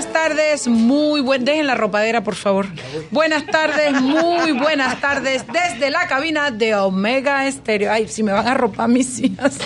Buenas 0.00 0.14
tardes, 0.14 0.66
muy 0.66 1.20
buen. 1.20 1.44
Dejen 1.44 1.66
la 1.66 1.74
ropadera, 1.74 2.24
por 2.24 2.34
favor. 2.34 2.66
Buenas 3.10 3.44
tardes, 3.44 3.92
muy 4.00 4.52
buenas 4.52 4.98
tardes 4.98 5.44
desde 5.46 5.90
la 5.90 6.06
cabina 6.08 6.50
de 6.50 6.74
Omega 6.74 7.46
Estéreo. 7.46 7.92
Ay, 7.92 8.08
si 8.08 8.22
me 8.22 8.32
van 8.32 8.48
a 8.48 8.54
ropar 8.54 8.88
mis 8.88 9.18
hijas. 9.18 9.58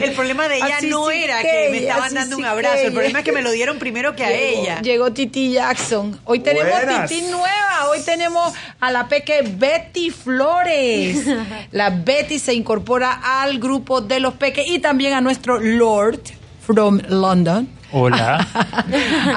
el 0.00 0.12
problema 0.12 0.48
de 0.48 0.56
ella 0.56 0.78
Así 0.78 0.86
no 0.86 1.10
sí 1.10 1.18
era 1.22 1.42
que 1.42 1.48
que 1.48 1.68
me 1.70 1.78
estaban 1.80 2.04
así 2.04 2.14
dando 2.14 2.36
sí 2.36 2.42
un 2.42 2.48
abrazo. 2.48 2.76
que 2.76 2.86
El 2.86 2.92
problema 2.94 3.18
es 3.18 3.24
que 3.26 3.32
me 3.32 3.42
lo 3.42 3.50
dieron 3.50 3.78
primero 3.78 4.16
que 4.16 4.24
a 4.24 4.32
ella. 4.32 4.80
Llegó 4.80 5.12
Titi 5.12 5.52
Jackson. 5.52 6.18
Hoy 6.24 6.38
tenemos 6.40 6.70
Buenas. 6.72 7.10
Titi 7.10 7.20
nueva. 7.30 7.90
Hoy 7.90 8.00
tenemos 8.00 8.54
a 8.80 8.90
la 8.90 9.06
peque 9.06 9.42
Betty 9.46 10.08
Flores. 10.08 11.26
La 11.72 11.90
Betty 11.90 12.38
se 12.38 12.54
incorpora 12.54 13.20
al 13.42 13.58
grupo 13.58 14.00
de 14.00 14.18
los 14.18 14.32
peques 14.32 14.66
y 14.66 14.78
también 14.78 15.12
a 15.12 15.20
nuestro 15.20 15.60
Lord 15.60 16.20
from 16.64 17.02
London. 17.06 17.68
Hola. 17.92 18.46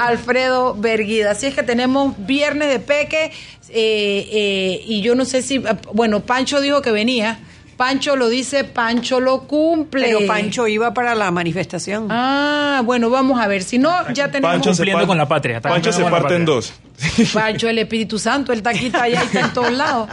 Alfredo 0.00 0.74
Berguida. 0.74 1.32
Así 1.32 1.46
es 1.46 1.54
que 1.54 1.62
tenemos 1.62 2.14
viernes 2.18 2.70
de 2.70 2.80
peque 2.80 3.32
eh, 3.68 4.28
eh, 4.32 4.84
y 4.86 5.02
yo 5.02 5.14
no 5.14 5.24
sé 5.24 5.42
si, 5.42 5.62
bueno, 5.92 6.20
Pancho 6.20 6.60
dijo 6.60 6.82
que 6.82 6.90
venía. 6.90 7.38
Pancho 7.76 8.16
lo 8.16 8.28
dice, 8.28 8.64
Pancho 8.64 9.20
lo 9.20 9.42
cumple. 9.42 10.06
Pero 10.06 10.26
Pancho 10.26 10.66
iba 10.66 10.94
para 10.94 11.14
la 11.14 11.30
manifestación. 11.30 12.08
Ah, 12.10 12.80
bueno, 12.84 13.10
vamos 13.10 13.38
a 13.38 13.46
ver. 13.46 13.62
Si 13.62 13.78
no, 13.78 14.10
ya 14.12 14.30
tenemos 14.30 14.54
Pancho 14.54 14.72
se 14.72 14.78
Cumpliendo 14.78 15.06
con 15.06 15.18
la 15.18 15.28
patria, 15.28 15.60
Pancho 15.60 15.92
se 15.92 16.04
parte 16.04 16.36
en 16.36 16.44
dos. 16.44 16.72
Pancho, 17.34 17.68
el 17.68 17.78
Espíritu 17.78 18.18
Santo, 18.18 18.52
el 18.52 18.62
taquito 18.62 18.98
allá 18.98 19.22
y 19.22 19.26
está 19.26 19.40
en 19.40 19.52
todos 19.52 19.72
lados. 19.72 20.08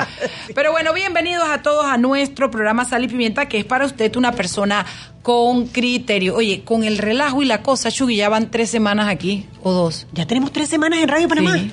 Pero 0.53 0.71
bueno, 0.71 0.93
bienvenidos 0.93 1.47
a 1.47 1.61
todos 1.61 1.85
a 1.85 1.97
nuestro 1.97 2.51
programa 2.51 2.83
Sal 2.83 3.05
y 3.05 3.07
Pimienta, 3.07 3.47
que 3.47 3.59
es 3.59 3.65
para 3.65 3.85
usted 3.85 4.13
una 4.17 4.33
persona 4.33 4.85
con 5.21 5.67
criterio. 5.67 6.35
Oye, 6.35 6.63
con 6.65 6.83
el 6.83 6.97
relajo 6.97 7.41
y 7.41 7.45
la 7.45 7.61
cosa, 7.61 7.89
Chugui, 7.89 8.17
ya 8.17 8.27
van 8.27 8.51
tres 8.51 8.69
semanas 8.69 9.07
aquí, 9.07 9.47
o 9.61 9.71
dos. 9.71 10.05
Ya 10.11 10.27
tenemos 10.27 10.51
tres 10.51 10.67
semanas 10.67 10.99
en 10.99 11.07
Radio 11.07 11.29
Panamá. 11.29 11.57
Sí, 11.57 11.71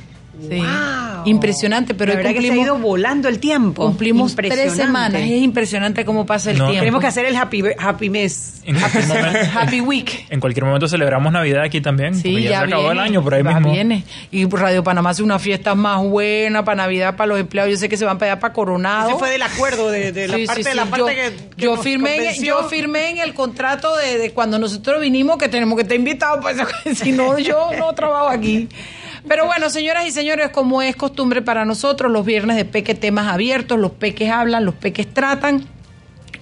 sí. 0.48 0.56
Wow. 0.58 1.26
Impresionante, 1.26 1.94
pero 1.94 2.12
la 2.12 2.16
verdad 2.18 2.32
que 2.32 2.40
se 2.40 2.52
ha 2.52 2.56
ido 2.56 2.78
volando 2.78 3.28
el 3.28 3.38
tiempo. 3.40 3.84
cumplimos 3.86 4.34
tres 4.34 4.72
semanas. 4.72 5.20
Es 5.20 5.42
impresionante 5.42 6.04
cómo 6.04 6.24
pasa 6.24 6.50
el 6.50 6.58
No, 6.58 6.64
tiempo. 6.66 6.80
Tenemos 6.80 7.00
que 7.02 7.06
hacer 7.08 7.26
el 7.26 7.36
happy, 7.36 7.62
happy 7.78 8.08
mes. 8.08 8.62
En 8.64 8.78
cualquier, 8.78 9.06
momento, 9.06 9.38
Happy 9.60 9.80
Week. 9.82 10.26
en 10.30 10.40
cualquier 10.40 10.64
momento 10.64 10.88
celebramos 10.88 11.30
Navidad 11.32 11.62
aquí 11.64 11.80
también. 11.82 12.14
Sí, 12.14 12.42
ya, 12.42 12.50
ya, 12.50 12.58
se 12.60 12.64
acabó 12.66 12.82
viene, 12.84 12.92
el 12.94 12.98
año 13.00 13.22
por 13.22 13.34
ahí 13.34 13.42
mismo. 13.42 13.70
viene. 13.70 14.04
Y 14.30 14.46
Radio 14.48 14.82
Panamá 14.82 15.10
hace 15.10 15.22
una 15.22 15.38
fiesta 15.38 15.74
más 15.74 16.02
buena 16.02 16.64
para 16.64 16.76
Navidad, 16.76 17.16
para 17.16 17.26
los 17.28 17.38
empleados. 17.40 17.70
Yo 17.72 17.76
sé 17.76 17.88
que 17.90 17.96
se 17.98 18.04
van 18.06 18.18
para 18.18 18.32
allá 18.32 18.40
para 18.40 18.54
Coronado. 18.54 19.10
Ese 19.10 19.18
fue 19.18 19.30
del 19.30 19.42
acuerdo 19.42 19.90
de, 19.90 20.12
de 20.12 20.26
la 20.28 20.36
Sí, 20.36 20.46
parte 20.46 20.62
sí, 20.62 20.68
de 20.70 20.74
la 20.74 20.84
sí. 20.84 20.90
parte 20.90 21.00
yo, 21.00 21.06
que, 21.06 21.54
que 21.56 21.62
yo 21.64 21.76
nos 21.76 21.84
firmé 21.84 22.16
convenció. 22.16 22.60
yo 22.62 22.68
firmé 22.68 23.10
en 23.10 23.18
el 23.18 23.34
contrato 23.34 23.94
de, 23.96 24.16
de 24.18 24.30
cuando 24.32 24.58
nosotros 24.58 25.00
vinimos 25.02 25.36
que 25.36 25.48
tenemos 25.48 25.76
que 25.76 25.82
estar 25.82 25.96
invitados 25.96 26.38
pues, 26.42 26.56
si 26.98 27.12
no 27.12 27.38
yo 27.38 27.70
no 27.78 27.92
trabajo 27.92 28.28
aquí 28.28 28.68
pero 29.28 29.46
bueno 29.46 29.70
señoras 29.70 30.06
y 30.06 30.10
señores 30.10 30.50
como 30.50 30.82
es 30.82 30.96
costumbre 30.96 31.42
para 31.42 31.64
nosotros 31.64 32.10
los 32.10 32.24
viernes 32.24 32.56
de 32.56 32.64
peque 32.64 32.94
temas 32.94 33.28
abiertos 33.28 33.78
los 33.78 33.92
peques 33.92 34.30
hablan 34.30 34.64
los 34.64 34.74
peques 34.74 35.12
tratan 35.12 35.66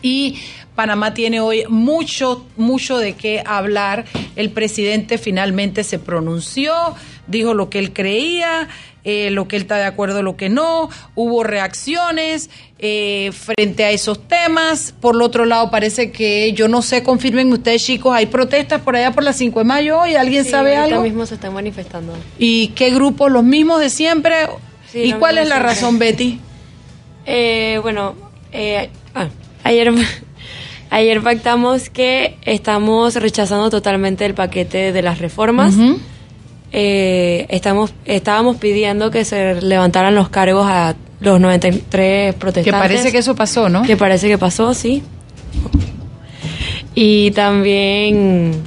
y 0.02 0.38
Panamá 0.78 1.12
tiene 1.12 1.40
hoy 1.40 1.64
mucho, 1.68 2.46
mucho 2.56 2.98
de 2.98 3.14
qué 3.14 3.42
hablar. 3.44 4.04
El 4.36 4.50
presidente 4.50 5.18
finalmente 5.18 5.82
se 5.82 5.98
pronunció, 5.98 6.72
dijo 7.28 7.54
lo 7.54 7.70
que 7.70 7.78
él 7.78 7.92
creía, 7.92 8.68
eh, 9.04 9.30
lo 9.30 9.46
que 9.48 9.56
él 9.56 9.62
está 9.62 9.76
de 9.76 9.84
acuerdo, 9.84 10.22
lo 10.22 10.36
que 10.36 10.48
no. 10.48 10.90
Hubo 11.14 11.44
reacciones 11.44 12.50
eh, 12.78 13.30
frente 13.32 13.84
a 13.84 13.90
esos 13.90 14.26
temas. 14.28 14.94
Por 15.00 15.14
el 15.14 15.22
otro 15.22 15.44
lado, 15.44 15.70
parece 15.70 16.10
que, 16.10 16.52
yo 16.52 16.68
no 16.68 16.82
sé, 16.82 17.02
confirmen 17.02 17.52
ustedes 17.52 17.84
chicos, 17.84 18.12
hay 18.14 18.26
protestas 18.26 18.80
por 18.82 18.96
allá 18.96 19.12
por 19.12 19.22
la 19.24 19.32
5 19.32 19.60
de 19.60 19.64
mayo 19.64 20.00
hoy. 20.00 20.14
¿Alguien 20.16 20.44
Sí, 20.44 20.50
sabe 20.50 20.76
algo? 20.76 21.02
mismo 21.02 21.24
se 21.26 21.34
están 21.36 21.54
manifestando. 21.54 22.14
¿Y 22.38 22.68
qué 22.68 22.90
grupos? 22.90 23.30
¿Los 23.30 23.44
mismos 23.44 23.80
de 23.80 23.90
siempre? 23.90 24.34
Sí, 24.90 25.00
¿Y 25.00 25.10
los 25.10 25.18
cuál 25.18 25.38
es 25.38 25.44
mismos 25.44 25.58
la 25.58 25.64
razón, 25.64 25.98
Betty? 25.98 26.40
Eh, 27.30 27.78
bueno, 27.82 28.14
eh, 28.52 28.88
ah, 29.14 29.28
ayer, 29.62 29.92
ayer 30.90 31.22
pactamos 31.22 31.90
que 31.90 32.38
estamos 32.46 33.16
rechazando 33.16 33.68
totalmente 33.68 34.24
el 34.24 34.32
paquete 34.32 34.92
de 34.92 35.02
las 35.02 35.18
reformas. 35.18 35.74
Eh, 36.72 37.46
estamos, 37.48 37.92
estábamos 38.04 38.56
pidiendo 38.56 39.10
que 39.10 39.24
se 39.24 39.60
levantaran 39.62 40.14
los 40.14 40.28
cargos 40.28 40.66
a 40.68 40.94
los 41.20 41.40
93 41.40 42.34
Que 42.34 42.38
protestantes. 42.38 42.80
parece 42.80 43.12
que 43.12 43.18
eso 43.18 43.34
pasó, 43.34 43.68
¿no? 43.68 43.82
Que 43.82 43.96
parece 43.96 44.28
que 44.28 44.38
pasó, 44.38 44.74
sí. 44.74 45.02
Y 46.94 47.30
también 47.32 48.62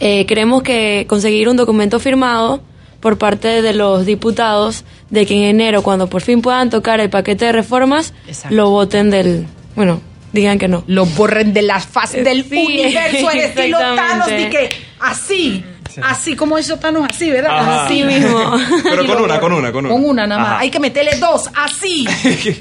eh, 0.00 0.26
queremos 0.26 0.62
que 0.62 1.06
conseguir 1.08 1.48
un 1.48 1.56
documento 1.56 1.98
firmado 2.00 2.60
por 3.00 3.18
parte 3.18 3.62
de 3.62 3.72
los 3.72 4.04
diputados 4.04 4.84
de 5.10 5.26
que 5.26 5.34
en 5.36 5.42
enero, 5.44 5.82
cuando 5.82 6.08
por 6.08 6.22
fin 6.22 6.42
puedan 6.42 6.70
tocar 6.70 6.98
el 7.00 7.08
paquete 7.10 7.44
de 7.46 7.52
reformas, 7.52 8.12
Exacto. 8.26 8.54
lo 8.56 8.70
voten 8.70 9.10
del... 9.10 9.46
Bueno, 9.76 10.00
digan 10.32 10.58
que 10.58 10.66
no. 10.68 10.82
lo 10.86 11.06
borren 11.06 11.52
de 11.52 11.62
la 11.62 11.78
faz 11.78 12.12
del 12.12 12.44
Sí, 12.44 12.56
universo 12.66 13.28
al 13.28 13.38
estilo 13.38 13.78
Thanos 13.78 14.28
y 14.38 14.50
que 14.50 14.68
así, 15.00 15.64
así 16.02 16.36
como 16.36 16.58
hizo 16.58 16.78
Thanos, 16.78 17.06
así, 17.10 17.30
¿verdad? 17.30 17.58
Ajá. 17.58 17.84
Así 17.86 18.02
mismo. 18.04 18.52
Pero 18.82 19.06
con 19.06 19.22
una, 19.24 19.40
con 19.40 19.52
una, 19.52 19.72
con 19.72 19.86
una. 19.86 19.94
Con 19.94 20.04
una 20.04 20.26
nada 20.26 20.40
más. 20.40 20.50
Ajá. 20.52 20.58
Hay 20.60 20.70
que 20.70 20.80
meterle 20.80 21.16
dos, 21.18 21.50
así. 21.54 22.06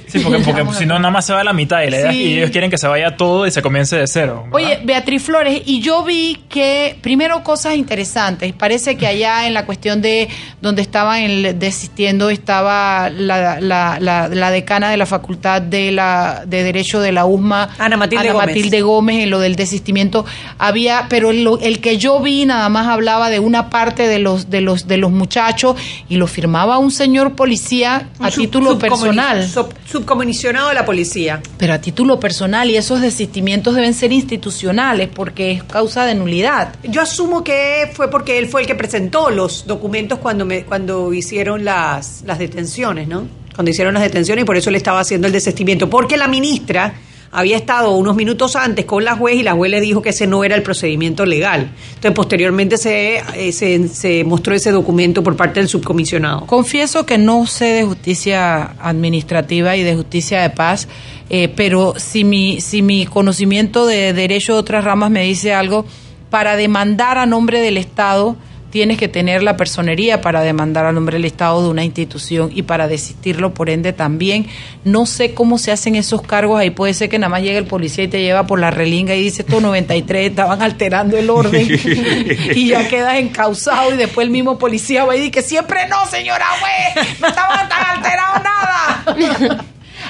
Sí, 0.08 0.20
porque, 0.20 0.40
porque 0.40 0.64
si 0.78 0.86
no, 0.86 0.98
nada 1.00 1.12
más 1.12 1.26
se 1.26 1.34
va 1.34 1.42
a 1.42 1.44
la 1.44 1.54
mitad 1.54 1.82
y, 1.84 1.90
la 1.90 2.12
Sí. 2.12 2.18
y 2.24 2.34
ellos 2.38 2.52
quieren 2.52 2.70
que 2.70 2.78
se 2.78 2.88
vaya 2.88 3.18
todo 3.18 3.46
y 3.48 3.52
se 3.52 3.62
comience 3.62 3.96
de 3.98 4.08
cero. 4.08 4.44
¿verdad? 4.46 4.54
Oye, 4.54 4.80
Beatriz 4.84 5.24
Flores, 5.24 5.62
y 5.66 5.82
yo 5.82 6.04
vi 6.04 6.42
que, 6.50 6.98
primero, 7.02 7.44
cosas 7.44 7.76
interesantes. 7.76 8.54
Parece 8.54 8.96
que 8.98 9.08
allá 9.08 9.48
en 9.48 9.54
la 9.54 9.66
cuestión 9.66 10.02
de 10.02 10.30
donde 10.62 10.82
estaban 10.82 11.20
el- 11.22 11.60
desistiendo 11.60 12.30
estaba 12.30 13.10
la, 13.10 13.60
la, 13.60 14.00
la, 14.00 14.28
la 14.30 14.52
decana 14.52 14.90
de 14.90 14.98
la 14.98 15.06
Facultad 15.06 15.62
de, 15.62 15.92
la, 15.92 16.44
de 16.46 16.64
Derecho 16.64 17.00
de 17.02 17.12
la 17.12 17.26
USMA, 17.26 17.70
Ana 17.78 17.98
Matilde 17.98 18.32
Gómez. 18.32 18.48
Matilde 18.48 18.82
Gómez, 18.82 19.24
en 19.24 19.30
lo 19.30 19.40
del 19.40 19.56
desistimiento. 19.56 20.26
Había, 20.58 21.08
pero 21.10 21.32
el 21.32 21.80
que 21.82 21.98
yo 21.98 22.20
vi 22.20 22.46
nada 22.46 22.70
más 22.70 22.88
hablaba 22.88 23.25
de 23.30 23.40
una 23.40 23.70
parte 23.70 24.08
de 24.08 24.20
los, 24.20 24.50
de 24.50 24.62
los, 24.62 24.88
de 24.88 24.98
los 24.98 25.12
muchachos 25.12 25.76
y 26.10 26.16
lo 26.18 26.28
firmaba 26.28 26.78
un 26.78 26.92
señor 26.92 27.34
policía 27.36 28.10
a 28.20 28.32
sub- 28.32 28.42
título 28.42 28.78
personal. 28.80 29.48
sub- 29.48 29.74
subcomisionado 29.86 30.70
de 30.70 30.76
la 30.76 30.86
policía. 30.86 31.42
Pero 31.58 31.74
a 31.74 31.80
título 31.80 32.20
personal 32.20 32.70
y 32.70 32.78
esos 32.78 33.02
desistimientos 33.02 33.76
deben 33.76 33.94
ser 33.94 34.12
institucionales 34.12 35.10
porque 35.14 35.52
es 35.52 35.64
causa 35.64 36.06
de 36.06 36.16
nulidad. 36.16 36.76
Yo 36.84 37.02
asumo 37.02 37.44
que 37.44 37.92
fue 37.94 38.10
porque 38.10 38.38
él 38.38 38.48
fue 38.48 38.62
el 38.62 38.68
que 38.68 38.76
presentó 38.76 39.30
los 39.30 39.66
documentos 39.66 40.20
cuando 40.20 40.46
me, 40.46 40.64
cuando 40.64 41.14
hicieron 41.14 41.66
las, 41.66 42.24
las 42.26 42.40
detenciones, 42.40 43.08
¿no? 43.08 43.28
Cuando 43.54 43.72
hicieron 43.72 43.94
las 43.94 44.04
detenciones 44.04 44.44
y 44.44 44.46
por 44.46 44.58
eso 44.58 44.70
le 44.70 44.78
estaba 44.78 45.00
haciendo 45.00 45.28
el 45.28 45.34
desestimiento. 45.34 45.90
Porque 45.90 46.18
la 46.18 46.28
ministra 46.28 46.94
había 47.36 47.58
estado 47.58 47.92
unos 47.98 48.16
minutos 48.16 48.56
antes 48.56 48.86
con 48.86 49.04
la 49.04 49.16
juez 49.16 49.36
y 49.36 49.44
la 49.44 49.54
juez 49.54 49.70
le 49.70 49.82
dijo 49.82 50.02
que 50.02 50.10
ese 50.10 50.26
no 50.26 50.46
era 50.46 50.56
el 50.56 50.64
procedimiento 50.64 51.26
legal. 51.26 51.70
Entonces, 51.90 52.12
posteriormente 52.14 52.78
se, 52.78 53.22
eh, 53.36 53.52
se, 53.52 54.24
mostró 54.24 54.56
ese 54.56 54.72
documento 54.72 55.22
por 55.22 55.36
parte 55.36 55.60
del 55.60 55.68
subcomisionado. 55.68 56.46
Confieso 56.48 57.06
que 57.06 57.18
no 57.18 57.46
sé 57.46 57.66
de 57.66 57.84
justicia 57.84 58.76
administrativa 58.80 59.76
y 59.76 59.84
de 59.84 59.96
justicia 59.96 60.42
de 60.42 60.50
paz, 60.50 60.88
eh, 61.30 61.50
pero 61.50 61.94
si 61.98 62.24
mi, 62.24 62.62
si 62.62 62.82
mi 62.82 63.06
conocimiento 63.06 63.86
de 63.86 64.14
derecho 64.14 64.54
de 64.54 64.60
otras 64.60 64.86
ramas 64.86 65.12
me 65.12 65.24
dice 65.24 65.54
algo, 65.54 65.86
para 66.30 66.56
demandar 66.56 67.18
a 67.18 67.26
nombre 67.26 67.60
del 67.60 67.78
Estado 67.78 68.38
tienes 68.70 68.98
que 68.98 69.08
tener 69.08 69.44
la 69.44 69.58
personería 69.58 70.22
para 70.22 70.42
demandar 70.42 70.86
a 70.86 70.92
nombre 70.92 71.16
del 71.18 71.26
Estado 71.26 71.64
de 71.64 71.70
una 71.70 71.84
institución 71.84 72.52
y 72.54 72.64
para 72.64 72.88
desistirlo, 72.88 73.54
por 73.54 73.70
ende, 73.70 73.94
también. 73.94 74.48
No 74.84 75.06
sé 75.06 75.34
cómo 75.34 75.58
se 75.58 75.72
hacen 75.72 75.96
esos 75.96 76.22
cargos, 76.22 76.60
ahí 76.60 76.72
puede 76.72 76.94
ser 76.94 77.10
que 77.10 77.20
nada 77.20 77.30
más 77.30 77.42
llegue 77.42 77.58
el 77.58 77.68
policía 77.68 78.04
y 78.04 78.08
te 78.08 78.22
lleva 78.22 78.46
por 78.46 78.60
la 78.60 78.72
relinga 78.72 79.16
y 79.16 79.24
dice, 79.24 79.44
estos 79.44 79.62
93 79.62 80.30
estaban 80.30 80.62
alterando 80.62 81.18
el 81.18 81.30
orden 81.30 81.68
y 82.56 82.68
ya 82.68 82.88
quedas 82.88 83.18
encausado 83.18 83.94
y 83.94 83.98
después 83.98 84.26
el 84.26 84.32
mismo 84.32 84.58
policía 84.58 85.06
va 85.06 85.16
y 85.16 85.22
dice 85.22 85.42
siempre 85.42 85.88
no, 85.88 86.06
señora 86.08 86.46
juez, 86.60 87.20
no 87.20 87.28
estaban 87.28 87.70
tan 87.70 87.98
alterados 87.98 88.44
nada. 88.44 89.66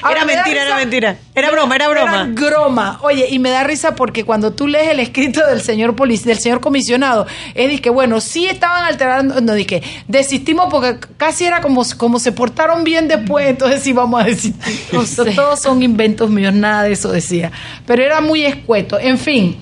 Ahora, 0.05 0.17
Era 0.21 0.25
me 0.25 0.35
mentira, 0.35 0.63
era 0.63 0.75
mentira. 0.77 1.17
Era 1.33 1.51
broma, 1.51 1.75
era 1.75 1.89
broma. 1.89 2.11
Era 2.13 2.23
broma. 2.25 2.99
Oye, 3.01 3.27
y 3.29 3.39
me 3.39 3.49
da 3.49 3.63
risa 3.63 3.95
porque 3.95 4.23
cuando 4.23 4.53
tú 4.53 4.67
lees 4.67 4.89
el 4.91 4.99
escrito 4.99 5.45
del 5.47 5.61
señor 5.61 5.95
polic- 5.95 6.23
del 6.23 6.37
señor 6.39 6.61
comisionado, 6.61 7.25
es 7.55 7.81
que, 7.81 7.89
bueno, 7.89 8.21
sí 8.21 8.45
estaban 8.45 8.83
alterando, 8.85 9.41
no, 9.41 9.53
dije, 9.53 9.81
desistimos 10.07 10.67
porque 10.69 10.97
casi 11.17 11.45
era 11.45 11.61
como, 11.61 11.83
como 11.97 12.19
se 12.19 12.31
portaron 12.31 12.83
bien 12.83 13.07
después, 13.07 13.47
entonces 13.47 13.81
sí 13.81 13.93
vamos 13.93 14.21
a 14.21 14.25
desistir. 14.25 14.79
No 14.91 15.05
sé. 15.05 15.31
Todos 15.31 15.59
son 15.59 15.81
inventos 15.83 16.29
míos, 16.29 16.53
nada 16.53 16.83
de 16.83 16.91
eso 16.93 17.11
decía. 17.11 17.51
Pero 17.87 18.03
era 18.03 18.21
muy 18.21 18.45
escueto. 18.45 18.99
En 18.99 19.17
fin. 19.17 19.57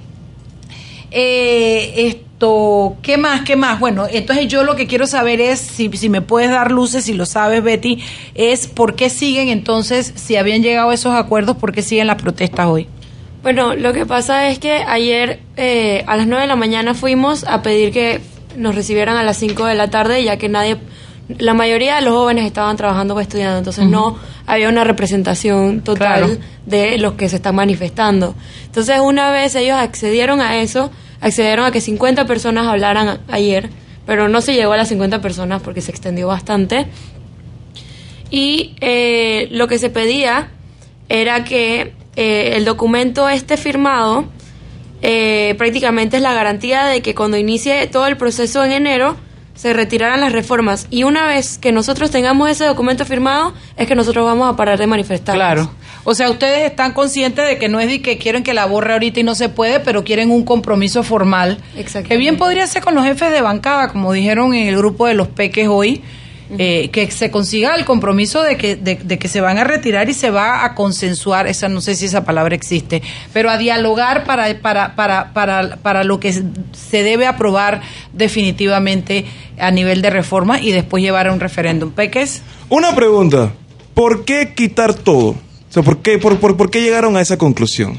Eh, 1.12 2.23
esto, 2.44 2.98
¿qué 3.02 3.18
más? 3.18 3.42
¿Qué 3.42 3.56
más? 3.56 3.80
Bueno, 3.80 4.06
entonces 4.10 4.48
yo 4.48 4.64
lo 4.64 4.76
que 4.76 4.86
quiero 4.86 5.08
saber 5.08 5.40
es, 5.40 5.60
si, 5.60 5.90
si 5.96 6.10
me 6.10 6.22
puedes 6.22 6.50
dar 6.50 6.72
luces, 6.72 7.06
si 7.06 7.14
lo 7.14 7.26
sabes, 7.26 7.64
Betty, 7.64 8.00
es 8.36 8.68
por 8.68 8.96
qué 8.96 9.10
siguen 9.10 9.48
entonces, 9.50 10.12
si 10.16 10.36
habían 10.36 10.62
llegado 10.62 10.90
a 10.90 10.94
esos 10.94 11.14
acuerdos, 11.16 11.56
por 11.58 11.72
qué 11.72 11.82
siguen 11.82 12.08
las 12.08 12.22
protestas 12.22 12.68
hoy. 12.68 12.88
Bueno, 13.44 13.76
lo 13.76 13.94
que 13.94 14.06
pasa 14.06 14.50
es 14.50 14.60
que 14.60 14.74
ayer 14.74 15.40
eh, 15.58 16.04
a 16.08 16.18
las 16.18 16.28
9 16.28 16.42
de 16.44 16.48
la 16.48 16.56
mañana 16.56 16.94
fuimos 16.94 17.46
a 17.46 17.62
pedir 17.62 17.92
que 17.92 18.20
nos 18.58 18.76
recibieran 18.76 19.16
a 19.18 19.24
las 19.24 19.38
5 19.38 19.66
de 19.66 19.76
la 19.76 19.90
tarde, 19.90 20.22
ya 20.24 20.38
que 20.38 20.50
nadie, 20.50 20.78
la 21.40 21.54
mayoría 21.54 21.96
de 21.96 22.02
los 22.02 22.14
jóvenes 22.14 22.46
estaban 22.46 22.76
trabajando 22.78 23.16
o 23.16 23.20
estudiando, 23.22 23.58
entonces 23.58 23.86
no 23.86 24.18
había 24.46 24.68
una 24.70 24.84
representación 24.84 25.82
total 25.82 26.24
Claro. 26.26 26.38
de 26.66 26.98
los 26.98 27.14
que 27.14 27.30
se 27.30 27.38
están 27.38 27.56
manifestando. 27.56 28.36
Entonces, 28.66 29.00
una 29.02 29.32
vez 29.32 29.56
ellos 29.56 29.78
accedieron 29.78 30.42
a 30.42 30.58
eso, 30.62 30.92
accedieron 31.24 31.66
a 31.66 31.72
que 31.72 31.82
50 31.82 32.26
personas 32.26 32.68
hablaran 32.68 33.22
ayer, 33.30 33.70
pero 34.06 34.28
no 34.28 34.42
se 34.42 34.54
llegó 34.54 34.74
a 34.74 34.78
las 34.78 34.90
50 34.90 35.22
personas 35.22 35.62
porque 35.62 35.82
se 35.82 35.90
extendió 35.90 36.28
bastante. 36.28 36.86
Y 38.30 38.76
eh, 38.82 39.48
lo 39.52 39.68
que 39.68 39.80
se 39.80 39.90
pedía 39.90 40.50
era 41.08 41.46
que 41.46 41.94
eh, 42.18 42.54
el 42.56 42.66
documento 42.66 43.30
este 43.30 43.56
firmado 43.56 44.26
eh, 45.02 45.56
prácticamente 45.58 46.18
es 46.18 46.24
la 46.24 46.34
garantía 46.34 46.86
de 46.86 47.02
que 47.02 47.16
cuando 47.16 47.38
inicie 47.38 47.88
todo 47.88 48.08
el 48.08 48.18
proceso 48.18 48.64
en 48.66 48.74
enero 48.74 49.16
se 49.56 49.74
retiraran 49.74 50.22
las 50.22 50.32
reformas. 50.32 50.88
Y 50.90 51.04
una 51.04 51.28
vez 51.28 51.58
que 51.58 51.72
nosotros 51.72 52.12
tengamos 52.12 52.50
ese 52.50 52.66
documento 52.66 53.06
firmado, 53.06 53.54
es 53.78 53.88
que 53.88 53.96
nosotros 53.96 54.26
vamos 54.26 54.52
a 54.52 54.56
parar 54.56 54.80
de 54.80 54.88
manifestar. 54.88 55.36
Claro. 55.36 55.70
O 56.04 56.16
sea, 56.16 56.30
ustedes 56.30 56.70
están 56.70 56.94
conscientes 56.94 57.48
de 57.48 57.58
que 57.58 57.70
no 57.70 57.80
es 57.80 57.88
de 57.88 58.02
que 58.02 58.18
quieren 58.18 58.44
que 58.44 58.54
la 58.54 58.66
borre 58.66 58.94
ahorita 58.94 59.20
y 59.22 59.24
no 59.24 59.36
se 59.36 59.50
puede, 59.50 59.80
pero 59.80 60.04
quieren 60.04 60.32
un 60.32 60.44
compromiso 60.44 61.04
formal. 61.04 61.60
Exactamente. 61.78 62.10
Que 62.10 62.18
bien 62.18 62.38
podría 62.38 62.68
ser 62.68 62.84
con 62.84 62.96
los 62.96 63.06
jefes 63.06 63.32
de 63.32 63.42
bancada, 63.42 63.90
como 63.90 64.12
dijeron 64.12 64.54
en 64.54 64.68
el 64.68 64.76
grupo 64.76 65.08
de 65.08 65.14
los 65.14 65.30
peques 65.30 65.68
hoy, 65.70 66.02
eh, 66.58 66.90
que 66.92 67.10
se 67.12 67.32
consiga 67.32 67.76
el 67.76 67.86
compromiso 67.86 68.42
de 68.44 68.58
que, 68.58 68.76
de, 68.76 68.96
de 68.96 69.18
que 69.18 69.28
se 69.28 69.42
van 69.42 69.58
a 69.58 69.64
retirar 69.64 70.10
y 70.10 70.14
se 70.14 70.30
va 70.30 70.66
a 70.66 70.76
consensuar, 70.76 71.48
esa 71.48 71.70
no 71.70 71.82
sé 71.82 71.96
si 71.96 72.06
esa 72.06 72.26
palabra 72.26 72.54
existe, 72.56 73.02
pero 73.34 73.50
a 73.50 73.58
dialogar 73.58 74.24
para, 74.26 74.60
para, 74.62 74.96
para, 74.96 75.34
para, 75.34 75.78
para 75.78 76.04
lo 76.04 76.20
que 76.20 76.32
se 76.34 77.04
debe 77.04 77.26
aprobar 77.26 77.82
definitivamente 78.14 79.26
a 79.60 79.72
nivel 79.72 80.02
de 80.02 80.10
reforma 80.10 80.60
y 80.60 80.72
después 80.72 81.02
llevar 81.04 81.28
a 81.28 81.34
un 81.34 81.40
referéndum. 81.40 81.92
Peques. 81.92 82.42
Una 82.70 82.94
pregunta. 82.96 83.52
¿Por 83.94 84.26
qué 84.26 84.54
quitar 84.56 84.94
todo? 84.94 85.30
O 85.30 85.38
sea, 85.70 85.84
¿por 85.84 86.00
qué, 86.02 86.18
por, 86.18 86.38
por, 86.40 86.58
por 86.58 86.70
qué 86.72 86.82
llegaron 86.82 87.16
a 87.18 87.22
esa 87.22 87.38
conclusión? 87.38 87.98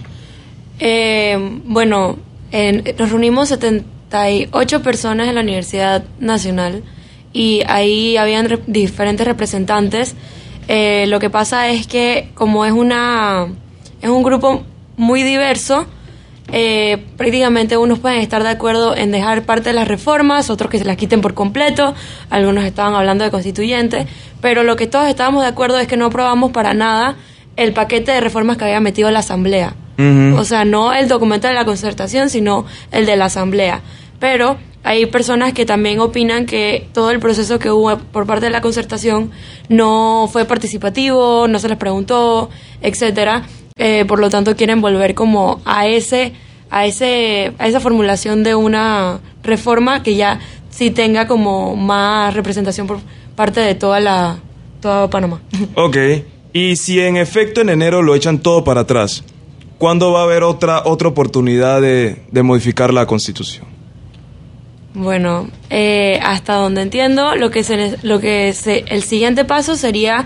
Eh, 0.81 1.37
bueno, 1.65 2.19
en- 2.51 2.83
nos 2.99 3.11
reunimos 3.11 3.49
78 3.49 4.83
personas 4.83 5.29
en 5.29 5.35
la 5.37 5.41
Universidad 5.41 6.05
Nacional 6.19 6.83
y 7.35 7.61
ahí 7.67 8.17
habían 8.17 8.49
re- 8.49 8.61
diferentes 8.67 9.27
representantes. 9.27 10.15
Eh, 10.69 11.05
lo 11.09 11.19
que 11.21 11.29
pasa 11.29 11.69
es 11.69 11.87
que 11.87 12.31
como 12.35 12.65
es 12.65 12.73
una 12.73 13.49
es 14.01 14.09
un 14.09 14.23
grupo 14.23 14.63
muy 14.97 15.23
diverso, 15.23 15.87
eh, 16.53 17.05
prácticamente 17.17 17.77
unos 17.77 17.99
pueden 17.99 18.21
estar 18.21 18.43
de 18.43 18.51
acuerdo 18.51 18.97
en 18.97 19.11
dejar 19.11 19.43
parte 19.43 19.71
de 19.71 19.75
las 19.75 19.89
reformas, 19.89 20.49
otros 20.51 20.71
que 20.71 20.79
se 20.79 20.85
las 20.85 20.97
quiten 20.97 21.21
por 21.21 21.35
completo, 21.35 21.95
algunos 22.31 22.65
estaban 22.65 22.95
hablando 22.95 23.25
de 23.25 23.31
constituyentes, 23.31 24.07
pero 24.41 24.63
lo 24.63 24.77
que 24.77 24.87
todos 24.87 25.09
estábamos 25.09 25.43
de 25.43 25.49
acuerdo 25.49 25.79
es 25.79 25.87
que 25.89 25.97
no 25.97 26.07
aprobamos 26.07 26.53
para 26.53 26.73
nada 26.75 27.17
el 27.57 27.73
paquete 27.73 28.13
de 28.13 28.21
reformas 28.21 28.57
que 28.57 28.65
había 28.65 28.81
metido 28.81 29.11
la 29.11 29.21
Asamblea. 29.21 29.75
O 30.37 30.45
sea, 30.45 30.65
no 30.65 30.93
el 30.93 31.07
documento 31.09 31.47
de 31.47 31.55
la 31.55 31.65
concertación, 31.65 32.29
sino 32.29 32.67
el 32.91 33.07
de 33.07 33.17
la 33.17 33.27
Asamblea. 33.27 33.81
Pero 34.19 34.57
hay 34.85 35.07
personas 35.07 35.55
que 35.55 35.65
también 35.65 35.99
opinan 35.99 36.45
que 36.45 36.87
todo 36.93 37.11
el 37.11 37.19
proceso 37.19 37.59
que 37.59 37.71
hubo 37.71 37.97
por 37.99 38.27
parte 38.27 38.45
de 38.47 38.51
la 38.51 38.61
concertación 38.61 39.31
no 39.71 40.29
fue 40.31 40.45
participativo, 40.45 41.49
no 41.49 41.59
se 41.59 41.71
les 41.71 41.79
preguntó, 41.79 42.51
etcétera. 42.83 43.45
Eh, 43.77 44.05
por 44.07 44.21
lo 44.21 44.29
tanto, 44.29 44.55
quieren 44.55 44.83
volver 44.83 45.15
como 45.15 45.63
a 45.65 45.87
ese, 45.87 46.35
a 46.69 46.85
ese, 46.85 47.55
a 47.59 47.67
esa 47.67 47.81
formulación 47.81 48.43
de 48.43 48.55
una 48.55 49.21
reforma 49.43 50.03
que 50.03 50.17
ya 50.17 50.39
sí 50.69 50.91
tenga 50.91 51.27
como 51.27 51.77
más 51.77 52.35
representación 52.35 52.87
por 52.87 52.99
parte 53.35 53.61
de 53.61 53.75
toda 53.75 54.01
la, 54.01 54.37
toda 54.83 55.09
Panamá. 55.09 55.41
Ok. 55.77 55.97
Y 56.53 56.77
si 56.77 57.01
en 57.01 57.17
efecto 57.17 57.63
en 57.63 57.71
enero 57.71 58.03
lo 58.03 58.15
echan 58.15 58.39
todo 58.39 58.65
para 58.65 58.83
atrás, 58.83 59.25
¿cuándo 59.79 60.13
va 60.13 60.21
a 60.21 60.25
haber 60.25 60.43
otra, 60.43 60.83
otra 60.85 61.09
oportunidad 61.09 61.81
de, 61.81 62.23
de 62.31 62.43
modificar 62.43 62.93
la 62.93 63.07
constitución? 63.07 63.74
Bueno, 64.95 65.49
eh, 65.71 66.21
hasta 66.23 66.55
donde 66.55 66.83
entiendo, 66.83 67.35
lo 67.35 67.51
que 67.51 67.65
se, 67.65 67.97
lo 68.03 68.21
que 68.21 68.53
se, 68.53 68.85
el 68.87 69.03
siguiente 69.03 69.45
paso 69.45 69.77
sería 69.77 70.25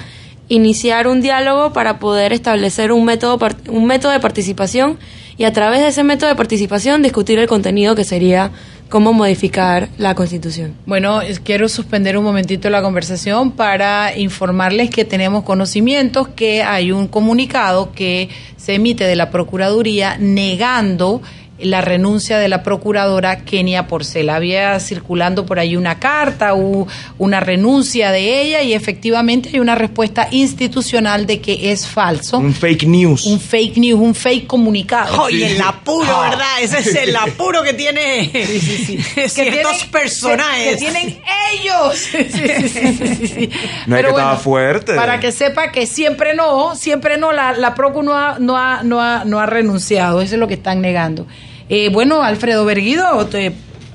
iniciar 0.49 1.09
un 1.09 1.23
diálogo 1.23 1.73
para 1.73 1.99
poder 1.99 2.35
establecer 2.35 2.93
un 2.93 3.05
método, 3.05 3.39
un 3.69 3.87
método 3.87 4.13
de 4.13 4.21
participación 4.21 4.99
y 5.39 5.45
a 5.45 5.53
través 5.53 5.81
de 5.81 5.89
ese 5.89 6.05
método 6.05 6.29
de 6.29 6.37
participación 6.37 7.03
discutir 7.03 7.39
el 7.39 7.47
contenido 7.47 7.95
que 7.95 8.05
sería 8.05 8.51
cómo 8.91 9.13
modificar 9.13 9.89
la 9.99 10.15
Constitución. 10.15 10.75
Bueno, 10.85 11.21
quiero 11.45 11.69
suspender 11.69 12.19
un 12.19 12.25
momentito 12.25 12.71
la 12.71 12.83
conversación 12.83 13.53
para 13.53 14.17
informarles 14.17 14.91
que 14.91 15.05
tenemos 15.05 15.45
conocimientos 15.45 16.29
que 16.29 16.63
hay 16.63 16.93
un 16.93 17.07
comunicado 17.07 17.93
que 17.93 18.29
se 18.57 18.75
emite 18.75 19.05
de 19.05 19.17
la 19.17 19.31
Procuraduría 19.31 20.17
negando 20.19 21.23
la 21.61 21.81
renuncia 21.81 22.39
de 22.39 22.49
la 22.49 22.63
procuradora 22.63 23.45
Kenia 23.45 23.87
Porcel. 23.87 24.31
Había 24.31 24.79
circulando 24.81 25.45
por 25.47 25.59
ahí 25.59 25.77
una 25.77 25.99
carta, 25.99 26.55
u- 26.55 26.87
una 27.19 27.41
renuncia 27.41 28.11
de 28.13 28.43
ella 28.43 28.63
y 28.63 28.73
efectivamente 28.75 29.51
hay 29.53 29.61
una 29.61 29.75
respuesta 29.75 30.29
institucional 30.31 31.27
de 31.27 31.41
que 31.41 31.73
es 31.73 31.87
falso. 31.87 32.39
Un 32.39 32.55
fake 32.55 32.85
news. 32.87 33.27
Un 33.27 33.41
fake 33.41 33.77
news, 33.79 34.01
un 34.01 34.15
fake 34.15 34.47
comunicado. 34.47 35.23
Oye, 35.23 35.53
el 35.57 35.61
apuro, 35.63 36.21
¿verdad? 36.21 36.47
Ese 36.63 36.79
es 36.79 36.95
el 36.95 37.17
apuro 37.17 37.63
que 37.63 37.73
tiene 37.75 38.31
ciertos 39.29 39.35
tienen- 39.35 39.91
personajes. 39.91 40.65
Que, 40.65 40.71
que 40.73 40.77
tienen 40.93 41.19
ellos. 41.53 41.95
Sí, 42.09 42.25
sí, 42.31 42.69
sí, 42.69 42.69
sí, 42.69 43.17
sí, 43.17 43.27
sí. 43.29 43.51
No 43.87 43.97
es 43.97 44.03
que 44.03 44.09
estaba 44.11 44.37
fuerte. 44.37 44.95
Para 44.95 45.21
que 45.21 45.33
sepa 45.33 45.71
que 45.73 45.87
siempre 45.87 46.35
no, 46.35 46.75
siempre 46.75 47.17
no, 47.19 47.33
la, 47.33 47.53
la 47.53 47.75
Procu 47.75 48.03
no 48.03 48.15
ha, 48.15 48.39
no, 48.39 48.57
ha, 48.57 48.83
no, 48.83 49.01
ha, 49.01 49.25
no 49.25 49.39
ha 49.41 49.47
renunciado. 49.47 50.21
Eso 50.21 50.35
es 50.35 50.41
lo 50.41 50.47
que 50.49 50.55
están 50.55 50.81
negando. 50.81 51.27
Eh, 51.69 51.91
bueno, 51.93 52.23
Alfredo 52.23 52.65
Berguido, 52.65 53.29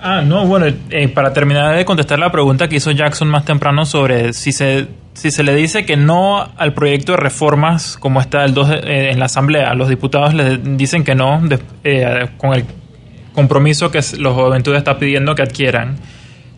Ah, 0.05 0.21
no, 0.21 0.45
bueno, 0.45 0.65
eh, 0.89 1.07
para 1.07 1.31
terminar 1.33 1.75
de 1.77 1.85
contestar 1.85 2.19
la 2.19 2.31
pregunta 2.31 2.67
que 2.67 2.75
hizo 2.75 2.91
Jackson 2.91 3.29
más 3.29 3.45
temprano 3.45 3.85
sobre 3.85 4.33
si 4.33 4.51
se, 4.51 4.87
si 5.13 5.31
se 5.31 5.43
le 5.43 5.55
dice 5.55 5.85
que 5.85 5.95
no 5.95 6.49
al 6.57 6.73
proyecto 6.73 7.13
de 7.13 7.17
reformas 7.19 7.95
como 7.97 8.19
está 8.19 8.43
el 8.43 8.53
2 8.53 8.69
de- 8.69 8.75
eh, 8.79 9.11
en 9.11 9.19
la 9.19 9.25
Asamblea, 9.25 9.73
los 9.75 9.87
diputados 9.87 10.33
le 10.33 10.57
dicen 10.57 11.05
que 11.05 11.15
no 11.15 11.41
eh, 11.85 12.27
con 12.37 12.53
el 12.53 12.65
compromiso 13.33 13.91
que 13.91 13.99
los 14.19 14.33
Juventudes 14.35 14.79
está 14.79 14.99
pidiendo 14.99 15.35
que 15.35 15.41
adquieran. 15.43 15.95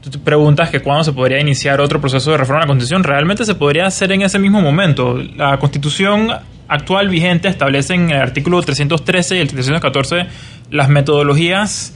Tú 0.10 0.20
preguntas 0.20 0.70
que 0.72 0.82
cuándo 0.82 1.04
se 1.04 1.14
podría 1.14 1.40
iniciar 1.40 1.82
otro 1.82 2.02
proceso 2.02 2.32
de 2.32 2.38
reforma 2.38 2.60
de 2.62 2.66
la 2.66 2.68
Constitución. 2.68 3.04
Realmente 3.04 3.44
se 3.46 3.56
podría 3.56 3.86
hacer 3.88 4.12
en 4.12 4.22
ese 4.24 4.38
mismo 4.40 4.62
momento. 4.62 5.18
La 5.36 5.58
Constitución 5.58 6.30
actual 6.68 7.10
vigente 7.10 7.48
establece 7.48 7.94
en 7.94 8.10
el 8.12 8.20
artículo 8.22 8.62
313 8.62 9.36
y 9.38 9.40
el 9.40 9.48
314 9.50 10.26
las 10.72 10.90
metodologías 10.90 11.94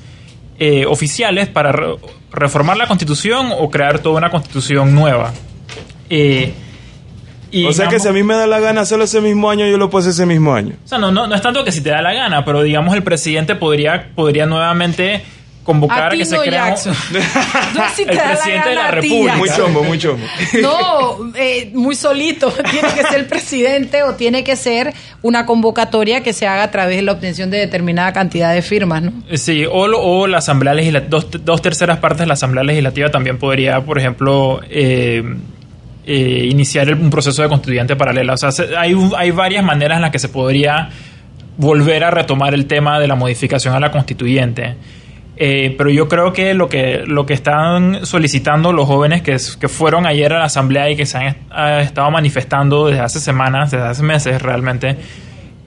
eh, 0.60 0.86
oficiales 0.86 1.48
para 1.48 1.72
re- 1.72 1.96
reformar 2.32 2.78
la 2.78 2.88
Constitución 2.88 3.50
o 3.58 3.70
crear 3.72 4.00
toda 4.00 4.18
una 4.18 4.30
Constitución 4.30 4.94
nueva. 4.94 5.34
Eh, 6.10 6.54
y 7.52 7.66
o 7.66 7.74
sea 7.74 7.88
que 7.88 8.00
si 8.00 8.08
a 8.08 8.12
mí 8.14 8.22
me 8.22 8.36
da 8.36 8.46
la 8.46 8.60
gana 8.60 8.82
hacerlo 8.82 9.06
ese 9.06 9.22
mismo 9.22 9.50
año, 9.50 9.66
yo 9.66 9.78
lo 9.78 9.90
puedo 9.90 10.02
hacer 10.02 10.12
ese 10.12 10.26
mismo 10.28 10.54
año. 10.54 10.74
o 10.86 10.88
sea, 10.88 10.98
no, 11.00 11.12
no, 11.12 11.26
no 11.26 11.34
es 11.36 11.42
tanto 11.42 11.64
que 11.64 11.72
si 11.72 11.82
te 11.82 11.90
da 11.90 12.02
la 12.02 12.14
gana, 12.14 12.46
pero 12.46 12.62
digamos 12.62 12.94
el 12.96 13.02
presidente 13.02 13.56
podría, 13.56 14.12
podría 14.14 14.46
nuevamente 14.46 15.24
convocar 15.74 16.04
a 16.04 16.08
a, 16.08 16.10
que 16.10 16.26
se 16.26 16.38
crea 16.38 16.76
El 18.00 18.06
presidente 18.08 18.70
de 18.70 18.76
la 18.76 18.92
República. 18.92 19.36
Muy 19.38 19.50
chombo, 19.50 19.84
muy 19.84 19.98
chombo. 20.00 20.26
No, 20.62 21.32
eh, 21.36 21.70
muy 21.74 21.96
solito. 21.96 22.52
Tiene 22.72 22.88
que 22.94 23.04
ser 23.04 23.20
el 23.20 23.26
presidente 23.26 24.04
o 24.04 24.16
tiene 24.16 24.44
que 24.44 24.56
ser 24.56 24.94
una 25.22 25.46
convocatoria 25.46 26.22
que 26.24 26.34
se 26.34 26.48
haga 26.48 26.64
a 26.64 26.72
través 26.72 26.96
de 26.96 27.02
la 27.04 27.12
obtención 27.12 27.50
de 27.52 27.58
determinada 27.60 28.12
cantidad 28.14 28.54
de 28.54 28.62
firmas, 28.62 29.04
¿no? 29.04 29.14
Sí, 29.36 29.64
o, 29.70 29.88
lo- 29.88 30.02
o 30.02 30.28
la 30.28 30.40
Asamblea 30.40 30.74
Legislativa, 30.74 31.10
dos, 31.10 31.28
dos 31.46 31.62
terceras 31.62 31.98
partes 32.00 32.20
de 32.22 32.26
la 32.28 32.34
Asamblea 32.34 32.64
Legislativa 32.64 33.10
también 33.12 33.38
podría, 33.38 33.82
por 33.82 34.00
ejemplo, 34.00 34.60
eh, 34.70 35.24
eh, 36.06 36.48
iniciar 36.50 36.88
el- 36.90 36.96
un 36.96 37.10
proceso 37.10 37.42
de 37.44 37.50
constituyente 37.50 37.96
paralela. 37.96 38.34
O 38.34 38.38
sea, 38.38 38.52
se- 38.52 38.76
hay, 38.76 38.94
un- 38.96 39.14
hay 39.16 39.32
varias 39.32 39.64
maneras 39.64 39.98
en 39.98 40.02
las 40.02 40.12
que 40.12 40.20
se 40.20 40.30
podría 40.30 40.90
volver 41.58 42.04
a 42.06 42.12
retomar 42.12 42.54
el 42.54 42.66
tema 42.66 43.00
de 43.00 43.08
la 43.08 43.16
modificación 43.16 43.76
a 43.76 43.80
la 43.80 43.92
constituyente. 43.92 44.76
Eh, 45.42 45.74
pero 45.78 45.90
yo 45.90 46.10
creo 46.10 46.34
que 46.34 46.54
lo 46.54 46.68
que 46.68 47.04
lo 47.08 47.26
que 47.26 47.34
están 47.34 48.06
solicitando 48.06 48.74
los 48.74 48.86
jóvenes 48.88 49.22
que, 49.22 49.38
que 49.58 49.70
fueron 49.70 50.06
ayer 50.06 50.34
a 50.34 50.40
la 50.40 50.46
asamblea 50.46 50.90
y 50.92 50.98
que 50.98 51.06
se 51.06 51.18
han 51.18 51.28
est- 51.28 51.38
ha 51.50 51.80
estado 51.80 52.12
manifestando 52.12 52.88
desde 52.88 53.00
hace 53.00 53.22
semanas, 53.22 53.72
desde 53.72 53.86
hace 53.88 54.04
meses 54.04 54.42
realmente, 54.42 54.98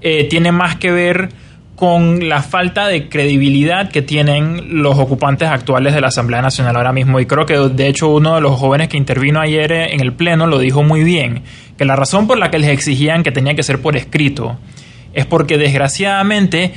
eh, 0.03 0.25
tiene 0.29 0.53
más 0.53 0.77
que 0.77 0.91
ver 0.93 1.31
con 1.75 2.29
la 2.29 2.43
falta 2.43 2.87
de 2.87 3.09
credibilidad 3.09 3.91
que 3.91 4.03
tienen 4.03 4.83
los 4.83 4.99
ocupantes 4.99 5.49
actuales 5.49 5.95
de 5.95 6.03
la 6.03 6.09
Asamblea 6.09 6.43
Nacional 6.43 6.77
ahora 6.77 6.93
mismo. 6.93 7.19
Y 7.19 7.25
creo 7.25 7.47
que 7.47 7.57
de 7.57 7.89
hecho 7.89 8.09
uno 8.11 8.35
de 8.35 8.43
los 8.43 8.53
jóvenes 8.61 8.89
que 8.89 8.99
intervino 8.99 9.41
ayer 9.41 9.73
en 9.73 10.01
el 10.01 10.13
Pleno 10.13 10.47
lo 10.47 10.59
dijo 10.59 10.83
muy 10.83 11.03
bien, 11.03 11.45
que 11.79 11.87
la 11.87 11.97
razón 11.97 12.27
por 12.27 12.37
la 12.39 12.51
que 12.51 12.59
les 12.59 12.69
exigían 12.69 13.23
que 13.23 13.33
tenía 13.33 13.55
que 13.55 13.63
ser 13.63 13.81
por 13.81 13.97
escrito 13.97 14.59
es 15.15 15.25
porque 15.27 15.57
desgraciadamente 15.59 16.73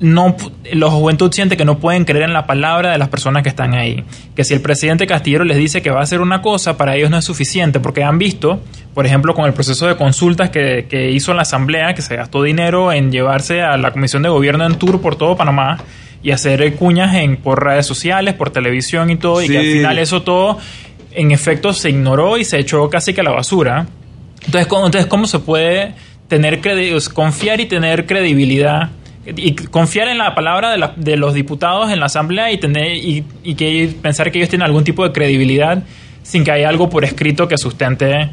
no 0.00 0.36
los 0.72 0.92
juventud 0.92 1.32
siente 1.32 1.56
que 1.56 1.64
no 1.64 1.78
pueden 1.78 2.04
creer 2.04 2.24
en 2.24 2.32
la 2.32 2.46
palabra 2.46 2.92
de 2.92 2.98
las 2.98 3.08
personas 3.08 3.42
que 3.42 3.48
están 3.48 3.74
ahí. 3.74 4.04
Que 4.34 4.44
si 4.44 4.54
el 4.54 4.60
presidente 4.60 5.06
Castillero 5.06 5.44
les 5.44 5.56
dice 5.56 5.82
que 5.82 5.90
va 5.90 6.00
a 6.00 6.02
hacer 6.02 6.20
una 6.20 6.42
cosa, 6.42 6.76
para 6.76 6.96
ellos 6.96 7.10
no 7.10 7.18
es 7.18 7.24
suficiente, 7.24 7.80
porque 7.80 8.02
han 8.02 8.18
visto, 8.18 8.60
por 8.92 9.06
ejemplo, 9.06 9.34
con 9.34 9.46
el 9.46 9.52
proceso 9.52 9.86
de 9.86 9.96
consultas 9.96 10.50
que, 10.50 10.86
que 10.88 11.10
hizo 11.10 11.32
la 11.32 11.42
Asamblea, 11.42 11.94
que 11.94 12.02
se 12.02 12.16
gastó 12.16 12.42
dinero 12.42 12.92
en 12.92 13.12
llevarse 13.12 13.62
a 13.62 13.76
la 13.76 13.92
Comisión 13.92 14.22
de 14.22 14.28
Gobierno 14.28 14.66
en 14.66 14.76
tour 14.76 15.00
por 15.00 15.16
todo 15.16 15.36
Panamá 15.36 15.78
y 16.22 16.30
hacer 16.30 16.74
cuñas 16.74 17.14
en, 17.14 17.36
por 17.36 17.62
redes 17.62 17.86
sociales, 17.86 18.34
por 18.34 18.50
televisión 18.50 19.10
y 19.10 19.16
todo, 19.16 19.42
y 19.42 19.48
que 19.48 19.58
al 19.58 19.64
final 19.64 19.98
eso 19.98 20.22
todo, 20.22 20.58
en 21.12 21.30
efecto, 21.30 21.72
se 21.72 21.90
ignoró 21.90 22.38
y 22.38 22.44
se 22.44 22.58
echó 22.58 22.88
casi 22.88 23.12
que 23.12 23.20
a 23.20 23.24
la 23.24 23.30
basura. 23.30 23.86
Entonces, 24.44 24.66
¿cómo, 24.66 24.86
entonces, 24.86 25.08
¿cómo 25.08 25.26
se 25.26 25.38
puede 25.38 25.94
tener 26.28 26.60
confiar 27.12 27.60
y 27.60 27.66
tener 27.66 28.06
credibilidad? 28.06 28.88
Y 29.26 29.54
confiar 29.54 30.08
en 30.08 30.18
la 30.18 30.34
palabra 30.34 30.70
de, 30.70 30.78
la- 30.78 30.92
de 30.96 31.16
los 31.16 31.32
diputados 31.34 31.90
en 31.90 32.00
la 32.00 32.06
asamblea 32.06 32.52
y 32.52 32.58
tener 32.58 32.94
y, 32.96 33.24
y 33.42 33.54
que 33.54 33.94
pensar 34.02 34.30
que 34.30 34.38
ellos 34.38 34.50
tienen 34.50 34.66
algún 34.66 34.84
tipo 34.84 35.02
de 35.04 35.12
credibilidad 35.12 35.82
sin 36.22 36.44
que 36.44 36.50
haya 36.50 36.68
algo 36.68 36.88
por 36.90 37.04
escrito 37.04 37.48
que 37.48 37.56
sustente 37.58 38.30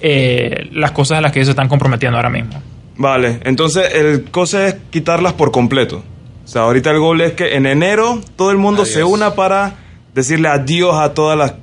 eh, 0.00 0.68
las 0.72 0.90
cosas 0.92 1.18
a 1.18 1.20
las 1.20 1.32
que 1.32 1.38
ellos 1.40 1.46
se 1.48 1.52
están 1.52 1.68
comprometiendo 1.68 2.16
ahora 2.16 2.30
mismo. 2.30 2.60
Vale, 2.96 3.40
entonces 3.44 3.92
el 3.94 4.24
cosa 4.24 4.66
es 4.68 4.76
quitarlas 4.90 5.32
por 5.34 5.50
completo. 5.52 6.02
O 6.44 6.48
sea, 6.48 6.62
ahorita 6.62 6.90
el 6.90 6.98
gol 6.98 7.20
es 7.20 7.32
que 7.32 7.54
en 7.56 7.66
enero 7.66 8.20
todo 8.36 8.50
el 8.50 8.58
mundo 8.58 8.84
se 8.84 9.04
una 9.04 9.34
para 9.34 9.74
decirle 10.14 10.48
adiós 10.48 10.94
a 10.96 11.14
todas 11.14 11.38
las 11.38 11.54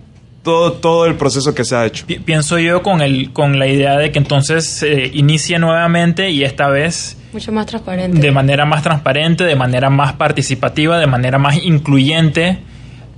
todo, 0.41 0.73
todo 0.73 1.05
el 1.05 1.15
proceso 1.15 1.53
que 1.53 1.65
se 1.65 1.75
ha 1.75 1.85
hecho. 1.85 2.05
Pi- 2.07 2.19
pienso 2.19 2.57
yo 2.59 2.81
con 2.81 3.01
el 3.01 3.31
con 3.33 3.59
la 3.59 3.67
idea 3.67 3.97
de 3.97 4.11
que 4.11 4.19
entonces 4.19 4.65
se 4.65 5.07
inicie 5.13 5.59
nuevamente 5.59 6.31
y 6.31 6.43
esta 6.45 6.69
vez 6.69 7.17
Mucho 7.31 7.51
más 7.51 7.65
transparente. 7.65 8.19
de 8.19 8.31
manera 8.31 8.65
más 8.65 8.81
transparente, 8.81 9.43
de 9.43 9.55
manera 9.55 9.89
más 9.89 10.13
participativa, 10.13 10.99
de 10.99 11.07
manera 11.07 11.37
más 11.37 11.63
incluyente 11.63 12.57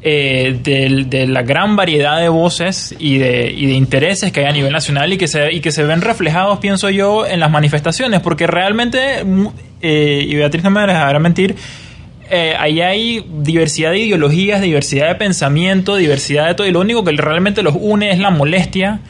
eh, 0.03 0.57
de, 0.63 1.27
la 1.27 1.43
gran 1.43 1.75
variedad 1.75 2.19
de 2.19 2.27
voces 2.27 2.95
y 2.97 3.19
de, 3.19 3.51
y 3.51 3.67
de 3.67 3.73
intereses 3.73 4.31
que 4.31 4.39
hay 4.39 4.47
a 4.47 4.51
nivel 4.51 4.73
nacional 4.73 5.13
y 5.13 5.17
que, 5.17 5.27
se, 5.27 5.53
y 5.53 5.59
que 5.59 5.71
se 5.71 5.83
ven 5.83 6.01
reflejados, 6.01 6.57
pienso 6.57 6.89
yo, 6.89 7.27
en 7.27 7.39
las 7.39 7.51
manifestaciones, 7.51 8.19
porque 8.19 8.47
realmente, 8.47 9.23
eh, 9.81 10.25
y 10.27 10.35
Beatriz 10.35 10.63
no 10.63 10.71
me 10.71 10.81
dejará 10.81 11.19
mentir, 11.19 11.55
eh, 12.31 12.55
ahí 12.57 12.81
hay 12.81 13.23
diversidad 13.41 13.91
de 13.91 13.99
ideologías, 13.99 14.59
diversidad 14.61 15.07
de 15.07 15.15
pensamiento, 15.15 15.95
diversidad 15.95 16.47
de 16.47 16.55
todo, 16.55 16.65
y 16.65 16.71
lo 16.71 16.79
único 16.79 17.03
que 17.03 17.11
realmente 17.11 17.61
los 17.61 17.75
une 17.79 18.09
es 18.09 18.17
la 18.17 18.31
molestia 18.31 19.01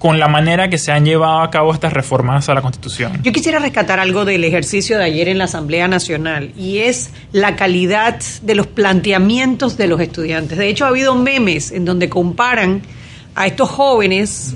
con 0.00 0.18
la 0.18 0.28
manera 0.28 0.70
que 0.70 0.78
se 0.78 0.92
han 0.92 1.04
llevado 1.04 1.42
a 1.42 1.50
cabo 1.50 1.74
estas 1.74 1.92
reformas 1.92 2.48
a 2.48 2.54
la 2.54 2.62
Constitución. 2.62 3.20
Yo 3.22 3.32
quisiera 3.32 3.58
rescatar 3.58 4.00
algo 4.00 4.24
del 4.24 4.42
ejercicio 4.44 4.96
de 4.96 5.04
ayer 5.04 5.28
en 5.28 5.36
la 5.36 5.44
Asamblea 5.44 5.88
Nacional 5.88 6.52
y 6.56 6.78
es 6.78 7.10
la 7.32 7.54
calidad 7.54 8.18
de 8.40 8.54
los 8.54 8.66
planteamientos 8.66 9.76
de 9.76 9.88
los 9.88 10.00
estudiantes. 10.00 10.56
De 10.56 10.70
hecho, 10.70 10.86
ha 10.86 10.88
habido 10.88 11.14
memes 11.14 11.70
en 11.70 11.84
donde 11.84 12.08
comparan 12.08 12.80
a 13.34 13.46
estos 13.46 13.68
jóvenes 13.68 14.54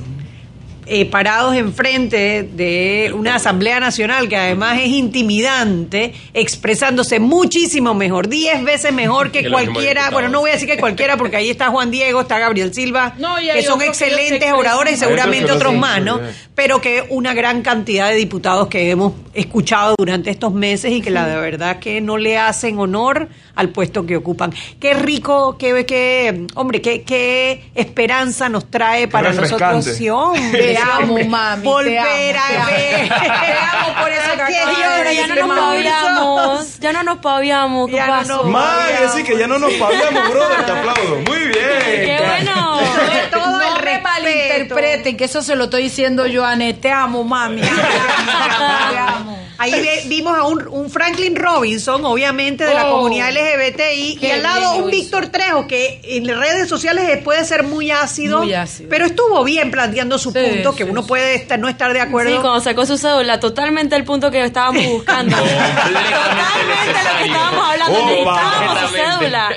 eh, 0.86 1.06
parados 1.06 1.56
enfrente 1.56 2.42
de 2.42 3.12
una 3.14 3.36
Asamblea 3.36 3.80
Nacional 3.80 4.28
que 4.28 4.36
además 4.36 4.78
es 4.80 4.88
intimidante, 4.88 6.14
expresándose 6.32 7.20
muchísimo 7.20 7.94
mejor, 7.94 8.28
diez 8.28 8.62
veces 8.62 8.92
mejor 8.92 9.30
que 9.30 9.48
cualquiera, 9.50 10.10
bueno, 10.10 10.28
no 10.28 10.40
voy 10.40 10.50
a 10.50 10.54
decir 10.54 10.68
que 10.68 10.78
cualquiera 10.78 11.16
porque 11.16 11.36
ahí 11.36 11.50
está 11.50 11.68
Juan 11.68 11.90
Diego, 11.90 12.20
está 12.20 12.38
Gabriel 12.38 12.72
Silva, 12.74 13.14
No, 13.18 13.36
que 13.36 13.62
son 13.62 13.78
que 13.78 13.86
excelentes 13.86 14.52
oradores 14.52 14.94
y 14.94 14.96
seguramente 14.96 15.52
Otros 15.52 15.74
más, 15.74 16.02
¿no? 16.02 16.20
pero 16.54 16.80
que 16.80 17.04
una 17.10 17.34
gran 17.34 17.62
cantidad 17.62 18.10
de 18.10 18.16
diputados 18.16 18.68
que 18.68 18.90
hemos 18.90 19.12
escuchado 19.34 19.94
durante 19.98 20.30
estos 20.30 20.52
meses 20.52 20.92
y 20.92 21.00
que 21.00 21.10
la 21.10 21.26
de 21.26 21.36
verdad 21.36 21.78
que 21.80 22.00
no 22.00 22.16
le 22.16 22.38
hacen 22.38 22.78
honor 22.78 23.28
al 23.56 23.70
puesto 23.70 24.06
que 24.06 24.16
ocupan. 24.16 24.52
Qué 24.78 24.94
rico, 24.94 25.56
qué, 25.58 25.84
qué 25.84 26.46
hombre, 26.54 26.80
qué, 26.80 27.02
qué 27.02 27.70
esperanza 27.74 28.48
nos 28.48 28.70
trae 28.70 29.08
para 29.08 29.32
nosotros. 29.32 29.84
Sí, 29.84 30.08
hombre, 30.10 30.73
Te 30.74 30.78
amo, 30.82 31.18
mami, 31.28 31.62
Volver 31.64 32.36
a 32.36 32.46
amo. 32.46 32.66
ver. 32.66 33.08
Te 33.08 33.52
amo 33.52 34.00
por 34.00 34.10
eso 34.12 34.30
que 34.46 34.62
Pero 34.98 35.12
ya 35.12 35.26
no 35.26 35.34
nos 35.46 35.58
paviamos. 35.58 36.78
Ya 36.80 36.92
no 36.92 37.02
nos 37.02 37.18
paviamos. 37.18 37.90
¿Qué 37.90 37.96
Ya 37.96 38.06
no 38.06 38.12
pasó? 38.12 38.44
Man, 38.44 38.64
así 39.06 39.22
que 39.24 39.38
ya 39.38 39.46
no 39.46 39.58
nos 39.58 39.72
pagamos, 39.74 40.30
brother, 40.30 40.66
te 40.66 40.72
aplaudo. 40.72 41.16
Muy 41.26 41.38
bien. 41.38 41.54
¡Qué 41.54 42.18
bueno! 42.24 42.78
Sobre 42.94 43.20
todo 43.30 43.63
me 43.84 44.00
malinterpreten, 44.00 45.16
que 45.16 45.24
eso 45.24 45.42
se 45.42 45.56
lo 45.56 45.64
estoy 45.64 45.84
diciendo 45.84 46.26
yo. 46.26 46.44
Te 46.80 46.90
amo, 46.90 47.24
mami. 47.24 47.60
Te 48.90 48.98
amo. 48.98 49.44
Ahí 49.56 49.72
vimos 50.06 50.36
a 50.36 50.42
un, 50.42 50.66
un 50.68 50.90
Franklin 50.90 51.36
Robinson, 51.36 52.04
obviamente 52.04 52.64
de 52.64 52.74
la 52.74 52.88
Oh, 52.88 52.96
comunidad 52.96 53.30
LGBTI, 53.30 54.18
y 54.20 54.30
al 54.32 54.42
lado 54.42 54.74
un 54.78 54.90
Víctor 54.90 55.28
Trejo, 55.28 55.68
que 55.68 56.00
en 56.02 56.26
las 56.26 56.38
redes 56.38 56.68
sociales 56.68 57.22
puede 57.22 57.44
ser 57.44 57.62
muy 57.62 57.92
ácido, 57.92 58.40
Muy 58.40 58.52
ácido. 58.52 58.88
pero 58.90 59.06
estuvo 59.06 59.44
bien 59.44 59.70
planteando 59.70 60.18
su 60.18 60.32
Sí, 60.32 60.38
punto, 60.40 60.74
que 60.74 60.84
sí, 60.84 60.90
uno 60.90 61.02
sí. 61.02 61.08
puede 61.08 61.36
estar, 61.36 61.56
no 61.60 61.68
estar 61.68 61.92
de 61.92 62.00
acuerdo. 62.00 62.32
Sí, 62.32 62.38
cuando 62.42 62.60
sacó 62.60 62.84
su 62.84 62.98
cédula, 62.98 63.38
totalmente 63.38 63.94
el 63.94 64.02
punto 64.04 64.28
que 64.32 64.42
estábamos 64.44 64.84
buscando. 64.86 65.36
totalmente 65.36 67.04
lo 67.04 67.18
que 67.18 67.24
estábamos 67.26 67.64
hablando. 67.70 67.98
Opa. 68.00 68.06
Necesitábamos 68.10 68.80
su 68.80 68.88
cédula. 68.96 69.48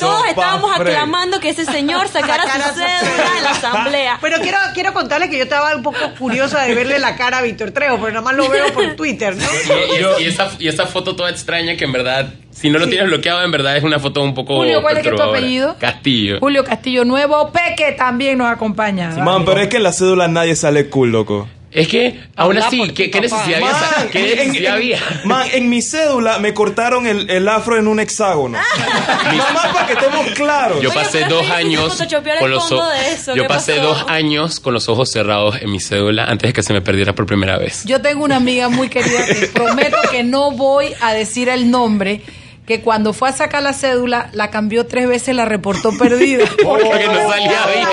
Todos 0.00 0.26
estábamos 0.28 0.80
aclamando 0.80 1.40
que 1.40 1.50
ese 1.50 1.66
señor 1.66 2.08
sacara 2.08 2.44
Sacara 2.44 2.68
su 2.68 2.74
su 2.74 2.80
cédula 2.80 3.36
en 3.38 3.44
la 3.44 3.54
asamblea. 3.72 4.18
Pero 4.20 4.38
quiero, 4.40 4.58
quiero 4.74 4.92
contarles 4.92 5.28
que 5.30 5.36
yo 5.38 5.44
estaba 5.44 5.74
un 5.76 5.82
poco 5.82 5.98
curiosa 6.18 6.62
de 6.62 6.74
verle 6.74 6.98
la 6.98 7.16
cara 7.16 7.38
a 7.38 7.42
Víctor 7.42 7.70
Trejo, 7.72 7.96
pero 7.98 8.08
nada 8.10 8.20
más 8.22 8.34
lo 8.34 8.48
veo 8.48 8.72
por 8.72 8.94
Twitter, 8.96 9.36
¿no? 9.36 9.42
Y, 9.44 10.22
y- 10.22 10.24
y 10.24 10.28
esa, 10.28 10.50
y 10.58 10.68
esa 10.68 10.86
foto 10.86 11.16
toda 11.16 11.30
extraña 11.30 11.76
que 11.76 11.84
en 11.84 11.92
verdad, 11.92 12.32
si 12.50 12.70
no 12.70 12.78
lo 12.78 12.88
tienes 12.88 13.06
bloqueado, 13.08 13.42
en 13.44 13.50
verdad 13.50 13.76
es 13.76 13.84
una 13.84 13.98
foto 13.98 14.22
un 14.22 14.34
poco. 14.34 14.56
Julio, 14.56 14.82
¿cuál 14.82 14.96
es 14.98 15.02
que 15.02 15.10
tu 15.10 15.22
apellido? 15.22 15.76
Castillo. 15.78 16.38
Julio 16.40 16.64
Castillo 16.64 17.04
Nuevo, 17.04 17.50
Peque 17.52 17.92
también 17.92 18.38
nos 18.38 18.48
acompaña. 18.50 19.10
Man, 19.18 19.44
pero 19.44 19.60
es 19.60 19.68
que 19.68 19.78
en 19.78 19.82
la 19.84 19.92
cédula 19.92 20.28
nadie 20.28 20.54
sale 20.56 20.88
cool, 20.88 21.10
loco. 21.12 21.48
Es 21.74 21.88
que, 21.88 22.20
aún 22.36 22.58
así, 22.58 22.76
por 22.78 22.92
¿qué, 22.92 23.10
qué 23.10 23.20
necesidad 23.22 23.62
había? 23.62 24.10
¿Qué 24.10 24.18
en- 24.18 24.36
necesidad 24.48 24.72
en- 24.72 24.76
había? 24.76 24.98
man, 25.24 25.46
en 25.52 25.70
mi 25.70 25.80
cédula 25.80 26.38
me 26.38 26.52
cortaron 26.52 27.06
el, 27.06 27.30
el 27.30 27.48
afro 27.48 27.78
en 27.78 27.88
un 27.88 27.98
hexágono. 27.98 28.58
Nada 28.58 29.52
más 29.54 29.66
para 29.72 29.86
que 29.86 29.92
estemos 29.94 30.26
claros. 30.34 30.82
Yo 30.82 30.92
pasé 30.92 31.24
dos 31.24 31.48
años 31.50 31.96
con 32.40 32.50
los 32.50 32.70
eso, 33.10 33.34
Yo 33.34 33.42
¿qué 33.44 33.48
pasé 33.48 33.76
pasó? 33.76 33.86
dos 33.88 34.04
años 34.08 34.60
con 34.60 34.74
los 34.74 34.88
ojos 34.90 35.10
cerrados 35.10 35.56
en 35.62 35.70
mi 35.70 35.80
cédula 35.80 36.24
antes 36.24 36.50
de 36.50 36.52
que 36.52 36.62
se 36.62 36.74
me 36.74 36.82
perdiera 36.82 37.14
por 37.14 37.24
primera 37.24 37.56
vez. 37.56 37.84
Yo 37.86 38.02
tengo 38.02 38.22
una 38.24 38.36
amiga 38.36 38.68
muy 38.68 38.90
querida 38.90 39.24
que 39.26 39.46
prometo 39.54 39.96
que 40.10 40.22
no 40.24 40.50
voy 40.50 40.92
a 41.00 41.14
decir 41.14 41.48
el 41.48 41.70
nombre, 41.70 42.20
que 42.66 42.80
cuando 42.82 43.12
fue 43.14 43.30
a 43.30 43.32
sacar 43.32 43.62
la 43.62 43.72
cédula 43.72 44.28
la 44.34 44.50
cambió 44.50 44.86
tres 44.86 45.08
veces, 45.08 45.34
la 45.34 45.46
reportó 45.46 45.96
perdida. 45.96 46.44
Porque 46.62 47.06
no 47.06 47.30
salía 47.30 47.66
bien. 47.66 47.88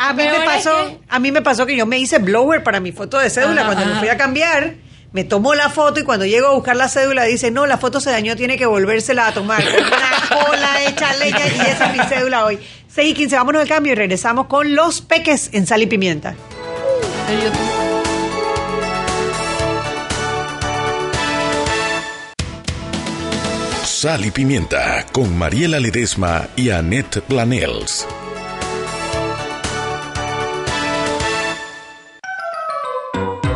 A 0.00 0.12
mí, 0.12 0.22
me 0.24 0.36
es 0.38 0.44
pasó, 0.44 0.70
que- 0.88 0.98
a 1.08 1.18
mí 1.18 1.32
me 1.32 1.42
pasó 1.42 1.66
que 1.66 1.76
yo 1.76 1.86
me 1.86 1.98
hice 1.98 2.18
blower 2.18 2.62
para 2.62 2.80
mi 2.80 2.92
foto 2.92 3.18
de 3.18 3.30
cédula. 3.30 3.62
Ajá, 3.62 3.72
cuando 3.74 3.94
me 3.94 4.00
fui 4.00 4.08
a 4.08 4.16
cambiar, 4.16 4.74
me 5.12 5.24
tomó 5.24 5.54
la 5.54 5.68
foto 5.70 6.00
y 6.00 6.04
cuando 6.04 6.24
llego 6.26 6.48
a 6.48 6.52
buscar 6.54 6.76
la 6.76 6.88
cédula 6.88 7.24
dice, 7.24 7.50
no, 7.50 7.66
la 7.66 7.78
foto 7.78 8.00
se 8.00 8.10
dañó, 8.10 8.36
tiene 8.36 8.56
que 8.56 8.66
volvérsela 8.66 9.26
a 9.28 9.32
tomar. 9.34 9.62
Una 9.62 10.44
cola 10.46 10.82
hecha 10.86 11.14
leña 11.16 11.46
y 11.46 11.60
esa 11.70 11.90
es 11.92 11.98
mi 11.98 12.04
cédula 12.08 12.44
hoy. 12.44 12.58
6 12.88 13.10
y 13.10 13.14
15, 13.14 13.36
vámonos 13.36 13.62
al 13.62 13.68
cambio 13.68 13.92
y 13.92 13.96
regresamos 13.96 14.46
con 14.46 14.74
los 14.74 15.00
peques 15.00 15.50
en 15.52 15.66
sal 15.66 15.82
y 15.82 15.86
pimienta. 15.86 16.34
Sal 23.84 24.24
y 24.24 24.30
Pimienta 24.30 25.04
con 25.12 25.36
Mariela 25.36 25.78
Ledesma 25.78 26.48
y 26.56 26.70
Annette 26.70 27.20
Planels. 27.22 28.06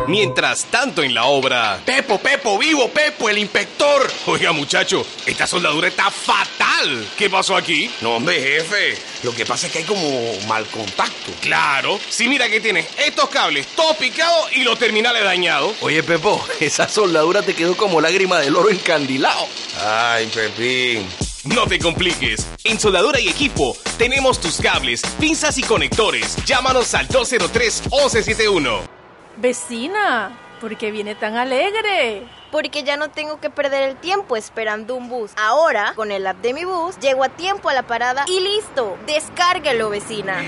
Mientras 0.07 0.65
tanto 0.65 1.01
en 1.03 1.13
la 1.13 1.25
obra... 1.25 1.79
Pepo, 1.85 2.19
Pepo, 2.19 2.57
vivo, 2.57 2.89
Pepo, 2.89 3.29
el 3.29 3.37
inspector. 3.39 4.07
Oiga 4.27 4.51
muchacho, 4.51 5.05
esta 5.25 5.47
soldadura 5.47 5.87
está 5.87 6.11
fatal. 6.11 7.07
¿Qué 7.17 7.29
pasó 7.29 7.55
aquí? 7.55 7.89
No, 8.01 8.15
hombre, 8.15 8.39
jefe. 8.41 8.97
Lo 9.23 9.33
que 9.33 9.45
pasa 9.45 9.67
es 9.67 9.73
que 9.73 9.79
hay 9.79 9.85
como 9.85 10.33
mal 10.47 10.65
contacto. 10.67 11.31
Claro, 11.41 11.99
si 12.09 12.27
mira 12.27 12.47
que 12.49 12.59
tienes 12.59 12.85
estos 12.97 13.29
cables 13.29 13.67
todos 13.75 13.97
picados 13.97 14.55
y 14.55 14.63
los 14.63 14.77
terminales 14.77 15.23
dañados. 15.23 15.73
Oye, 15.81 16.03
Pepo, 16.03 16.45
esa 16.59 16.87
soldadura 16.87 17.41
te 17.41 17.55
quedó 17.55 17.75
como 17.75 17.99
lágrima 17.99 18.39
del 18.39 18.55
oro 18.55 18.69
encandilado. 18.69 19.47
Ay, 19.83 20.27
Pepín. 20.27 21.07
No 21.45 21.67
te 21.67 21.77
compliques. 21.77 22.47
En 22.63 22.79
Soldadura 22.79 23.19
y 23.19 23.27
Equipo 23.27 23.77
tenemos 23.99 24.41
tus 24.41 24.57
cables, 24.57 25.01
pinzas 25.19 25.57
y 25.59 25.63
conectores. 25.63 26.35
Llámanos 26.45 26.95
al 26.95 27.07
203-1171. 27.07 28.94
Vecina, 29.37 30.37
¿por 30.61 30.77
qué 30.77 30.91
viene 30.91 31.13
tan 31.13 31.35
alegre? 31.35 32.23
Porque 32.51 32.83
ya 32.83 32.95
no 32.95 33.09
tengo 33.09 33.41
que 33.41 33.49
perder 33.49 33.89
el 33.89 33.97
tiempo 33.97 34.37
esperando 34.37 34.95
un 34.95 35.09
bus. 35.09 35.31
Ahora, 35.35 35.91
con 35.95 36.11
el 36.11 36.25
app 36.25 36.37
de 36.37 36.53
mi 36.53 36.63
bus, 36.63 36.97
llego 36.99 37.23
a 37.23 37.29
tiempo 37.29 37.67
a 37.67 37.73
la 37.73 37.83
parada 37.83 38.23
y 38.27 38.39
listo. 38.39 38.97
Descárguelo, 39.05 39.89
vecina. 39.89 40.41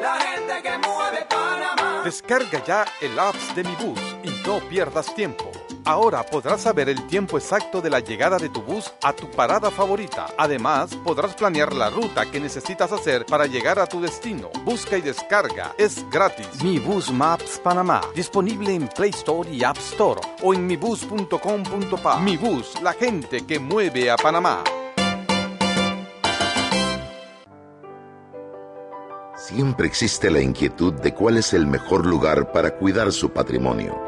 La 0.00 0.14
gente 0.20 0.62
que 0.62 0.78
mueve 0.78 1.26
Panamá. 1.28 2.02
Descarga 2.04 2.64
ya 2.64 2.84
el 3.00 3.18
apps 3.18 3.54
de 3.56 3.64
mi 3.64 3.74
bus 3.74 3.98
y 4.22 4.30
no 4.46 4.60
pierdas 4.68 5.12
tiempo. 5.14 5.50
Ahora 5.88 6.22
podrás 6.22 6.60
saber 6.60 6.90
el 6.90 7.06
tiempo 7.06 7.38
exacto 7.38 7.80
de 7.80 7.88
la 7.88 8.00
llegada 8.00 8.36
de 8.36 8.50
tu 8.50 8.60
bus 8.60 8.92
a 9.02 9.14
tu 9.14 9.30
parada 9.30 9.70
favorita. 9.70 10.26
Además, 10.36 10.94
podrás 11.02 11.34
planear 11.34 11.72
la 11.72 11.88
ruta 11.88 12.30
que 12.30 12.38
necesitas 12.38 12.92
hacer 12.92 13.24
para 13.24 13.46
llegar 13.46 13.78
a 13.78 13.86
tu 13.86 13.98
destino. 13.98 14.50
Busca 14.66 14.98
y 14.98 15.00
descarga. 15.00 15.74
Es 15.78 16.04
gratis. 16.10 16.62
Mi 16.62 16.78
Bus 16.78 17.10
Maps 17.10 17.58
Panamá. 17.64 18.02
Disponible 18.14 18.74
en 18.74 18.88
Play 18.88 19.12
Store 19.12 19.50
y 19.50 19.64
App 19.64 19.78
Store 19.78 20.20
o 20.42 20.52
en 20.52 20.66
mibus.com.pa. 20.66 22.20
Mi 22.20 22.36
Bus, 22.36 22.82
la 22.82 22.92
gente 22.92 23.46
que 23.46 23.58
mueve 23.58 24.10
a 24.10 24.18
Panamá. 24.18 24.62
Siempre 29.38 29.86
existe 29.86 30.30
la 30.30 30.42
inquietud 30.42 30.92
de 30.92 31.14
cuál 31.14 31.38
es 31.38 31.54
el 31.54 31.66
mejor 31.66 32.04
lugar 32.04 32.52
para 32.52 32.76
cuidar 32.76 33.10
su 33.10 33.30
patrimonio. 33.30 34.07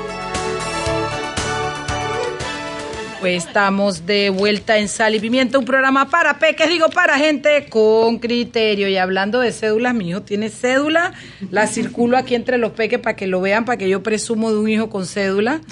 Pues 3.21 3.45
estamos 3.45 4.07
de 4.07 4.31
vuelta 4.31 4.79
en 4.79 4.87
Sal 4.87 5.13
y 5.13 5.19
Pimienta, 5.19 5.59
un 5.59 5.65
programa 5.65 6.09
para 6.09 6.39
peques, 6.39 6.67
digo 6.67 6.89
para 6.89 7.19
gente 7.19 7.67
con 7.69 8.17
criterio. 8.17 8.89
Y 8.89 8.97
hablando 8.97 9.39
de 9.39 9.51
cédulas, 9.51 9.93
mi 9.93 10.09
hijo 10.09 10.23
tiene 10.23 10.49
cédula, 10.49 11.13
la 11.51 11.67
circulo 11.67 12.17
aquí 12.17 12.33
entre 12.33 12.57
los 12.57 12.71
peques 12.71 12.97
para 12.97 13.15
que 13.15 13.27
lo 13.27 13.39
vean, 13.39 13.63
para 13.63 13.77
que 13.77 13.87
yo 13.87 14.01
presumo 14.01 14.51
de 14.51 14.57
un 14.57 14.67
hijo 14.69 14.89
con 14.89 15.05
cédula. 15.05 15.61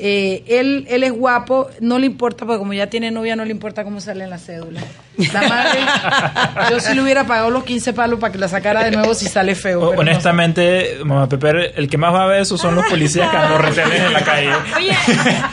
Eh, 0.00 0.44
él, 0.46 0.86
él 0.88 1.02
es 1.02 1.12
guapo, 1.12 1.68
no 1.80 1.98
le 1.98 2.06
importa, 2.06 2.46
porque 2.46 2.58
como 2.58 2.72
ya 2.72 2.86
tiene 2.88 3.10
novia, 3.10 3.34
no 3.34 3.44
le 3.44 3.50
importa 3.50 3.82
cómo 3.82 4.00
sale 4.00 4.24
en 4.24 4.30
la 4.30 4.38
cédula. 4.38 4.80
La 5.32 5.42
madre, 5.42 5.80
yo 6.70 6.78
sí 6.78 6.94
le 6.94 7.02
hubiera 7.02 7.24
pagado 7.26 7.50
los 7.50 7.64
15 7.64 7.92
palos 7.92 8.20
para 8.20 8.32
que 8.32 8.38
la 8.38 8.46
sacara 8.46 8.84
de 8.84 8.92
nuevo 8.92 9.12
si 9.14 9.26
sale 9.26 9.56
feo. 9.56 9.80
no 9.80 10.00
Honestamente, 10.00 10.98
mamá 11.04 11.28
Pepe, 11.28 11.72
el 11.76 11.88
que 11.88 11.98
más 11.98 12.14
va 12.14 12.24
a 12.24 12.26
ver 12.28 12.42
eso 12.42 12.56
son 12.56 12.76
los 12.76 12.86
policías 12.86 13.28
que 13.28 13.36
nos 13.36 13.60
retenen 13.60 14.02
en 14.04 14.12
la 14.12 14.22
calle. 14.22 14.50
Oye, 14.76 14.92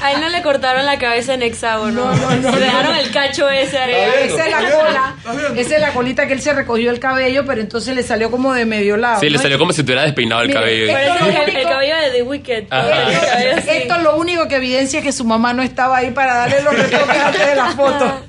a 0.01 0.11
él 0.11 0.21
no 0.21 0.29
le 0.29 0.43
cortaron 0.43 0.85
la 0.85 0.99
cabeza 0.99 1.34
en 1.35 1.43
hexágono. 1.43 2.05
No, 2.05 2.15
no, 2.15 2.35
no, 2.37 2.51
Le 2.51 2.59
dejaron 2.65 2.93
no. 2.93 2.99
el 2.99 3.11
cacho 3.11 3.49
ese 3.49 3.77
arriba. 3.77 3.99
Esa 4.23 4.45
es 4.45 4.51
la 4.51 4.57
cola. 4.71 5.15
Esa 5.55 5.75
es 5.75 5.81
la 5.81 5.91
colita 5.93 6.25
que 6.27 6.33
él 6.33 6.41
se 6.41 6.53
recogió 6.53 6.89
el 6.91 6.99
cabello, 6.99 7.45
pero 7.45 7.61
entonces 7.61 7.95
le 7.95 8.01
salió 8.03 8.31
como 8.31 8.53
de 8.53 8.65
medio 8.65 8.97
lado. 8.97 9.19
Sí, 9.19 9.29
le 9.29 9.37
salió 9.37 9.59
como 9.59 9.71
si 9.73 9.83
tuviera 9.83 10.01
despeinado 10.03 10.41
el 10.41 10.51
cabello. 10.53 10.91
Parece 10.91 11.51
el, 11.51 11.55
el 11.57 11.63
cabello 11.63 11.95
de 11.97 12.09
The 12.11 12.21
Wicked. 12.23 12.67
Cabello. 12.69 13.19
Esto 13.71 13.95
es 13.95 14.03
lo 14.03 14.17
único 14.17 14.47
que 14.47 14.55
evidencia 14.55 15.01
que 15.01 15.11
su 15.11 15.23
mamá 15.25 15.53
no 15.53 15.61
estaba 15.61 15.97
ahí 15.97 16.11
para 16.11 16.33
darle 16.35 16.61
los 16.63 16.75
retoques 16.75 17.17
antes 17.17 17.45
de 17.47 17.55
la 17.55 17.71
foto. 17.71 18.21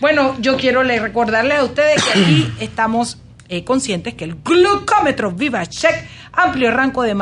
Bueno, 0.00 0.36
yo 0.40 0.56
quiero 0.56 0.82
le- 0.82 0.98
recordarles 1.00 1.58
a 1.58 1.64
ustedes 1.64 2.02
que 2.02 2.10
aquí 2.18 2.52
estamos 2.60 3.18
eh, 3.48 3.64
conscientes 3.64 4.14
que 4.14 4.24
el 4.24 4.34
glucómetro 4.42 5.30
Viva 5.30 5.64
Check, 5.66 5.94
amplio 6.32 6.70
rango 6.70 7.02
de 7.02 7.14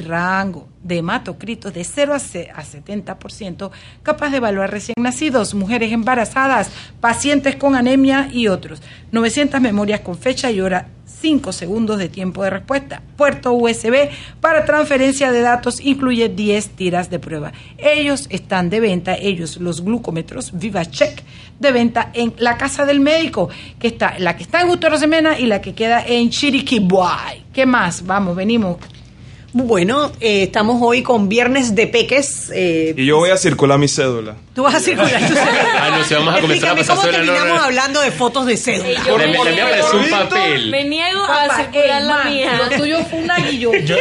rango 0.00 0.68
de 0.82 0.98
hematocritos 0.98 1.74
de 1.74 1.84
0 1.84 2.14
a, 2.14 2.18
ce- 2.18 2.50
a 2.54 2.62
70%, 2.62 3.70
capaz 4.02 4.30
de 4.30 4.38
evaluar 4.38 4.70
recién 4.70 4.94
nacidos, 4.98 5.54
mujeres 5.54 5.92
embarazadas, 5.92 6.70
pacientes 7.00 7.56
con 7.56 7.74
anemia 7.76 8.28
y 8.32 8.48
otros. 8.48 8.82
900 9.12 9.60
memorias 9.60 10.00
con 10.00 10.16
fecha 10.16 10.50
y 10.50 10.60
hora 10.60 10.88
5 11.20 11.52
segundos 11.52 11.98
de 11.98 12.08
tiempo 12.08 12.42
de 12.44 12.50
respuesta. 12.50 13.02
Puerto 13.16 13.52
USB 13.52 14.08
para 14.40 14.64
transferencia 14.64 15.30
de 15.32 15.42
datos 15.42 15.80
incluye 15.84 16.30
10 16.30 16.70
tiras 16.70 17.10
de 17.10 17.18
prueba. 17.18 17.52
Ellos 17.76 18.26
están 18.30 18.70
de 18.70 18.80
venta, 18.80 19.14
ellos 19.16 19.58
los 19.58 19.82
glucómetros 19.84 20.52
VivaCheck 20.54 21.22
de 21.58 21.72
venta 21.72 22.10
en 22.14 22.32
la 22.38 22.56
casa 22.56 22.86
del 22.86 23.00
médico, 23.00 23.50
que 23.78 23.88
está 23.88 24.18
la 24.18 24.34
que 24.34 24.44
está 24.44 24.62
en 24.62 24.98
Semena 24.98 25.38
y 25.38 25.44
la 25.44 25.60
que 25.60 25.74
queda 25.74 26.02
en 26.06 26.30
Chiriquí. 26.30 26.88
¿Qué 27.52 27.66
más? 27.66 28.06
Vamos, 28.06 28.34
venimos. 28.34 28.78
Bueno, 29.52 30.12
eh, 30.20 30.44
estamos 30.44 30.76
hoy 30.80 31.02
con 31.02 31.28
Viernes 31.28 31.74
de 31.74 31.88
Peques. 31.88 32.52
eh, 32.54 32.94
Y 32.96 33.04
yo 33.04 33.16
voy 33.16 33.30
a 33.30 33.36
circular 33.36 33.78
mi 33.80 33.88
cédula. 33.88 34.36
Tú 34.54 34.62
vas 34.62 34.76
a 34.76 34.80
circular 34.80 35.20
tu 35.26 35.34
Ah, 35.36 35.90
no, 35.98 36.04
si 36.04 36.14
vamos 36.14 36.36
a 36.36 36.40
comenzar 36.40 36.70
a 36.70 36.74
pasar 36.76 36.96
cómo 36.96 37.02
cédula, 37.02 37.18
terminamos 37.24 37.58
no. 37.58 37.64
hablando 37.64 38.00
de 38.00 38.10
fotos 38.12 38.46
de 38.46 38.56
cédula. 38.56 39.02
Yo 39.04 39.18
me 39.18 39.26
un 39.26 40.10
papel. 40.10 40.70
Me 40.70 40.84
niego 40.84 41.24
a 41.24 41.56
circular 41.56 42.00
ey, 42.00 42.06
la 42.06 42.14
man, 42.14 42.28
mía. 42.32 42.60
Lo 42.70 42.76
tuyo 42.76 42.98
fue 43.10 43.18
una 43.20 43.36
guillotina. 43.38 43.96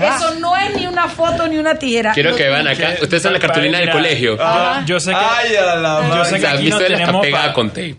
Eso, 0.00 0.16
eso 0.26 0.34
no 0.40 0.56
es 0.56 0.74
ni 0.74 0.86
una 0.88 1.08
foto 1.08 1.46
ni 1.46 1.58
una 1.58 1.76
tijera. 1.76 2.12
Quiero 2.12 2.30
Lo 2.30 2.36
que 2.36 2.48
vean 2.48 2.66
acá. 2.66 2.94
Ustedes 3.00 3.22
son 3.22 3.32
la 3.32 3.38
cartulina 3.38 3.78
del 3.78 3.90
colegio. 3.90 4.36
Yo, 4.36 4.86
yo 4.86 4.98
sé 5.00 5.10
que, 5.10 5.16
Ay, 5.16 5.54
a 5.54 5.76
la 5.76 6.16
yo 6.16 6.24
sé 6.24 6.40
que 6.40 6.46
aquí 6.48 6.68
no 6.68 6.78
cédula 6.78 6.96
está 6.96 6.96
tenemos 7.06 7.22
pegada 7.22 7.52
con 7.52 7.68
tape. 7.68 7.96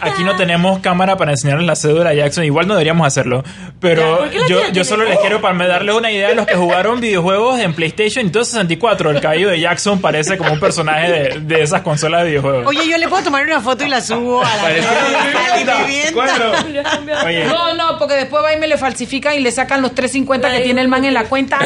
aquí 0.00 0.24
no 0.24 0.36
tenemos 0.36 0.78
cámara 0.80 1.16
para 1.18 1.32
enseñarles 1.32 1.66
la 1.66 1.76
cédula 1.76 2.10
a 2.10 2.14
Jackson. 2.14 2.44
Igual 2.44 2.66
no 2.66 2.74
deberíamos 2.74 3.06
hacerlo. 3.06 3.44
Pero 3.80 4.18
¿por 4.18 4.30
qué 4.46 4.52
yo, 4.52 4.60
yo 4.72 4.84
solo 4.84 5.04
les 5.04 5.18
quiero 5.18 5.40
para 5.40 5.66
darles 5.66 5.94
una 5.94 6.10
idea 6.10 6.28
de 6.28 6.34
los 6.34 6.46
que 6.46 6.54
jugaron 6.56 7.00
videojuegos 7.00 7.60
en 7.60 7.74
PlayStation 7.74 8.26
y 8.26 8.30
todo 8.30 8.44
64. 8.44 9.10
El 9.10 9.20
cabello 9.20 9.48
de 9.50 9.60
Jackson 9.60 10.00
parece 10.00 10.36
como 10.38 10.52
un 10.52 10.60
personaje 10.60 11.10
de, 11.10 11.40
de 11.40 11.62
esas 11.62 11.82
consolas 11.82 12.22
de 12.22 12.28
videojuegos. 12.30 12.66
Oye, 12.66 12.88
yo 12.88 12.96
le 12.98 13.08
puedo 13.08 13.22
tomar 13.24 13.44
una 13.44 13.60
foto 13.60 13.84
y 13.84 13.88
la 13.88 14.00
subo 14.00 14.42
a 14.44 14.56
la. 14.56 14.68
Oye, 17.26 17.44
No, 17.46 17.74
no, 17.74 17.98
porque 17.98 18.14
después 18.14 18.42
va 18.44 18.52
y 18.54 18.58
me 18.58 18.66
le 18.66 18.78
falsifican 18.78 19.34
y 19.34 19.40
le 19.40 19.50
sacan 19.52 19.82
los 19.82 19.94
350 19.94 20.50
que 20.52 20.60
tiene 20.60 20.80
el 20.80 20.88
man 20.88 21.04
en 21.04 21.14
la 21.14 21.24
cuenta. 21.24 21.58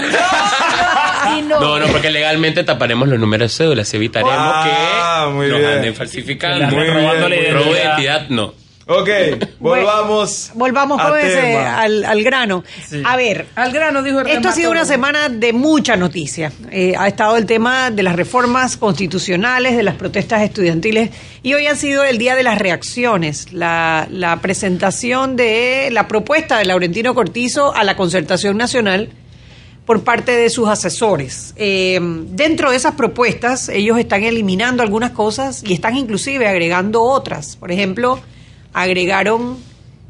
No, 1.48 1.78
no, 1.78 1.86
porque 1.88 2.10
legalmente 2.10 2.64
taparemos 2.64 3.08
los 3.08 3.18
números 3.18 3.52
de 3.52 3.56
cédulas. 3.64 3.92
Evitaremos 3.94 4.32
Ah, 4.34 5.30
que 5.38 5.48
nos 5.48 5.64
anden 5.64 5.94
falsificando. 5.94 6.70
robando 6.70 7.28
la 7.28 7.36
identidad, 7.36 8.28
no. 8.28 8.54
Ok, 8.98 9.08
volvamos. 9.58 10.50
Volvamos 10.54 11.00
a 11.00 11.80
al, 11.80 12.04
al 12.04 12.22
grano. 12.22 12.62
Sí. 12.88 13.02
A 13.04 13.16
ver, 13.16 13.46
Al 13.54 13.72
grano, 13.72 14.02
dijo 14.02 14.20
el 14.20 14.26
Esto 14.26 14.48
ha 14.48 14.52
sido 14.52 14.70
una 14.70 14.84
semana 14.84 15.28
de 15.28 15.52
mucha 15.52 15.96
noticia. 15.96 16.52
Eh, 16.70 16.94
ha 16.98 17.08
estado 17.08 17.36
el 17.36 17.46
tema 17.46 17.90
de 17.90 18.02
las 18.02 18.16
reformas 18.16 18.76
constitucionales, 18.76 19.76
de 19.76 19.82
las 19.82 19.94
protestas 19.94 20.42
estudiantiles 20.42 21.10
y 21.42 21.54
hoy 21.54 21.66
ha 21.66 21.74
sido 21.74 22.04
el 22.04 22.18
día 22.18 22.36
de 22.36 22.42
las 22.42 22.58
reacciones, 22.58 23.52
la, 23.52 24.06
la 24.10 24.40
presentación 24.40 25.36
de 25.36 25.88
la 25.90 26.06
propuesta 26.08 26.58
de 26.58 26.66
Laurentino 26.66 27.14
Cortizo 27.14 27.74
a 27.74 27.84
la 27.84 27.96
concertación 27.96 28.56
nacional 28.56 29.10
por 29.86 30.04
parte 30.04 30.32
de 30.32 30.48
sus 30.50 30.68
asesores. 30.68 31.54
Eh, 31.56 31.98
dentro 32.00 32.70
de 32.70 32.76
esas 32.76 32.94
propuestas, 32.94 33.68
ellos 33.68 33.98
están 33.98 34.22
eliminando 34.22 34.82
algunas 34.82 35.10
cosas 35.10 35.62
y 35.66 35.72
están 35.72 35.96
inclusive 35.96 36.46
agregando 36.46 37.02
otras. 37.02 37.56
Por 37.56 37.72
ejemplo, 37.72 38.20
agregaron, 38.72 39.58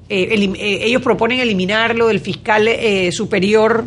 eh, 0.09 0.29
eh, 0.59 0.79
ellos 0.83 1.03
proponen 1.03 1.41
eliminar 1.41 1.95
lo 1.97 2.09
del 2.09 2.21
fiscal 2.21 2.69
eh, 2.69 3.11
superior 3.13 3.85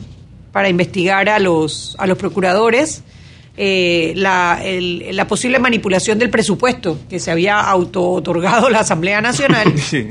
para 0.51 0.69
investigar 0.69 1.29
a 1.29 1.39
los, 1.39 1.95
a 1.99 2.07
los 2.07 2.17
procuradores. 2.17 3.03
eh, 3.57 4.11
la, 4.17 4.59
el- 4.63 5.15
la 5.15 5.27
posible 5.27 5.59
manipulación 5.59 6.19
del 6.19 6.29
presupuesto 6.29 6.99
que 7.09 7.19
se 7.19 7.31
había 7.31 7.59
auto-otorgado 7.61 8.69
la 8.69 8.79
Asamblea 8.81 9.21
Nacional 9.21 9.77
Sí. 9.79 10.09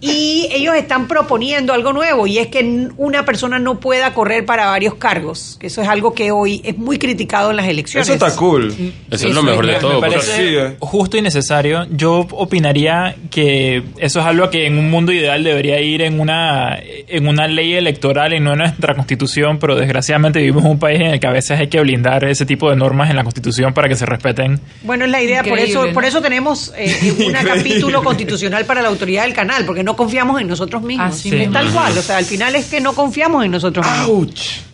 Y 0.00 0.48
ellos 0.52 0.74
están 0.76 1.08
proponiendo 1.08 1.72
algo 1.74 1.92
nuevo 1.92 2.26
y 2.26 2.38
es 2.38 2.46
que 2.46 2.88
una 2.96 3.24
persona 3.26 3.58
no 3.58 3.80
pueda 3.80 4.14
correr 4.14 4.46
para 4.46 4.66
varios 4.66 4.94
cargos. 4.94 5.58
Eso 5.60 5.82
es 5.82 5.88
algo 5.88 6.14
que 6.14 6.30
hoy 6.32 6.62
es 6.64 6.78
muy 6.78 6.98
criticado 6.98 7.50
en 7.50 7.56
las 7.56 7.68
elecciones. 7.68 8.08
Eso 8.08 8.14
está 8.14 8.34
cool. 8.38 8.74
Eso 9.10 9.28
es 9.28 9.34
lo 9.34 9.42
mejor 9.42 9.66
de 9.66 9.72
me- 9.74 9.78
todo. 9.78 10.00
Me 10.00 10.08
parece 10.08 10.36
Sí, 10.36 10.54
eh. 10.56 10.76
justo 10.80 11.18
y 11.18 11.22
necesario. 11.22 11.86
Yo 11.90 12.26
opinaría 12.30 13.14
que 13.30 13.82
eso 13.98 14.20
es 14.20 14.26
algo 14.26 14.48
que 14.50 14.66
en 14.66 14.78
un 14.78 14.90
mundo 14.90 15.12
ideal 15.12 15.44
debería 15.44 15.80
ir 15.80 16.00
en 16.02 16.18
una, 16.18 16.78
en 16.80 17.28
una 17.28 17.46
ley 17.46 17.74
electoral 17.74 18.32
y 18.32 18.40
no 18.40 18.52
en 18.52 18.58
nuestra 18.60 18.94
constitución, 18.94 19.58
pero 19.58 19.76
desgraciadamente 19.76 20.38
vivimos 20.38 20.64
en 20.64 20.70
un 20.70 20.78
país 20.78 21.00
en 21.00 21.06
el 21.08 21.20
que 21.20 21.26
a 21.26 21.32
veces 21.32 21.58
hay 21.58 21.68
que 21.68 21.80
blindar 21.80 22.24
ese 22.24 22.46
tipo 22.46 22.70
de 22.70 22.76
normas 22.76 23.10
en 23.10 23.16
la 23.16 23.22
constitución 23.24 23.74
para 23.74 23.88
que 23.88 23.96
se 23.96 24.06
respeten. 24.06 24.60
Bueno, 24.82 25.04
es 25.04 25.10
la 25.10 25.22
idea, 25.22 25.42
por 25.44 25.58
eso, 25.58 25.86
¿no? 25.86 25.92
por 25.92 26.04
eso 26.04 26.22
tenemos 26.22 26.72
eh, 26.76 27.14
un 27.26 27.32
capítulo 27.44 28.02
constitucional 28.02 28.64
para 28.64 28.80
la 28.82 28.88
autoridad 28.88 29.24
del 29.24 29.34
canal, 29.34 29.64
porque 29.66 29.82
no 29.82 29.89
confiamos 29.96 30.40
en 30.40 30.48
nosotros 30.48 30.82
mismos. 30.82 31.08
Así 31.14 31.34
es 31.34 31.50
tal 31.52 31.70
cual, 31.72 31.96
o 31.96 32.02
sea, 32.02 32.16
al 32.18 32.24
final 32.24 32.54
es 32.56 32.66
que 32.66 32.80
no 32.80 32.92
confiamos 32.92 33.44
en 33.44 33.50
nosotros 33.50 33.86
mismos. 33.86 34.64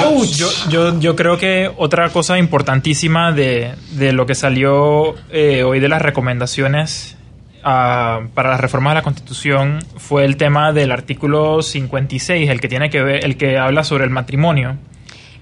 Yo, 0.00 0.24
yo, 0.24 0.48
yo, 0.68 1.00
yo 1.00 1.16
creo 1.16 1.36
que 1.36 1.70
otra 1.76 2.08
cosa 2.10 2.38
importantísima 2.38 3.32
de, 3.32 3.74
de 3.92 4.12
lo 4.12 4.24
que 4.26 4.34
salió 4.36 5.14
eh, 5.30 5.64
hoy 5.64 5.80
de 5.80 5.88
las 5.88 6.00
recomendaciones 6.00 7.16
ah, 7.64 8.20
para 8.34 8.50
las 8.50 8.60
reformas 8.60 8.92
de 8.92 8.94
la 8.96 9.02
Constitución 9.02 9.80
fue 9.96 10.24
el 10.24 10.36
tema 10.36 10.72
del 10.72 10.92
artículo 10.92 11.62
56, 11.62 12.48
el 12.48 12.60
que 12.60 12.68
tiene 12.68 12.90
que 12.90 13.02
ver, 13.02 13.24
el 13.24 13.36
que 13.36 13.58
habla 13.58 13.82
sobre 13.84 14.04
el 14.04 14.10
matrimonio. 14.10 14.76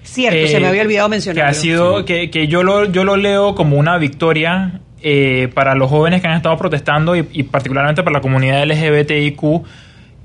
Cierto, 0.01 0.37
Eh, 0.39 0.47
se 0.47 0.59
me 0.59 0.67
había 0.67 0.81
olvidado 0.81 1.07
Que 1.07 1.11
mencionarlo. 1.11 1.51
ha 1.51 1.53
sido, 1.53 2.05
que, 2.05 2.31
que 2.31 2.47
yo 2.47 2.63
lo, 2.63 2.85
yo 2.85 3.03
lo 3.03 3.15
leo 3.15 3.53
como 3.53 3.77
una 3.77 3.97
victoria 3.99 4.81
eh, 5.01 5.49
para 5.53 5.75
los 5.75 5.89
jóvenes 5.89 6.21
que 6.21 6.27
han 6.27 6.37
estado 6.37 6.57
protestando 6.57 7.15
y, 7.15 7.27
y 7.31 7.43
particularmente 7.43 8.03
para 8.03 8.15
la 8.15 8.21
comunidad 8.21 8.63
LGBTIQ. 8.65 9.41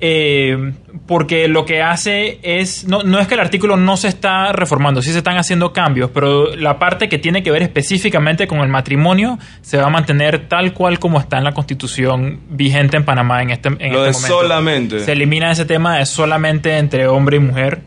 eh, 0.01 0.73
porque 1.07 1.49
lo 1.49 1.65
que 1.65 1.83
hace 1.83 2.39
es, 2.43 2.87
no, 2.87 3.03
no 3.05 3.21
es 3.21 3.27
que 3.29 3.35
el 3.35 3.41
artículo 3.41 3.77
no 3.77 3.97
se 3.97 4.09
está 4.09 4.53
reformando, 4.53 5.01
sí 5.03 5.13
se 5.13 5.19
están 5.19 5.37
haciendo 5.39 5.73
cambios, 5.73 6.11
pero 6.13 6.55
la 6.57 6.79
parte 6.79 7.09
que 7.09 7.19
tiene 7.19 7.43
que 7.43 7.51
ver 7.51 7.63
específicamente 7.63 8.47
con 8.47 8.59
el 8.61 8.69
matrimonio 8.69 9.39
se 9.63 9.77
va 9.79 9.87
a 9.87 9.91
mantener 9.91 10.49
tal 10.49 10.73
cual 10.73 10.99
como 10.99 11.21
está 11.21 11.39
en 11.39 11.45
la 11.45 11.53
constitución 11.53 12.41
vigente 12.51 12.97
en 12.97 13.05
Panamá 13.05 13.43
en 13.43 13.51
este, 13.51 13.69
en 13.69 13.93
Lo 13.93 14.05
este 14.05 14.07
de 14.07 14.13
momento. 14.13 14.27
solamente. 14.29 15.01
Se 15.01 15.13
elimina 15.13 15.51
ese 15.53 15.65
tema 15.65 15.99
de 15.99 16.07
solamente 16.07 16.77
entre 16.77 17.07
hombre 17.07 17.37
y 17.37 17.41
mujer. 17.41 17.81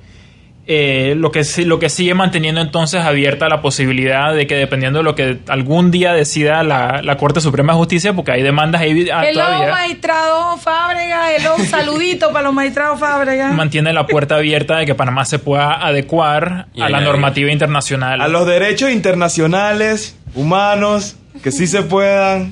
Eh, 0.69 1.13
lo, 1.15 1.31
que, 1.31 1.45
sí- 1.45 1.63
lo 1.63 1.79
que 1.79 1.87
sigue 1.89 2.13
manteniendo 2.13 2.59
entonces 2.59 2.99
abierta 3.01 3.47
la 3.47 3.61
posibilidad 3.61 4.33
de 4.33 4.47
que 4.47 4.55
dependiendo 4.55 4.99
de 4.99 5.03
lo 5.03 5.15
que 5.15 5.37
algún 5.47 5.91
día 5.91 6.11
decida 6.11 6.61
la, 6.63 7.01
la 7.01 7.15
Corte 7.15 7.39
Suprema 7.39 7.71
de 7.71 7.77
Justicia, 7.77 8.11
porque 8.11 8.31
hay 8.33 8.41
demandas 8.43 8.81
ahí 8.81 9.07
ah, 9.09 9.25
Hello, 9.25 9.45
todavía, 9.45 9.71
magistrado 9.71 10.57
Fábrega. 10.57 11.33
Hello, 11.33 11.51
saludito 11.69 12.33
para 12.33 12.43
los 12.43 12.53
magistrados 12.53 12.99
Fábrega. 12.99 13.53
mantiene 13.53 13.93
la 13.93 14.05
puerta 14.07 14.35
abierta 14.35 14.77
de 14.79 14.85
que 14.85 14.93
Panamá 14.93 15.23
se 15.23 15.39
pueda 15.39 15.71
adecuar 15.87 16.67
Y 16.73 16.81
a 16.81 16.89
la 16.89 16.99
normativa 16.99 17.49
internacional. 17.49 18.19
A 18.19 18.27
los 18.27 18.45
derechos 18.45 18.91
internacionales, 18.91 20.17
humanos, 20.35 21.15
que 21.43 21.51
sí 21.53 21.65
se 21.67 21.83
puedan. 21.83 22.51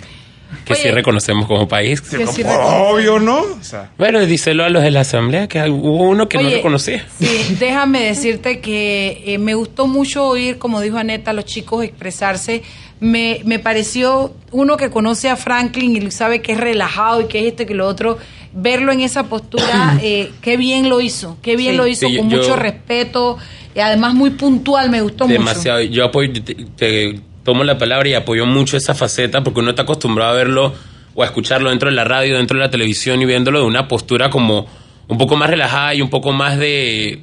Que 0.63 0.76
sí 0.76 0.84
Oye. 0.84 0.91
reconocemos 0.91 1.48
como 1.48 1.68
país. 1.68 2.02
Que 2.02 2.26
sí 2.28 2.44
Obvio, 2.46 3.20
¿no? 3.20 3.39
O 3.39 3.58
sea, 3.63 3.91
Bueno, 3.98 4.26
díselo 4.26 4.63
a 4.63 4.70
los 4.70 4.84
de 4.84 4.91
la 4.91 5.02
asamblea, 5.02 5.48
que 5.48 5.62
hubo 5.70 6.10
uno 6.10 6.30
que 6.30 6.38
no 6.38 6.48
Oye, 6.48 6.58
reconocía. 6.58 7.06
Sí, 7.20 7.58
déjame 7.60 8.02
decirte 8.06 8.60
que 8.60 9.24
eh, 9.26 9.38
me 9.38 9.54
gustó 9.56 9.88
mucho 9.88 10.26
oír, 10.28 10.58
como 10.58 10.80
dijo 10.82 10.98
Aneta, 10.98 11.32
a 11.32 11.34
los 11.34 11.46
chicos 11.46 11.84
expresarse. 11.84 12.63
Me, 13.00 13.41
me 13.44 13.60
pareció 13.60 14.34
uno 14.52 14.78
que 14.78 14.89
conoce 14.89 15.30
a 15.30 15.36
Franklin 15.36 15.96
y 15.98 16.12
sabe 16.12 16.41
que 16.41 16.54
es 16.54 16.58
relajado 16.60 17.22
y 17.22 17.26
que 17.26 17.39
es 17.39 17.46
esto 17.48 17.63
y 17.63 17.65
que 17.65 17.74
lo 17.74 17.88
otro. 17.88 18.18
Verlo 18.54 18.94
en 18.94 19.02
esa 19.02 19.24
postura, 19.24 20.00
eh, 20.02 20.32
qué 20.41 20.56
bien 20.56 20.88
lo 20.89 21.02
hizo, 21.02 21.38
qué 21.41 21.58
bien 21.58 21.72
Sí, 21.74 21.78
lo 21.78 21.88
hizo, 21.88 22.08
sí, 22.08 22.18
con 22.18 22.30
yo- 22.30 22.38
mucho 22.38 22.56
respeto 22.56 23.38
y 23.76 23.80
además 23.82 24.13
muy 24.13 24.30
puntual, 24.30 24.89
me 24.89 25.02
gustó 25.02 25.28
Demasiado. 25.28 25.82
Yo 25.82 26.06
apoyo, 26.06 26.32
te, 26.41 26.56
te 26.56 27.20
tomo 27.45 27.63
la 27.63 27.77
palabra 27.77 28.10
y 28.10 28.13
apoyo 28.15 28.45
mucho 28.45 28.75
esa 28.75 28.93
faceta 28.93 29.43
porque 29.43 29.62
uno 29.62 29.69
está 29.69 29.84
acostumbrado 29.84 30.31
a 30.31 30.36
verlo 30.36 30.73
o 31.13 31.23
a 31.23 31.27
escucharlo 31.27 31.69
dentro 31.69 31.89
de 31.89 31.95
la 31.95 32.03
radio, 32.03 32.36
dentro 32.36 32.58
de 32.58 32.65
la 32.65 32.71
televisión 32.71 33.21
y 33.21 33.25
viéndolo 33.25 33.60
de 33.60 33.65
una 33.65 33.88
postura 33.88 34.29
como 34.29 34.67
un 35.08 35.17
poco 35.17 35.38
más 35.38 35.49
relajada 35.49 35.93
y 35.93 36.01
un 36.01 36.10
poco 36.10 36.34
más 36.34 36.58
de... 36.58 37.21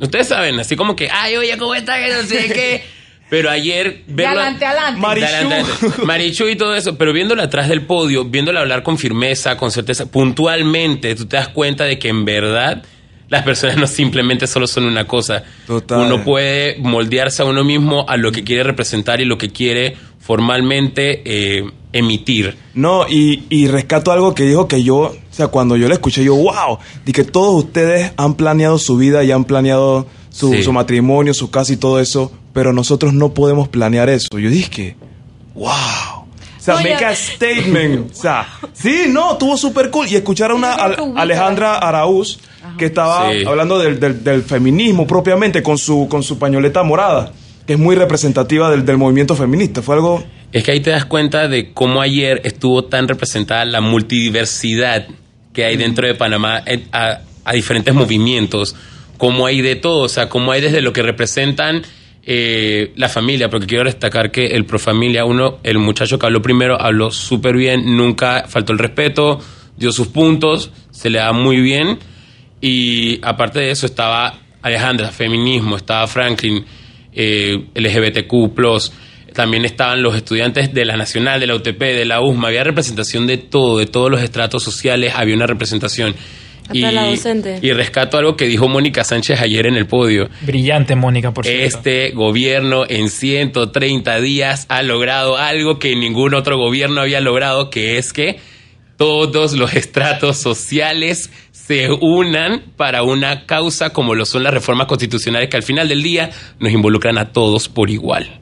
Ustedes 0.00 0.28
saben, 0.28 0.58
así 0.58 0.74
como 0.74 0.96
que, 0.96 1.08
ay, 1.10 1.36
oye, 1.36 1.56
¿cómo 1.56 1.74
está? 1.76 1.96
Que 1.96 2.12
no 2.12 2.22
sé 2.24 2.48
qué. 2.52 2.84
Pero 3.30 3.48
ayer... 3.48 4.02
mucho. 4.08 4.16
De 4.16 4.26
adelante, 4.26 4.64
adelante. 4.66 5.00
Marichu. 5.00 5.26
De 5.26 5.34
adelante, 5.34 5.72
adelante. 5.72 6.02
Marichu 6.04 6.48
y 6.48 6.56
todo 6.56 6.74
eso, 6.74 6.98
pero 6.98 7.12
viéndolo 7.12 7.40
atrás 7.42 7.68
del 7.68 7.82
podio, 7.86 8.24
viéndolo 8.24 8.58
hablar 8.58 8.82
con 8.82 8.98
firmeza, 8.98 9.56
con 9.56 9.70
certeza, 9.70 10.06
puntualmente, 10.06 11.14
tú 11.14 11.26
te 11.26 11.36
das 11.36 11.48
cuenta 11.48 11.84
de 11.84 12.00
que 12.00 12.08
en 12.08 12.24
verdad 12.24 12.82
las 13.32 13.42
personas 13.44 13.76
no 13.78 13.86
simplemente 13.86 14.46
solo 14.46 14.66
son 14.66 14.84
una 14.84 15.06
cosa. 15.06 15.42
Total. 15.66 16.00
Uno 16.00 16.22
puede 16.22 16.76
moldearse 16.78 17.42
a 17.42 17.46
uno 17.46 17.64
mismo 17.64 18.04
a 18.08 18.16
lo 18.16 18.30
que 18.30 18.44
quiere 18.44 18.62
representar 18.62 19.20
y 19.20 19.24
lo 19.24 19.38
que 19.38 19.50
quiere 19.50 19.96
formalmente 20.20 21.22
eh, 21.24 21.64
emitir. 21.92 22.56
No, 22.74 23.06
y, 23.08 23.44
y 23.48 23.66
rescato 23.68 24.12
algo 24.12 24.34
que 24.34 24.44
dijo 24.44 24.68
que 24.68 24.82
yo, 24.82 24.96
o 24.98 25.16
sea, 25.30 25.48
cuando 25.48 25.76
yo 25.76 25.88
le 25.88 25.94
escuché, 25.94 26.22
yo, 26.24 26.34
wow, 26.34 26.78
de 27.04 27.12
que 27.12 27.24
todos 27.24 27.64
ustedes 27.64 28.12
han 28.16 28.34
planeado 28.34 28.78
su 28.78 28.96
vida 28.96 29.24
y 29.24 29.32
han 29.32 29.44
planeado 29.44 30.06
su, 30.30 30.52
Sí. 30.52 30.62
su 30.62 30.72
matrimonio, 30.72 31.34
su 31.34 31.50
casa 31.50 31.72
y 31.72 31.76
todo 31.76 32.00
eso, 32.00 32.30
pero 32.52 32.72
nosotros 32.72 33.12
no 33.14 33.32
podemos 33.34 33.68
planear 33.68 34.08
eso. 34.10 34.28
Yo 34.38 34.50
dije, 34.50 34.96
wow. 35.54 35.72
O 36.62 36.64
sea, 36.64 36.74
No, 36.74 36.80
make 36.82 36.96
ya- 37.00 37.08
a 37.08 37.14
statement. 37.16 38.12
O 38.12 38.14
sea, 38.14 38.46
sí, 38.72 39.06
no, 39.08 39.32
estuvo 39.32 39.56
súper 39.56 39.90
cool. 39.90 40.06
Y 40.08 40.14
escuchar 40.14 40.52
a 40.52 40.54
una 40.54 40.74
Alejandra 41.16 41.76
Araúz, 41.78 42.38
que 42.78 42.84
estaba 42.84 43.32
Sí. 43.32 43.44
hablando 43.44 43.80
del, 43.80 43.98
del- 43.98 44.22
del 44.22 44.42
feminismo 44.44 45.04
propiamente, 45.04 45.60
con 45.60 45.76
su, 45.76 46.06
con 46.08 46.22
su 46.22 46.38
pañoleta 46.38 46.84
morada, 46.84 47.32
que 47.66 47.72
es 47.72 47.78
muy 47.80 47.96
representativa 47.96 48.70
del, 48.70 48.84
del 48.86 48.96
movimiento 48.96 49.34
feminista. 49.34 49.82
Fue 49.82 49.96
algo 49.96 50.22
Es 50.52 50.62
que 50.62 50.70
ahí 50.70 50.78
te 50.80 50.90
das 50.90 51.04
cuenta 51.04 51.48
de 51.48 51.72
cómo 51.72 52.00
ayer 52.00 52.40
estuvo 52.44 52.84
tan 52.84 53.08
representada 53.08 53.64
la 53.64 53.80
multidiversidad 53.80 55.06
que 55.52 55.64
hay 55.64 55.76
dentro 55.76 56.06
de 56.06 56.14
Panamá 56.14 56.62
eh, 56.66 56.84
a, 56.92 57.20
a 57.44 57.52
diferentes 57.54 57.92
movimientos, 57.92 58.76
cómo 59.18 59.46
hay 59.46 59.60
de 59.62 59.74
todo, 59.76 60.04
o 60.04 60.08
sea, 60.08 60.28
cómo 60.28 60.52
hay 60.52 60.60
desde 60.60 60.80
lo 60.80 60.92
que 60.92 61.02
representan 61.02 61.82
eh, 62.24 62.92
la 62.96 63.08
familia, 63.08 63.48
porque 63.48 63.66
quiero 63.66 63.84
destacar 63.84 64.30
que 64.30 64.46
el 64.46 64.64
pro 64.64 64.78
familia, 64.78 65.24
uno, 65.24 65.58
el 65.62 65.78
muchacho 65.78 66.18
que 66.18 66.26
habló 66.26 66.40
primero, 66.40 66.80
habló 66.80 67.10
súper 67.10 67.56
bien, 67.56 67.96
nunca 67.96 68.44
faltó 68.48 68.72
el 68.72 68.78
respeto, 68.78 69.40
dio 69.76 69.90
sus 69.92 70.08
puntos, 70.08 70.70
se 70.90 71.10
le 71.10 71.18
da 71.18 71.32
muy 71.32 71.60
bien, 71.60 71.98
y 72.60 73.18
aparte 73.22 73.58
de 73.60 73.70
eso 73.72 73.86
estaba 73.86 74.38
Alejandra, 74.62 75.10
feminismo, 75.10 75.76
estaba 75.76 76.06
Franklin, 76.06 76.64
eh, 77.12 77.66
LGBTQ+, 77.74 78.32
también 79.32 79.64
estaban 79.64 80.02
los 80.02 80.14
estudiantes 80.14 80.72
de 80.72 80.84
la 80.84 80.96
Nacional, 80.96 81.40
de 81.40 81.46
la 81.46 81.56
UTP, 81.56 81.80
de 81.80 82.04
la 82.04 82.20
USMA, 82.20 82.48
había 82.48 82.64
representación 82.64 83.26
de 83.26 83.38
todo, 83.38 83.78
de 83.78 83.86
todos 83.86 84.10
los 84.10 84.22
estratos 84.22 84.62
sociales, 84.62 85.12
había 85.16 85.34
una 85.34 85.46
representación. 85.46 86.14
Hasta 86.68 86.92
la 86.92 87.06
docente. 87.06 87.58
y 87.60 87.72
rescato 87.72 88.18
algo 88.18 88.36
que 88.36 88.46
dijo 88.46 88.68
Mónica 88.68 89.04
Sánchez 89.04 89.40
ayer 89.40 89.66
en 89.66 89.74
el 89.74 89.86
podio. 89.86 90.28
Brillante, 90.42 90.94
Mónica, 90.94 91.32
por 91.32 91.44
cierto. 91.44 91.64
Este 91.64 92.10
gobierno 92.12 92.84
en 92.88 93.08
130 93.08 94.20
días 94.20 94.66
ha 94.68 94.82
logrado 94.82 95.36
algo 95.36 95.78
que 95.78 95.94
ningún 95.96 96.34
otro 96.34 96.58
gobierno 96.58 97.00
había 97.00 97.20
logrado, 97.20 97.70
que 97.70 97.98
es 97.98 98.12
que 98.12 98.38
todos 98.96 99.52
los 99.54 99.74
estratos 99.74 100.38
sociales 100.38 101.30
se 101.50 101.88
unan 101.90 102.62
para 102.76 103.02
una 103.02 103.46
causa 103.46 103.90
como 103.90 104.14
lo 104.14 104.24
son 104.24 104.42
las 104.44 104.54
reformas 104.54 104.86
constitucionales 104.86 105.48
que 105.48 105.56
al 105.56 105.62
final 105.62 105.88
del 105.88 106.02
día 106.02 106.30
nos 106.60 106.72
involucran 106.72 107.18
a 107.18 107.32
todos 107.32 107.68
por 107.68 107.90
igual. 107.90 108.40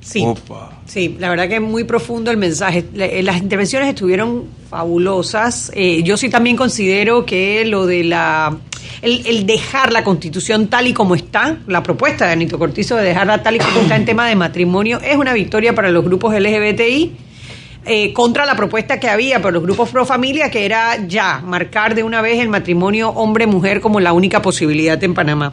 Sí. 0.00 0.22
Opa. 0.24 0.73
Sí, 0.86 1.16
la 1.18 1.30
verdad 1.30 1.48
que 1.48 1.56
es 1.56 1.60
muy 1.62 1.84
profundo 1.84 2.30
el 2.30 2.36
mensaje. 2.36 2.84
Eh, 2.94 3.22
Las 3.22 3.38
intervenciones 3.38 3.88
estuvieron 3.88 4.44
fabulosas. 4.68 5.72
Eh, 5.74 6.02
yo 6.02 6.16
sí 6.16 6.28
también 6.28 6.56
considero 6.56 7.24
que 7.24 7.64
lo 7.64 7.86
de 7.86 8.04
la 8.04 8.56
el, 9.02 9.26
el 9.26 9.46
dejar 9.46 9.92
la 9.92 10.04
constitución 10.04 10.68
tal 10.68 10.86
y 10.86 10.92
como 10.92 11.14
está, 11.14 11.58
la 11.66 11.82
propuesta 11.82 12.26
de 12.26 12.32
Anito 12.32 12.58
Cortizo 12.58 12.96
de 12.96 13.04
dejarla 13.04 13.42
tal 13.42 13.56
y 13.56 13.58
como 13.58 13.80
está 13.80 13.96
en 13.96 14.04
tema 14.04 14.28
de 14.28 14.34
matrimonio, 14.36 15.00
es 15.02 15.16
una 15.16 15.32
victoria 15.32 15.74
para 15.74 15.90
los 15.90 16.04
grupos 16.04 16.34
LGBTI. 16.34 17.12
eh, 17.86 18.12
contra 18.14 18.46
la 18.46 18.56
propuesta 18.56 18.98
que 18.98 19.08
había 19.10 19.42
por 19.42 19.52
los 19.52 19.62
grupos 19.62 19.90
pro 19.90 20.06
familia, 20.06 20.50
que 20.50 20.64
era 20.64 21.06
ya 21.06 21.40
marcar 21.44 21.94
de 21.94 22.02
una 22.02 22.22
vez 22.22 22.40
el 22.40 22.48
matrimonio 22.48 23.10
hombre-mujer 23.10 23.80
como 23.82 24.00
la 24.00 24.12
única 24.14 24.40
posibilidad 24.40 25.02
en 25.04 25.12
Panamá. 25.12 25.52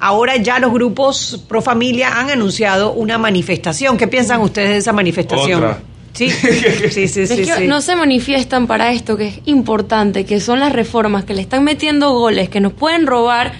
Ahora 0.00 0.36
ya 0.36 0.58
los 0.58 0.72
grupos 0.72 1.44
pro 1.48 1.60
familia 1.62 2.18
han 2.18 2.30
anunciado 2.30 2.92
una 2.92 3.18
manifestación. 3.18 3.96
¿Qué 3.98 4.08
piensan 4.08 4.40
ustedes 4.40 4.70
de 4.70 4.76
esa 4.78 4.92
manifestación? 4.92 5.62
Otra. 5.62 5.80
Sí, 6.14 6.30
sí, 6.30 6.48
sí, 6.90 7.08
sí. 7.08 7.20
Es 7.22 7.30
que 7.30 7.44
sí. 7.44 7.66
no 7.66 7.80
se 7.80 7.94
manifiestan 7.96 8.66
para 8.66 8.92
esto 8.92 9.16
que 9.16 9.28
es 9.28 9.40
importante, 9.44 10.24
que 10.24 10.40
son 10.40 10.58
las 10.58 10.72
reformas 10.72 11.24
que 11.24 11.34
le 11.34 11.42
están 11.42 11.62
metiendo 11.64 12.10
goles, 12.12 12.48
que 12.48 12.60
nos 12.60 12.72
pueden 12.72 13.06
robar 13.06 13.52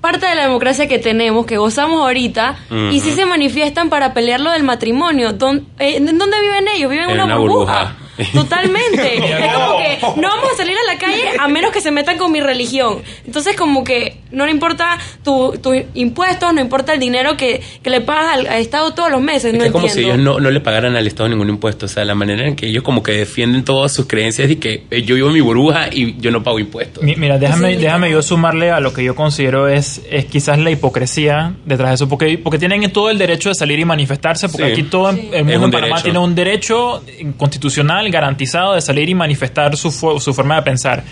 parte 0.00 0.26
de 0.26 0.34
la 0.36 0.44
democracia 0.44 0.86
que 0.86 0.98
tenemos, 0.98 1.44
que 1.46 1.56
gozamos 1.56 2.00
ahorita, 2.02 2.56
y 2.92 3.00
sí 3.00 3.10
se 3.12 3.26
manifiestan 3.26 3.88
para 3.90 4.14
pelear 4.14 4.38
lo 4.40 4.52
del 4.52 4.62
matrimonio. 4.62 5.32
¿Dón- 5.36 5.64
eh, 5.80 5.96
¿En 5.96 6.16
dónde 6.18 6.40
viven 6.40 6.68
ellos? 6.68 6.88
Viven 6.90 7.06
en 7.06 7.10
En 7.10 7.16
una, 7.16 7.24
una 7.24 7.36
burbuja. 7.38 7.96
burbuja. 8.16 8.32
Totalmente. 8.32 9.16
es 9.46 9.52
como 9.54 9.78
que 9.78 9.98
no 10.20 10.28
vamos 10.28 10.52
a 10.52 10.56
salir 10.56 10.76
a 10.76 10.92
la 10.92 10.98
calle 11.00 11.22
a 11.40 11.48
menos 11.48 11.72
que 11.72 11.80
se 11.80 11.90
metan 11.90 12.16
con 12.16 12.30
mi 12.30 12.40
religión. 12.40 13.02
Entonces, 13.26 13.56
como 13.56 13.82
que 13.82 14.17
no 14.30 14.44
le 14.46 14.52
importa 14.52 14.98
tus 15.24 15.60
tu 15.62 15.72
impuestos, 15.94 16.52
no 16.54 16.60
importa 16.60 16.92
el 16.94 17.00
dinero 17.00 17.36
que, 17.36 17.60
que 17.82 17.90
le 17.90 18.00
pagas 18.00 18.34
al, 18.38 18.46
al 18.46 18.60
Estado 18.60 18.92
todos 18.94 19.10
los 19.10 19.20
meses. 19.20 19.46
Es, 19.46 19.52
no 19.54 19.60
que 19.60 19.66
es 19.66 19.72
como 19.72 19.88
si 19.88 20.00
entiendo. 20.00 20.14
ellos 20.14 20.24
no, 20.36 20.40
no 20.40 20.50
le 20.50 20.60
pagaran 20.60 20.96
al 20.96 21.06
Estado 21.06 21.28
ningún 21.28 21.48
impuesto. 21.48 21.86
O 21.86 21.88
sea, 21.88 22.04
la 22.04 22.14
manera 22.14 22.46
en 22.46 22.56
que 22.56 22.66
ellos 22.66 22.82
como 22.82 23.02
que 23.02 23.12
defienden 23.12 23.64
todas 23.64 23.92
sus 23.92 24.06
creencias 24.06 24.50
y 24.50 24.56
que 24.56 24.84
eh, 24.90 25.02
yo 25.02 25.14
vivo 25.14 25.28
en 25.28 25.34
mi 25.34 25.40
burbuja 25.40 25.88
y 25.92 26.16
yo 26.20 26.30
no 26.30 26.42
pago 26.42 26.58
impuestos. 26.58 27.02
Mi- 27.02 27.16
Mira, 27.16 27.38
déjame, 27.38 27.76
déjame 27.76 28.10
yo 28.10 28.22
sumarle 28.22 28.70
a 28.70 28.80
lo 28.80 28.92
que 28.92 29.02
yo 29.04 29.14
considero 29.14 29.68
es, 29.68 30.02
es 30.10 30.24
quizás 30.26 30.58
la 30.58 30.70
hipocresía 30.70 31.54
detrás 31.64 31.90
de 31.90 31.94
eso, 31.96 32.08
porque, 32.08 32.38
porque 32.38 32.58
tienen 32.58 32.90
todo 32.92 33.10
el 33.10 33.18
derecho 33.18 33.48
de 33.48 33.54
salir 33.54 33.78
y 33.78 33.84
manifestarse, 33.84 34.48
porque 34.48 34.66
Sí. 34.66 34.72
aquí 34.72 34.82
todo 34.84 35.10
en- 35.10 35.32
el 35.32 35.44
mundo 35.44 35.66
en 35.66 35.70
Panamá 35.72 35.86
derecho. 35.88 36.02
tiene 36.02 36.18
un 36.18 36.34
derecho 36.34 37.02
constitucional 37.36 38.10
garantizado 38.10 38.74
de 38.74 38.80
salir 38.80 39.08
y 39.08 39.14
manifestar 39.14 39.76
su, 39.76 39.90
su 39.90 40.34
forma 40.34 40.56
de 40.56 40.62
pensar. 40.62 41.02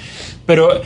Pero 0.44 0.81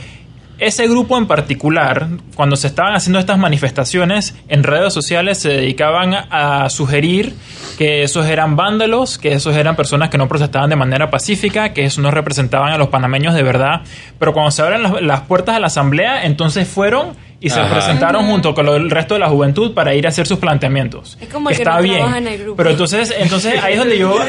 ese 0.61 0.87
grupo 0.87 1.17
en 1.17 1.27
particular, 1.27 2.07
cuando 2.35 2.55
se 2.55 2.67
estaban 2.67 2.95
haciendo 2.95 3.19
estas 3.19 3.37
manifestaciones 3.37 4.35
en 4.47 4.63
redes 4.63 4.93
sociales, 4.93 5.39
se 5.39 5.49
dedicaban 5.49 6.13
a 6.13 6.69
sugerir 6.69 7.33
que 7.77 8.03
esos 8.03 8.27
eran 8.27 8.55
vándalos, 8.55 9.17
que 9.17 9.33
esos 9.33 9.55
eran 9.55 9.75
personas 9.75 10.09
que 10.09 10.17
no 10.17 10.27
protestaban 10.27 10.69
de 10.69 10.75
manera 10.75 11.09
pacífica, 11.09 11.73
que 11.73 11.85
eso 11.85 12.01
no 12.01 12.11
representaban 12.11 12.71
a 12.71 12.77
los 12.77 12.89
panameños 12.89 13.33
de 13.33 13.43
verdad. 13.43 13.81
Pero 14.19 14.33
cuando 14.33 14.51
se 14.51 14.61
abren 14.61 14.83
las, 14.83 15.01
las 15.01 15.21
puertas 15.21 15.55
a 15.55 15.59
la 15.59 15.67
asamblea, 15.67 16.25
entonces 16.25 16.67
fueron 16.67 17.15
y 17.39 17.49
se 17.49 17.59
Ajá. 17.59 17.73
presentaron 17.73 18.27
junto 18.27 18.53
con 18.53 18.67
lo- 18.67 18.75
el 18.75 18.91
resto 18.91 19.15
de 19.15 19.19
la 19.21 19.29
juventud 19.29 19.73
para 19.73 19.95
ir 19.95 20.05
a 20.05 20.09
hacer 20.09 20.27
sus 20.27 20.37
planteamientos. 20.37 21.17
Es 21.19 21.27
como 21.29 21.47
que 21.49 21.53
el 21.55 21.57
que 21.57 21.63
está 21.63 21.77
no 21.77 21.81
bien. 21.81 22.15
en 22.15 22.27
el 22.27 22.37
grupo. 22.37 22.57
Pero 22.57 22.69
entonces, 22.69 23.11
entonces 23.17 23.55
ahí 23.63 23.73
es 23.73 23.79
donde 23.79 23.97
yo. 23.97 24.15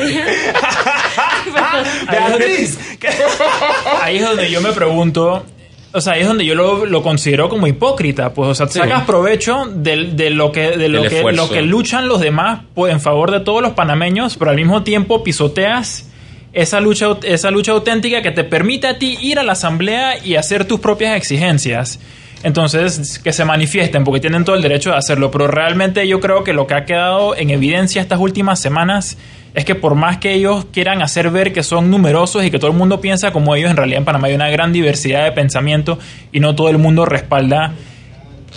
Ahí 4.03 4.17
es 4.17 4.23
donde 4.27 4.51
yo 4.51 4.61
me 4.61 4.73
pregunto. 4.73 5.45
O 5.95 6.01
sea, 6.01 6.15
ahí 6.15 6.23
es 6.23 6.27
donde 6.29 6.45
yo 6.47 6.55
lo, 6.55 6.87
lo 6.87 7.03
considero 7.03 7.49
como 7.49 7.67
hipócrita. 7.67 8.33
Pues, 8.33 8.49
o 8.49 8.55
sea, 8.55 8.69
Sí. 8.69 8.79
sacas 8.79 9.05
provecho 9.05 9.67
de, 9.75 10.13
de 10.13 10.31
lo 10.31 10.51
que, 10.53 10.71
de 10.77 10.89
lo 10.89 11.03
que, 11.03 11.23
lo 11.33 11.49
que 11.51 11.63
luchan 11.63 12.09
los 12.09 12.21
demás 12.21 12.61
pues, 12.75 12.93
en 12.93 13.01
favor 13.01 13.31
de 13.31 13.41
todos 13.41 13.61
los 13.63 13.73
panameños, 13.73 14.37
pero 14.37 14.51
al 14.51 14.57
mismo 14.57 14.83
tiempo 14.83 15.23
pisoteas 15.23 16.09
esa 16.55 16.81
lucha, 16.81 17.07
esa 17.23 17.51
lucha 17.51 17.73
auténtica 17.73 18.23
que 18.23 18.31
te 18.31 18.45
permite 18.45 18.87
a 18.87 18.99
ti 18.99 19.19
ir 19.21 19.39
a 19.39 19.43
la 19.43 19.53
asamblea 19.53 20.25
y 20.25 20.37
hacer 20.37 20.67
tus 20.67 20.81
propias 20.81 21.17
exigencias. 21.17 21.99
Entonces, 22.43 23.21
que 23.23 23.33
se 23.33 23.45
manifiesten 23.45 24.03
porque 24.05 24.21
tienen 24.21 24.45
todo 24.45 24.57
el 24.57 24.63
derecho 24.63 24.91
de 24.91 24.97
hacerlo, 24.97 25.31
pero 25.31 25.47
realmente 25.47 26.09
yo 26.09 26.19
creo 26.21 26.43
que 26.43 26.53
lo 26.53 26.67
que 26.67 26.75
ha 26.75 26.85
quedado 26.85 27.37
en 27.37 27.51
evidencia 27.51 28.03
estas 28.03 28.19
últimas 28.19 28.61
semanas 28.61 29.17
es 29.55 29.65
que 29.65 29.75
por 29.75 29.95
más 29.95 30.19
que 30.19 30.33
ellos 30.35 30.67
quieran 30.73 31.03
hacer 31.03 31.31
ver 31.31 31.53
que 31.53 31.63
son 31.63 31.91
numerosos 31.91 32.45
y 32.45 32.51
que 32.51 32.59
todo 32.59 32.71
el 32.71 32.77
mundo 32.77 33.01
piensa 33.01 33.33
como 33.33 33.55
ellos, 33.55 33.71
en 33.71 33.77
realidad 33.77 33.99
en 33.99 34.05
Panamá 34.05 34.29
hay 34.29 34.35
una 34.35 34.49
gran 34.51 34.73
diversidad 34.73 35.25
de 35.25 35.33
pensamiento 35.33 35.99
y 36.33 36.41
no 36.41 36.55
todo 36.55 36.69
el 36.71 36.79
mundo 36.79 37.05
respalda 37.05 37.73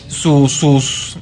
su- 0.07 0.47
sus, 0.47 1.17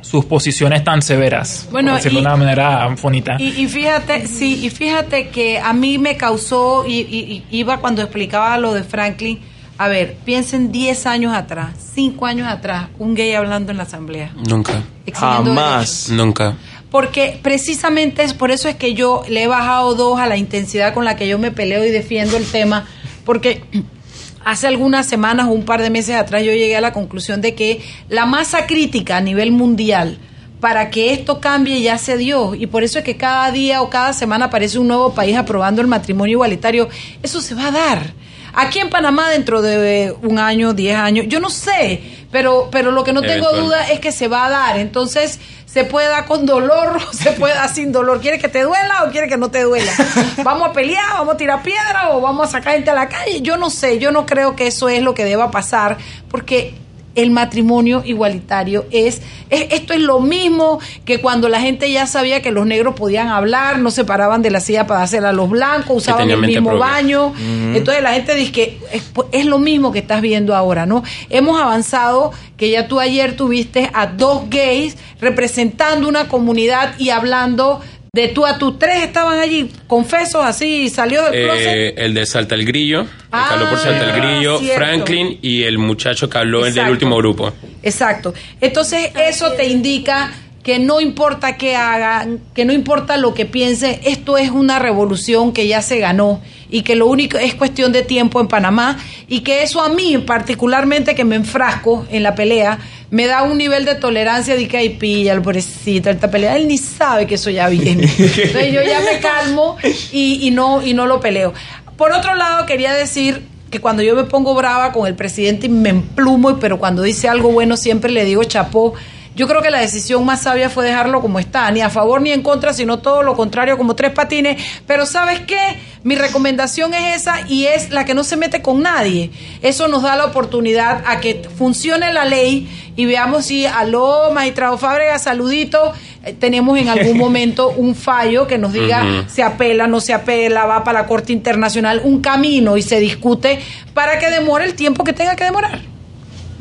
sus 0.00 0.24
posiciones 0.26 0.84
tan 0.84 1.02
severas, 1.02 1.68
Bueno, 1.70 1.90
por 1.92 1.96
decirlo 1.98 2.20
y- 2.20 2.22
de 2.22 2.28
una 2.28 2.36
manera 2.36 2.94
bonita. 3.00 3.36
Y, 3.38 3.48
y 3.62 3.66
fíjate, 3.68 4.26
sí, 4.26 4.64
y 4.64 4.70
fíjate 4.70 5.28
que 5.28 5.58
a 5.58 5.72
mí 5.72 5.98
me 5.98 6.16
causó, 6.16 6.84
y, 6.86 7.00
y- 7.00 7.44
y 7.50 7.58
iba 7.58 7.78
cuando 7.78 8.02
explicaba 8.02 8.56
lo 8.58 8.74
de 8.74 8.82
Franklin, 8.84 9.40
a 9.78 9.88
ver, 9.88 10.16
piensen 10.24 10.70
10 10.70 11.06
años 11.06 11.34
atrás, 11.34 11.70
5 11.94 12.26
años 12.26 12.46
atrás, 12.46 12.88
un 12.98 13.14
gay 13.14 13.32
hablando 13.32 13.72
en 13.72 13.78
la 13.78 13.84
asamblea. 13.84 14.30
Nunca. 14.48 14.82
Exigiendo 15.06 15.54
Jamás. 15.54 16.08
Nunca. 16.10 16.54
Porque 16.92 17.40
precisamente 17.42 18.22
es 18.22 18.34
por 18.34 18.52
eso 18.52 18.68
es 18.68 18.76
que 18.76 18.94
yo 18.94 19.24
le 19.28 19.42
he 19.42 19.46
bajado 19.48 19.94
dos 19.94 20.20
a 20.20 20.28
la 20.28 20.36
intensidad 20.36 20.94
con 20.94 21.04
la 21.04 21.16
que 21.16 21.26
yo 21.26 21.38
me 21.38 21.50
peleo 21.50 21.84
y 21.84 21.90
defiendo 21.90 22.36
el 22.36 22.46
tema, 22.46 22.86
porque 23.24 23.64
hace 24.44 24.68
algunas 24.68 25.06
semanas 25.06 25.48
o 25.48 25.52
un 25.52 25.64
par 25.64 25.82
de 25.82 25.90
meses 25.90 26.14
atrás 26.14 26.44
yo 26.44 26.52
llegué 26.52 26.76
a 26.76 26.80
la 26.80 26.92
conclusión 26.92 27.40
de 27.40 27.54
que 27.54 27.80
la 28.08 28.26
masa 28.26 28.66
crítica 28.66 29.16
a 29.16 29.20
nivel 29.20 29.52
mundial 29.52 30.18
para 30.60 30.90
que 30.90 31.12
esto 31.12 31.40
cambie 31.40 31.82
ya 31.82 31.98
se 31.98 32.16
dio 32.16 32.54
y 32.54 32.66
por 32.66 32.84
eso 32.84 32.98
es 32.98 33.04
que 33.04 33.16
cada 33.16 33.50
día 33.50 33.82
o 33.82 33.90
cada 33.90 34.12
semana 34.12 34.44
aparece 34.44 34.78
un 34.78 34.86
nuevo 34.86 35.14
país 35.14 35.36
aprobando 35.36 35.80
el 35.80 35.88
matrimonio 35.88 36.34
igualitario. 36.34 36.88
Eso 37.22 37.40
se 37.40 37.54
va 37.54 37.68
a 37.68 37.70
dar. 37.72 38.12
Aquí 38.54 38.80
en 38.80 38.90
Panamá 38.90 39.30
dentro 39.30 39.62
de 39.62 40.14
un 40.22 40.38
año, 40.38 40.74
diez 40.74 40.96
años, 40.96 41.24
yo 41.26 41.40
no 41.40 41.48
sé, 41.48 42.02
pero, 42.30 42.68
pero 42.70 42.92
lo 42.92 43.02
que 43.02 43.12
no 43.12 43.22
tengo 43.22 43.50
duda 43.50 43.88
es 43.90 43.98
que 43.98 44.12
se 44.12 44.28
va 44.28 44.44
a 44.44 44.50
dar. 44.50 44.78
Entonces, 44.78 45.40
se 45.72 45.84
puede 45.84 46.08
dar 46.08 46.26
con 46.26 46.44
dolor 46.44 46.98
o 47.08 47.12
se 47.14 47.32
puede 47.38 47.54
dar 47.54 47.72
sin 47.72 47.92
dolor. 47.92 48.20
¿Quiere 48.20 48.38
que 48.38 48.48
te 48.48 48.62
duela 48.62 49.04
o 49.04 49.10
quiere 49.10 49.26
que 49.26 49.38
no 49.38 49.50
te 49.50 49.62
duela? 49.62 49.90
¿Vamos 50.44 50.68
a 50.68 50.72
pelear, 50.72 51.12
vamos 51.14 51.34
a 51.34 51.36
tirar 51.38 51.62
piedra 51.62 52.10
o 52.10 52.20
vamos 52.20 52.48
a 52.48 52.50
sacar 52.52 52.74
gente 52.74 52.90
a 52.90 52.94
la 52.94 53.08
calle? 53.08 53.40
Yo 53.40 53.56
no 53.56 53.70
sé, 53.70 53.98
yo 53.98 54.12
no 54.12 54.26
creo 54.26 54.54
que 54.54 54.66
eso 54.66 54.90
es 54.90 55.02
lo 55.02 55.14
que 55.14 55.24
deba 55.24 55.50
pasar 55.50 55.96
porque 56.30 56.74
el 57.14 57.30
matrimonio 57.30 58.02
igualitario 58.04 58.86
es, 58.90 59.22
es- 59.50 59.66
esto 59.70 59.92
es 59.94 60.00
lo 60.00 60.20
mismo 60.20 60.78
que 61.04 61.20
cuando 61.20 61.48
la 61.48 61.60
gente 61.60 61.90
ya 61.90 62.06
sabía 62.06 62.40
que 62.42 62.50
los 62.50 62.66
negros 62.66 62.94
podían 62.94 63.28
hablar, 63.28 63.78
no 63.78 63.90
se 63.90 64.04
paraban 64.04 64.42
de 64.42 64.50
la 64.50 64.60
silla 64.60 64.86
para 64.86 65.02
hacerla 65.02 65.30
a 65.30 65.32
los 65.32 65.50
blancos, 65.50 65.96
usaban 65.98 66.30
el 66.30 66.40
mismo 66.54 66.70
propia. 66.70 66.86
baño. 66.86 67.32
Entonces 67.74 68.02
la 68.02 68.12
gente 68.14 68.34
dice 68.34 68.52
que 68.52 68.78
es, 68.92 69.02
es 69.32 69.46
lo 69.46 69.58
mismo 69.58 69.92
que 69.92 69.98
estás 70.00 70.20
viendo 70.22 70.54
ahora, 70.56 70.86
¿no? 70.86 71.02
Hemos 71.30 71.60
avanzado, 71.60 72.32
que 72.56 72.70
ya 72.70 72.86
tú 72.88 73.00
ayer 73.00 73.36
tuviste 73.36 73.90
a 73.92 74.06
dos 74.06 74.48
gays 74.48 74.96
representando 75.20 76.08
una 76.08 76.28
comunidad 76.28 76.94
y 76.98 77.10
hablando 77.10 77.80
de 78.14 78.28
tú 78.28 78.44
a 78.44 78.58
tú. 78.58 78.74
Tres 78.76 79.04
estaban 79.04 79.38
allí, 79.38 79.70
confesos, 79.86 80.44
así, 80.44 80.90
salió 80.90 81.22
del 81.30 81.44
closet. 81.44 81.66
Eh, 81.66 81.94
el 81.96 82.12
de 82.12 82.26
Salta 82.26 82.54
el 82.54 82.66
Grillo, 82.66 83.00
el 83.00 83.08
Ah, 83.32 83.46
que 83.48 83.54
habló 83.54 83.70
por 83.70 83.78
Salta 83.78 84.04
el 84.04 84.20
Grillo, 84.20 84.58
cierto. 84.58 84.76
Franklin 84.76 85.38
y 85.40 85.62
el 85.62 85.78
muchacho 85.78 86.28
que 86.28 86.36
habló 86.36 86.58
el 86.58 86.64
del 86.64 86.72
Exacto. 86.72 86.92
último 86.92 87.16
grupo. 87.16 87.52
Exacto. 87.82 88.34
Entonces, 88.60 89.12
eso 89.16 89.52
te 89.52 89.64
indica 89.66 90.30
que 90.62 90.78
no 90.78 91.00
importa 91.00 91.56
qué 91.56 91.74
hagan, 91.74 92.38
que 92.54 92.66
no 92.66 92.74
importa 92.74 93.16
lo 93.16 93.32
que 93.32 93.46
piensen, 93.46 93.98
esto 94.04 94.36
es 94.36 94.50
una 94.50 94.78
revolución 94.78 95.54
que 95.54 95.66
ya 95.66 95.80
se 95.80 95.96
ganó 95.98 96.42
y 96.72 96.82
que 96.82 96.96
lo 96.96 97.06
único 97.06 97.38
es 97.38 97.54
cuestión 97.54 97.92
de 97.92 98.02
tiempo 98.02 98.40
en 98.40 98.48
Panamá 98.48 98.98
y 99.28 99.40
que 99.40 99.62
eso 99.62 99.80
a 99.80 99.90
mí 99.90 100.18
particularmente 100.18 101.14
que 101.14 101.24
me 101.24 101.36
enfrasco 101.36 102.06
en 102.10 102.24
la 102.24 102.34
pelea 102.34 102.78
me 103.10 103.26
da 103.26 103.42
un 103.42 103.58
nivel 103.58 103.84
de 103.84 103.94
tolerancia 103.94 104.56
de 104.56 104.66
que 104.66 104.78
ay 104.78 104.88
pilla 104.88 105.34
el 105.34 105.42
pobrecito 105.42 106.10
esta 106.10 106.30
pelea 106.30 106.56
él 106.56 106.66
ni 106.66 106.78
sabe 106.78 107.26
que 107.26 107.34
eso 107.36 107.50
ya 107.50 107.68
viene 107.68 108.04
entonces 108.18 108.72
yo 108.72 108.82
ya 108.82 109.00
me 109.00 109.20
calmo 109.20 109.76
y, 110.10 110.46
y 110.46 110.50
no 110.50 110.82
y 110.82 110.94
no 110.94 111.06
lo 111.06 111.20
peleo 111.20 111.52
por 111.96 112.10
otro 112.12 112.34
lado 112.34 112.64
quería 112.64 112.94
decir 112.94 113.52
que 113.70 113.80
cuando 113.80 114.02
yo 114.02 114.14
me 114.14 114.24
pongo 114.24 114.54
brava 114.54 114.92
con 114.92 115.06
el 115.06 115.14
presidente 115.14 115.66
y 115.66 115.70
me 115.70 115.88
emplumo, 115.88 116.58
pero 116.58 116.78
cuando 116.78 117.00
dice 117.02 117.26
algo 117.26 117.50
bueno 117.50 117.78
siempre 117.78 118.12
le 118.12 118.26
digo 118.26 118.44
chapó. 118.44 118.92
Yo 119.34 119.48
creo 119.48 119.62
que 119.62 119.70
la 119.70 119.80
decisión 119.80 120.24
más 120.26 120.42
sabia 120.42 120.68
fue 120.68 120.84
dejarlo 120.84 121.22
como 121.22 121.38
está, 121.38 121.70
ni 121.70 121.80
a 121.80 121.88
favor 121.88 122.20
ni 122.20 122.32
en 122.32 122.42
contra, 122.42 122.74
sino 122.74 122.98
todo 122.98 123.22
lo 123.22 123.34
contrario, 123.34 123.78
como 123.78 123.96
tres 123.96 124.12
patines. 124.12 124.62
Pero 124.86 125.06
¿sabes 125.06 125.40
qué? 125.40 125.78
Mi 126.02 126.16
recomendación 126.16 126.92
es 126.92 127.22
esa 127.22 127.48
y 127.48 127.64
es 127.64 127.90
la 127.90 128.04
que 128.04 128.12
no 128.12 128.24
se 128.24 128.36
mete 128.36 128.60
con 128.60 128.82
nadie. 128.82 129.30
Eso 129.62 129.88
nos 129.88 130.02
da 130.02 130.16
la 130.16 130.26
oportunidad 130.26 131.02
a 131.06 131.20
que 131.20 131.42
funcione 131.56 132.12
la 132.12 132.26
ley 132.26 132.68
y 132.94 133.06
veamos 133.06 133.46
si, 133.46 133.64
aló, 133.64 134.30
magistrado 134.34 134.76
Fábrega, 134.76 135.18
saludito, 135.18 135.92
eh, 136.24 136.34
tenemos 136.38 136.78
en 136.78 136.88
algún 136.88 137.16
momento 137.18 137.70
un 137.70 137.94
fallo 137.94 138.46
que 138.46 138.58
nos 138.58 138.72
diga 138.74 139.24
se 139.28 139.42
apela, 139.42 139.86
no 139.86 140.00
se 140.00 140.12
apela, 140.12 140.66
va 140.66 140.84
para 140.84 141.02
la 141.02 141.06
Corte 141.06 141.32
Internacional, 141.32 142.02
un 142.04 142.20
camino 142.20 142.76
y 142.76 142.82
se 142.82 143.00
discute 143.00 143.60
para 143.94 144.18
que 144.18 144.28
demore 144.28 144.66
el 144.66 144.74
tiempo 144.74 145.04
que 145.04 145.14
tenga 145.14 145.36
que 145.36 145.44
demorar. 145.44 145.91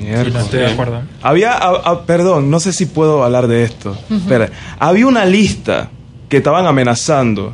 Miércoles. 0.04 0.34
no 0.34 0.40
estoy 0.42 0.60
de 0.60 0.68
acuerdo. 0.72 1.02
Había, 1.22 1.54
a- 1.54 1.76
a- 1.92 2.06
perdón, 2.06 2.50
no 2.50 2.60
sé 2.60 2.74
si 2.74 2.86
puedo 2.86 3.24
hablar 3.24 3.48
de 3.48 3.64
esto. 3.64 3.98
Espera, 4.10 4.50
había 4.80 5.08
una 5.08 5.26
lista 5.26 5.90
que 6.30 6.38
estaban 6.38 6.66
amenazando. 6.66 7.54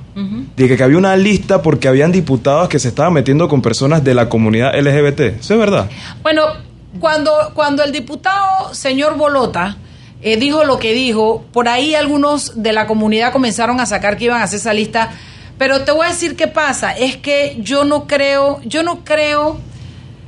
De 0.55 0.67
que, 0.67 0.77
que 0.77 0.83
había 0.83 0.97
una 0.97 1.15
lista 1.15 1.61
porque 1.61 1.87
habían 1.87 2.11
diputados 2.11 2.69
que 2.69 2.79
se 2.79 2.87
estaban 2.89 3.13
metiendo 3.13 3.47
con 3.47 3.61
personas 3.61 4.03
de 4.03 4.13
la 4.13 4.29
comunidad 4.29 4.73
LGBT. 4.79 5.19
¿Eso 5.39 5.53
es 5.55 5.59
verdad? 5.59 5.89
Bueno, 6.23 6.43
cuando, 6.99 7.31
cuando 7.53 7.83
el 7.83 7.91
diputado 7.91 8.73
señor 8.73 9.17
Bolota 9.17 9.77
eh, 10.21 10.37
dijo 10.37 10.63
lo 10.63 10.79
que 10.79 10.93
dijo, 10.93 11.45
por 11.53 11.67
ahí 11.67 11.93
algunos 11.95 12.61
de 12.63 12.73
la 12.73 12.87
comunidad 12.87 13.31
comenzaron 13.33 13.79
a 13.79 13.85
sacar 13.85 14.17
que 14.17 14.25
iban 14.25 14.41
a 14.41 14.45
hacer 14.45 14.59
esa 14.59 14.73
lista. 14.73 15.09
Pero 15.59 15.81
te 15.81 15.91
voy 15.91 16.05
a 16.05 16.09
decir 16.09 16.35
qué 16.35 16.47
pasa, 16.47 16.91
es 16.91 17.17
que 17.17 17.57
yo 17.61 17.83
no 17.83 18.05
creo, 18.05 18.59
yo 18.63 18.83
no 18.83 19.03
creo, 19.03 19.57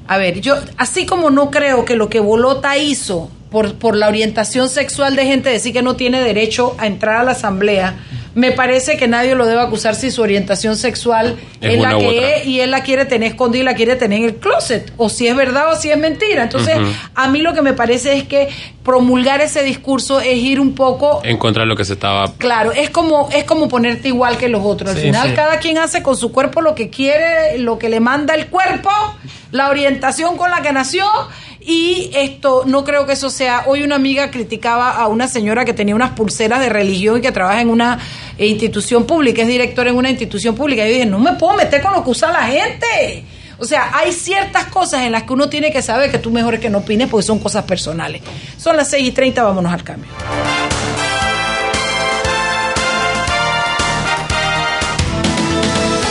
a 0.10 0.18
ver, 0.18 0.42
yo 0.42 0.56
así 0.78 1.06
como 1.06 1.30
no 1.30 1.52
creo 1.52 1.86
que 1.86 1.96
lo 1.96 2.10
que 2.10 2.20
Bolota 2.20 2.80
hizo 2.80 3.30
por, 3.52 3.76
por 3.76 3.96
la 3.96 4.08
orientación 4.08 4.68
sexual 4.68 5.16
de 5.16 5.26
gente 5.26 5.52
decir 5.52 5.72
que 5.72 5.84
no 5.84 5.96
tiene 5.96 6.20
derecho 6.20 6.76
a 6.80 6.88
entrar 6.88 7.18
a 7.18 7.24
la 7.24 7.34
asamblea, 7.34 7.94
me 8.40 8.52
parece 8.52 8.96
que 8.98 9.08
nadie 9.08 9.36
lo 9.36 9.46
debe 9.46 9.62
acusar 9.62 9.96
si 9.96 10.12
su 10.12 10.22
orientación 10.22 10.76
sexual 10.78 11.38
Es 11.62 11.74
es, 11.76 11.82
la 11.82 11.98
otra. 11.98 12.10
que 12.10 12.36
es 12.38 12.46
y 12.46 12.62
él 12.62 12.72
la 12.72 12.84
quiere 12.84 13.06
tener 13.06 13.30
escondida 13.32 13.62
y 13.62 13.66
la 13.66 13.74
quiere 13.76 13.96
tener 13.98 14.20
en 14.20 14.26
el 14.26 14.36
closet, 14.38 14.92
o 14.98 15.10
si 15.10 15.28
es 15.28 15.36
verdad 15.36 15.72
o 15.72 15.76
si 15.76 15.90
es 15.92 15.98
mentira. 15.98 16.44
Entonces, 16.44 16.78
a 17.16 17.28
mí 17.28 17.42
lo 17.42 17.54
que 17.54 17.62
me 17.62 17.74
parece 17.74 18.16
es 18.18 18.24
que 18.24 18.48
promulgar 18.84 19.42
ese 19.42 19.62
discurso 19.64 20.20
es 20.22 20.38
ir 20.38 20.60
un 20.60 20.74
poco 20.74 21.22
En 21.24 21.38
contra 21.38 21.64
de 21.64 21.68
lo 21.68 21.76
que 21.76 21.86
se 21.86 21.94
estaba. 21.94 22.32
Claro, 22.38 22.72
es 22.72 22.90
como 22.90 23.30
es 23.32 23.44
como 23.44 23.68
ponerte 23.68 24.08
igual 24.08 24.38
que 24.38 24.48
los 24.50 24.62
otros. 24.64 24.92
Al 24.92 24.96
Sí, 24.98 25.04
final 25.04 25.30
sí. 25.30 25.36
cada 25.36 25.60
quien 25.60 25.78
hace 25.78 26.02
con 26.02 26.16
su 26.16 26.32
cuerpo 26.32 26.62
lo 26.62 26.76
que 26.76 26.90
quiere, 26.90 27.58
lo 27.58 27.78
que 27.78 27.90
le 27.90 28.00
manda 28.00 28.34
el 28.36 28.48
cuerpo, 28.48 28.90
la 29.52 29.70
orientación 29.70 30.38
con 30.38 30.50
la 30.50 30.62
que 30.62 30.72
nació 30.72 31.06
y 31.62 32.12
esto 32.14 32.64
no 32.66 32.84
creo 32.84 33.06
que 33.06 33.14
eso 33.14 33.30
sea. 33.30 33.64
Hoy 33.68 33.84
una 33.84 33.96
amiga 33.96 34.32
criticaba 34.32 34.92
a 34.92 35.08
una 35.08 35.28
señora 35.28 35.66
que 35.66 35.74
tenía 35.74 35.96
unas 35.96 36.12
pulseras 36.12 36.60
de 36.60 36.70
religión 36.70 37.18
y 37.18 37.22
que 37.22 37.32
trabaja 37.32 37.62
en 37.62 37.70
una 37.70 38.00
institución 38.38 39.06
pública, 39.06 39.42
es 39.42 39.48
directora 39.48 39.90
en 39.90 39.98
una 39.98 40.10
institución 40.10 40.56
pública. 40.56 40.86
Y 40.86 40.88
yo 40.88 40.94
dije, 40.94 41.06
no 41.06 41.20
me 41.20 41.34
puedo 41.34 41.56
meter 41.56 41.82
con 41.82 41.94
lo 41.94 42.04
que 42.04 42.10
usa 42.10 42.32
la 42.32 42.44
gente. 42.44 43.26
O 43.58 43.66
sea, 43.66 43.92
hay 43.94 44.14
ciertas 44.14 44.68
cosas 44.68 45.02
en 45.02 45.12
las 45.12 45.24
que 45.24 45.34
uno 45.34 45.50
tiene 45.50 45.72
que 45.72 45.82
saber 45.82 46.10
que 46.10 46.18
tú 46.18 46.32
mejor 46.32 46.56
es 46.56 46.60
que 46.62 46.70
no 46.70 46.78
opines 46.78 47.10
porque 47.10 47.26
son 47.26 47.40
cosas 47.40 47.66
personales. 47.66 48.22
Son 48.58 48.78
las 48.78 48.90
6 48.90 49.08
y 49.08 49.12
30, 49.12 49.44
vámonos 49.44 49.74
al 49.74 49.84
cambio. 49.84 50.10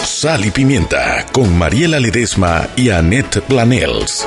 Sal 0.04 0.44
y 0.44 0.50
Pimienta 0.50 1.24
con 1.32 1.56
Mariela 1.56 2.00
Ledesma 2.00 2.66
y 2.76 2.90
Annette 2.90 3.40
Planels. 3.42 4.26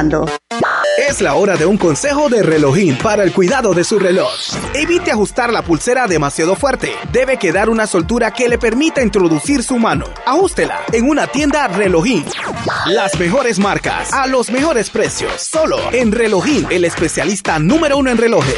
Es 0.97 1.21
la 1.21 1.35
hora 1.35 1.57
de 1.57 1.65
un 1.67 1.77
consejo 1.77 2.27
de 2.27 2.41
relojín 2.41 2.97
para 2.97 3.23
el 3.23 3.31
cuidado 3.31 3.73
de 3.73 3.83
su 3.83 3.99
reloj. 3.99 4.31
Evite 4.73 5.11
ajustar 5.11 5.53
la 5.53 5.61
pulsera 5.61 6.07
demasiado 6.07 6.55
fuerte. 6.55 6.91
Debe 7.11 7.37
quedar 7.37 7.69
una 7.69 7.85
soltura 7.85 8.31
que 8.31 8.49
le 8.49 8.57
permita 8.57 9.03
introducir 9.03 9.61
su 9.61 9.77
mano. 9.77 10.05
Ajústela 10.25 10.81
en 10.91 11.07
una 11.07 11.27
tienda 11.27 11.67
relojín. 11.67 12.25
Las 12.87 13.19
mejores 13.19 13.59
marcas 13.59 14.11
a 14.11 14.25
los 14.25 14.49
mejores 14.49 14.89
precios. 14.89 15.33
Solo 15.39 15.77
en 15.91 16.11
relojín, 16.11 16.67
el 16.71 16.85
especialista 16.85 17.59
número 17.59 17.97
uno 17.97 18.09
en 18.09 18.17
relojes. 18.17 18.57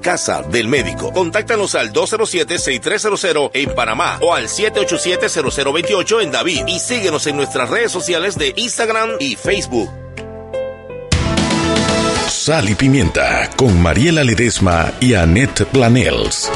Casa 0.00 0.42
del 0.42 0.68
Médico. 0.68 1.12
Contáctanos 1.12 1.74
al 1.74 1.92
207-6300 1.92 3.50
en 3.54 3.74
Panamá 3.74 4.18
o 4.20 4.34
al 4.34 4.48
787-0028 4.48 6.22
en 6.22 6.32
David 6.32 6.62
y 6.66 6.78
síguenos 6.78 7.26
en 7.26 7.36
nuestras 7.36 7.70
redes 7.70 7.92
sociales 7.92 8.36
de 8.36 8.52
Instagram 8.56 9.10
y 9.20 9.36
Facebook. 9.36 9.90
Sal 12.28 12.68
y 12.68 12.74
Pimienta 12.74 13.50
con 13.56 13.80
Mariela 13.80 14.24
Ledesma 14.24 14.92
y 15.00 15.14
Annette 15.14 15.64
Planels. 15.66 16.50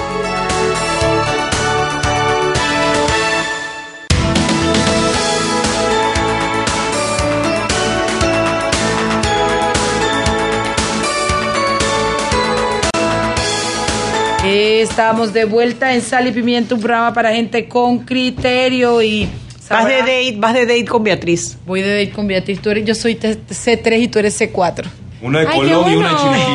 Estamos 14.49 15.33
de 15.33 15.45
vuelta 15.45 15.93
en 15.95 16.01
Sal 16.03 16.29
y 16.29 16.33
Pimienta, 16.33 16.75
un 16.77 16.81
programa 16.81 17.13
para 17.13 17.33
gente 17.33 17.67
con 17.69 17.99
criterio 18.01 19.03
y... 19.03 19.29
Vas 19.69 19.87
de 19.89 19.97
date, 19.99 20.35
vas 20.37 20.55
de 20.55 20.61
date 20.67 20.85
con 20.85 21.03
Beatriz. 21.03 21.57
Voy 21.67 21.83
de 21.83 22.05
date 22.05 22.13
con 22.15 22.29
Beatriz. 22.29 22.61
Tú 22.63 22.71
eres, 22.71 22.85
yo 22.85 22.95
soy 22.95 23.17
T- 23.17 23.37
C3 23.37 23.99
y 24.03 24.07
tú 24.09 24.21
eres 24.21 24.41
C4. 24.41 24.85
Una 25.21 25.41
de 25.41 25.49
Ay, 25.49 25.61
qué 25.61 25.67
y 25.67 25.73
una 25.73 26.11
de. 26.11 26.17
Chiriquí. 26.17 26.53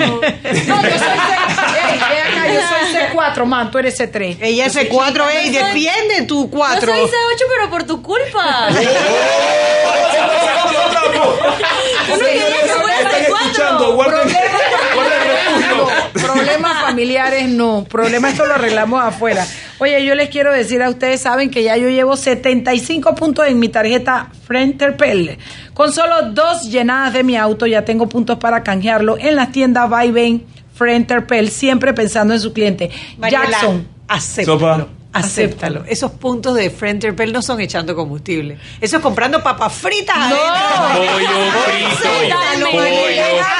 No, 0.69 0.81
yo 0.81 0.89
soy 0.89 0.99
C. 0.99 1.05
Ey, 1.81 1.99
ve 1.99 2.21
acá, 2.21 2.47
yo 2.53 2.61
soy 2.61 2.83
C4, 3.41 3.45
man. 3.45 3.69
Tú 3.69 3.79
eres 3.79 3.99
C3. 3.99 4.37
Ella 4.39 4.65
es 4.67 4.75
C4, 4.77 5.29
ey, 5.29 5.49
defiende 5.49 6.21
tu 6.25 6.49
4. 6.49 6.79
Yo 6.79 6.85
soy 6.93 7.01
C8, 7.09 7.43
pero 7.57 7.69
por 7.69 7.83
tu 7.83 8.01
culpa. 8.01 8.69
Tú 12.07 12.11
no 12.11 12.17
querías 12.25 12.63
que 12.63 12.69
fuera 12.69 13.11
C4. 13.11 13.91
Problemas 16.57 16.81
familiares 16.81 17.49
no, 17.49 17.85
problemas 17.85 18.33
esto 18.33 18.45
lo 18.45 18.53
arreglamos 18.53 19.01
afuera. 19.01 19.45
Oye, 19.79 20.05
yo 20.05 20.15
les 20.15 20.29
quiero 20.29 20.51
decir 20.51 20.81
a 20.83 20.89
ustedes, 20.89 21.21
saben 21.21 21.49
que 21.49 21.63
ya 21.63 21.77
yo 21.77 21.89
llevo 21.89 22.17
75 22.17 23.15
puntos 23.15 23.47
en 23.47 23.59
mi 23.59 23.69
tarjeta 23.69 24.29
Frenterpel. 24.45 25.37
Con 25.73 25.93
solo 25.93 26.31
dos 26.31 26.63
llenadas 26.63 27.13
de 27.13 27.23
mi 27.23 27.37
auto 27.37 27.65
ya 27.65 27.85
tengo 27.85 28.07
puntos 28.09 28.37
para 28.37 28.63
canjearlo 28.63 29.17
en 29.17 29.35
las 29.35 29.51
tiendas 29.51 29.89
Vaivén 29.89 30.45
Frenterpel, 30.73 31.49
siempre 31.49 31.93
pensando 31.93 32.33
en 32.33 32.39
su 32.39 32.53
cliente. 32.53 32.91
Mariela, 33.17 33.49
Jackson, 33.51 33.87
acéptalo. 35.13 35.79
Acéptalo. 35.79 35.83
Esos 35.87 36.11
puntos 36.11 36.55
de 36.55 36.69
Frenterpel 36.69 37.31
no 37.33 37.41
son 37.41 37.59
echando 37.61 37.95
combustible. 37.95 38.57
Eso 38.79 38.97
es 38.97 39.03
comprando 39.03 39.41
papas 39.43 39.73
fritas. 39.73 40.17
No. 40.29 40.35
adentro. 40.35 41.91
Acéptalo, 41.91 42.67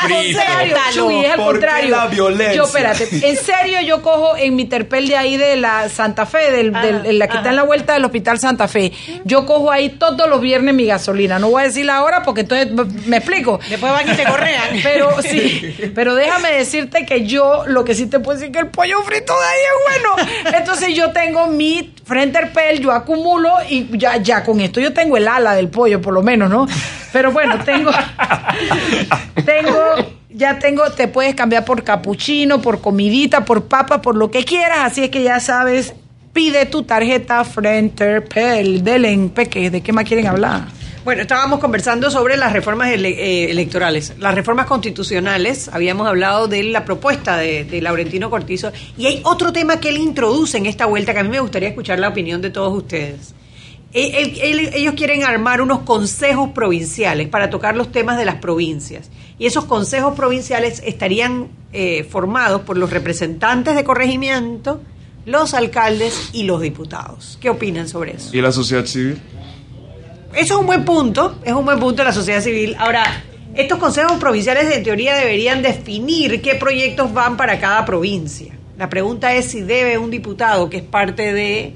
En 0.10 0.36
serio, 0.36 0.76
Chuy, 0.94 1.26
es 1.26 1.32
al 1.32 1.38
¿Por 1.38 1.54
qué 1.60 1.60
contrario. 1.60 1.90
la 1.96 2.08
violencia? 2.08 2.54
Yo, 2.56 2.64
espérate, 2.64 3.08
en 3.30 3.38
serio, 3.38 3.82
yo 3.82 4.02
cojo 4.02 4.36
en 4.38 4.56
mi 4.56 4.66
terpel 4.66 5.08
de 5.08 5.18
ahí 5.18 5.38
de 5.38 5.56
la 5.58 5.90
Santa 5.90 6.26
Fe, 6.26 6.52
del, 6.52 6.74
del- 6.74 7.06
en 7.06 7.20
la 7.20 7.28
que 7.28 7.38
está 7.38 7.50
en 7.50 7.56
la 7.56 7.64
vuelta 7.64 7.94
del 7.94 8.06
Hospital 8.06 8.40
Santa 8.40 8.68
Fe. 8.68 8.92
Yo 9.26 9.46
cojo 9.46 9.72
ahí 9.72 9.90
todos 9.90 10.30
los 10.30 10.42
viernes 10.42 10.74
mi 10.74 10.86
gasolina. 10.86 11.40
No 11.40 11.50
voy 11.50 11.62
a 11.64 11.66
decir 11.66 11.86
la 11.86 12.04
hora 12.04 12.24
porque 12.24 12.42
entonces 12.42 12.72
me- 12.72 12.86
me 13.06 13.18
explico. 13.18 13.60
Después 13.70 13.92
van 13.92 14.10
y 14.10 14.14
te 14.16 14.24
correan. 14.24 14.80
Pero 14.84 15.22
sí, 15.22 15.92
pero 15.96 16.16
déjame 16.16 16.52
decirte 16.54 17.06
que 17.06 17.26
yo 17.26 17.64
lo 17.68 17.84
que 17.84 17.94
sí 17.96 18.08
te 18.08 18.20
puedo 18.20 18.38
decir 18.40 18.52
que 18.52 18.60
el 18.60 18.68
pollo 18.68 19.02
frito 19.04 19.34
de 19.34 19.46
ahí 19.46 19.60
es 19.62 20.02
bueno. 20.02 20.58
Entonces 20.58 20.96
yo 20.96 21.12
tengo 21.12 21.41
mi 21.48 21.94
Frenterpel, 22.04 22.80
yo 22.80 22.92
acumulo 22.92 23.52
y 23.70 23.98
ya, 23.98 24.18
ya 24.18 24.44
con 24.44 24.60
esto 24.60 24.80
yo 24.80 24.94
tengo 24.94 25.18
el 25.18 25.28
ala 25.28 25.56
del 25.56 25.70
pollo 25.70 26.02
por 26.02 26.14
lo 26.14 26.22
menos, 26.22 26.50
¿no? 26.50 26.68
Pero 27.12 27.32
bueno, 27.32 27.60
tengo 27.64 27.92
tengo 29.46 30.22
ya 30.34 30.60
tengo, 30.60 30.90
te 30.92 31.08
puedes 31.08 31.36
cambiar 31.36 31.66
por 31.66 31.84
capuchino, 31.84 32.62
por 32.62 32.82
comidita, 32.82 33.46
por 33.46 33.66
papa, 33.66 34.02
por 34.02 34.16
lo 34.16 34.32
que 34.32 34.44
quieras, 34.44 34.80
así 34.84 35.04
es 35.04 35.10
que 35.10 35.24
ya 35.24 35.40
sabes, 35.40 35.94
pide 36.34 36.66
tu 36.66 36.84
tarjeta 36.84 37.44
Frenterpel 37.44 38.84
del 38.84 39.30
Peque, 39.30 39.70
¿de 39.70 39.82
qué 39.82 39.94
más 39.94 40.06
quieren 40.06 40.28
hablar? 40.28 40.81
Bueno, 41.04 41.24
estábamos 41.24 41.60
conversando 41.60 42.12
sobre 42.12 42.38
las 42.38 42.54
reformas 42.54 42.90
eh, 42.90 43.50
electorales, 43.50 44.14
las 44.20 44.36
reformas 44.36 44.68
constitucionales. 44.68 45.68
Habíamos 45.74 46.08
hablado 46.08 46.48
de 46.48 46.62
la 46.64 46.86
propuesta 46.86 47.38
de, 47.38 47.80
Laurentino 47.82 48.30
Cortizo. 48.30 48.72
Y 48.98 49.08
hay 49.08 49.22
otro 49.24 49.52
tema 49.52 49.80
que 49.80 49.90
él 49.90 49.98
introduce 49.98 50.58
en 50.60 50.68
esta 50.68 50.86
vuelta 50.86 51.14
que 51.14 51.20
a 51.20 51.24
mí 51.24 51.30
me 51.30 51.40
gustaría 51.40 51.70
escuchar 51.70 51.98
la 51.98 52.10
opinión 52.10 52.40
de 52.40 52.52
todos 52.52 52.78
ustedes. 52.78 53.34
Él- 53.94 54.70
ellos 54.74 54.94
quieren 54.96 55.24
armar 55.24 55.60
unos 55.62 55.80
consejos 55.80 56.52
provinciales 56.52 57.28
para 57.30 57.50
tocar 57.50 57.76
los 57.76 57.92
temas 57.92 58.18
de 58.20 58.26
las 58.26 58.36
provincias. 58.36 59.10
Y 59.40 59.48
esos 59.48 59.66
consejos 59.66 60.14
provinciales 60.16 60.84
estarían 60.86 61.48
eh, 61.74 62.04
formados 62.04 62.62
por 62.62 62.78
los 62.78 62.92
representantes 62.92 63.76
de 63.76 63.84
corregimiento, 63.84 64.82
los 65.26 65.56
alcaldes 65.56 66.30
y 66.32 66.44
los 66.44 66.62
diputados. 66.62 67.40
¿Qué 67.42 67.50
opinan 67.50 67.90
sobre 67.90 68.16
eso? 68.18 68.30
¿Y 68.38 68.40
la 68.42 68.52
sociedad 68.52 68.86
civil? 68.86 69.20
Eso 70.34 70.54
es 70.54 70.60
un 70.62 70.66
buen 70.66 70.86
punto, 70.86 71.40
es 71.44 71.54
un 71.54 71.66
buen 71.66 71.80
punto 71.80 72.02
de 72.02 72.06
la 72.06 72.14
sociedad 72.14 72.42
civil. 72.42 72.76
Ahora, 72.80 73.04
estos 73.54 73.78
consejos 73.80 74.14
provinciales 74.14 74.74
en 74.74 74.82
teoría 74.82 75.16
deberían 75.16 75.62
definir 75.62 76.42
qué 76.42 76.56
proyectos 76.56 77.14
van 77.14 77.36
para 77.36 77.60
cada 77.60 77.84
provincia. 77.84 78.54
La 78.78 78.90
pregunta 78.90 79.34
es 79.34 79.46
si 79.46 79.62
debe 79.62 79.98
un 79.98 80.10
diputado, 80.10 80.70
que 80.70 80.78
es 80.78 80.84
parte 80.84 81.34
de 81.34 81.76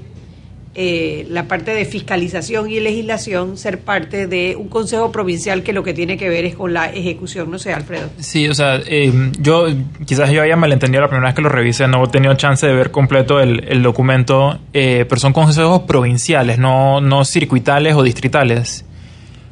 eh, 0.78 1.26
la 1.30 1.48
parte 1.48 1.72
de 1.72 1.86
fiscalización 1.86 2.70
y 2.70 2.80
legislación, 2.80 3.56
ser 3.56 3.80
parte 3.80 4.26
de 4.26 4.56
un 4.56 4.68
consejo 4.68 5.10
provincial 5.10 5.62
que 5.62 5.72
lo 5.72 5.82
que 5.82 5.94
tiene 5.94 6.18
que 6.18 6.28
ver 6.28 6.44
es 6.44 6.54
con 6.54 6.74
la 6.74 6.90
ejecución. 6.92 7.50
No 7.50 7.58
sé, 7.58 7.72
Alfredo. 7.72 8.10
Sí, 8.18 8.46
o 8.46 8.54
sea, 8.54 8.78
eh, 8.86 9.10
yo 9.40 9.68
quizás 10.04 10.30
yo 10.30 10.42
haya 10.42 10.54
malentendido 10.54 11.00
la 11.00 11.08
primera 11.08 11.28
vez 11.28 11.34
que 11.34 11.40
lo 11.40 11.48
revisé, 11.48 11.88
no 11.88 12.04
he 12.04 12.08
tenido 12.08 12.34
chance 12.34 12.66
de 12.66 12.74
ver 12.74 12.90
completo 12.90 13.40
el, 13.40 13.64
el 13.68 13.82
documento, 13.82 14.58
eh, 14.74 15.06
pero 15.08 15.18
son 15.18 15.32
consejos 15.32 15.80
provinciales, 15.82 16.58
no, 16.58 17.00
no 17.00 17.24
circuitales 17.24 17.94
o 17.94 18.02
distritales. 18.02 18.84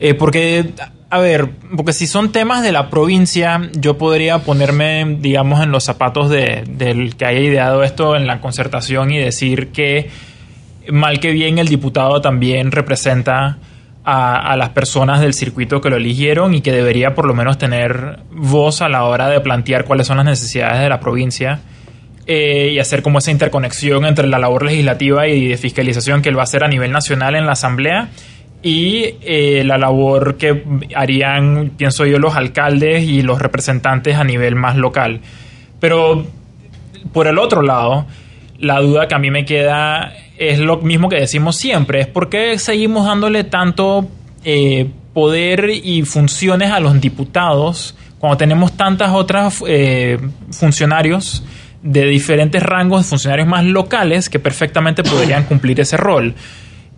Eh, 0.00 0.12
porque, 0.12 0.72
a 1.08 1.20
ver, 1.20 1.48
porque 1.74 1.94
si 1.94 2.06
son 2.06 2.32
temas 2.32 2.62
de 2.62 2.70
la 2.70 2.90
provincia, 2.90 3.70
yo 3.72 3.96
podría 3.96 4.40
ponerme, 4.40 5.16
digamos, 5.20 5.62
en 5.62 5.70
los 5.70 5.84
zapatos 5.84 6.28
de, 6.28 6.64
del 6.68 7.16
que 7.16 7.24
haya 7.24 7.40
ideado 7.40 7.82
esto 7.82 8.14
en 8.14 8.26
la 8.26 8.42
concertación 8.42 9.10
y 9.10 9.18
decir 9.18 9.68
que 9.68 10.10
mal 10.90 11.20
que 11.20 11.32
bien 11.32 11.58
el 11.58 11.68
diputado 11.68 12.20
también 12.20 12.70
representa 12.70 13.58
a, 14.04 14.56
las 14.56 14.70
personas 14.70 15.20
del 15.20 15.32
circuito 15.32 15.80
que 15.80 15.88
lo 15.88 15.96
eligieron 15.96 16.54
y 16.54 16.60
que 16.60 16.72
debería 16.72 17.14
por 17.14 17.26
lo 17.26 17.34
menos 17.34 17.56
tener 17.56 18.18
voz 18.30 18.82
a 18.82 18.88
la 18.88 19.04
hora 19.04 19.28
de 19.28 19.40
plantear 19.40 19.84
cuáles 19.84 20.06
son 20.06 20.18
las 20.18 20.26
necesidades 20.26 20.80
de 20.80 20.88
la 20.90 21.00
provincia 21.00 21.60
eh, 22.26 22.70
y 22.72 22.78
hacer 22.78 23.02
como 23.02 23.18
esa 23.18 23.30
interconexión 23.30 24.04
entre 24.04 24.26
la 24.26 24.38
labor 24.38 24.64
legislativa 24.66 25.26
y 25.26 25.48
de 25.48 25.56
fiscalización 25.56 26.20
que 26.20 26.28
él 26.28 26.36
va 26.36 26.42
a 26.42 26.44
hacer 26.44 26.64
a 26.64 26.68
nivel 26.68 26.92
nacional 26.92 27.34
en 27.34 27.46
la 27.46 27.52
Asamblea 27.52 28.10
y 28.62 29.16
eh, 29.20 29.62
la 29.64 29.76
labor 29.76 30.36
que 30.36 30.64
harían, 30.94 31.72
pienso 31.76 32.06
yo, 32.06 32.18
los 32.18 32.34
alcaldes 32.34 33.04
y 33.04 33.22
los 33.22 33.38
representantes 33.38 34.16
a 34.16 34.24
nivel 34.24 34.54
más 34.54 34.76
local. 34.76 35.20
Pero 35.80 36.26
por 37.12 37.26
el 37.26 37.38
otro 37.38 37.60
lado, 37.60 38.06
la 38.58 38.80
duda 38.80 39.08
que 39.08 39.14
a 39.14 39.18
mí 39.18 39.30
me 39.30 39.44
queda 39.44 40.12
es 40.36 40.58
lo 40.58 40.78
mismo 40.78 41.08
que 41.08 41.16
decimos 41.16 41.56
siempre, 41.56 42.00
es 42.00 42.06
por 42.06 42.28
qué 42.28 42.58
seguimos 42.58 43.06
dándole 43.06 43.44
tanto 43.44 44.08
eh, 44.44 44.90
poder 45.12 45.70
y 45.70 46.02
funciones 46.02 46.70
a 46.70 46.80
los 46.80 47.00
diputados 47.00 47.94
cuando 48.18 48.36
tenemos 48.36 48.76
tantas 48.76 49.12
otras 49.12 49.62
eh, 49.66 50.18
funcionarios 50.50 51.44
de 51.82 52.06
diferentes 52.06 52.62
rangos, 52.62 53.06
funcionarios 53.06 53.46
más 53.46 53.64
locales 53.64 54.28
que 54.28 54.38
perfectamente 54.38 55.02
podrían 55.02 55.44
cumplir 55.48 55.80
ese 55.80 55.96
rol. 55.96 56.34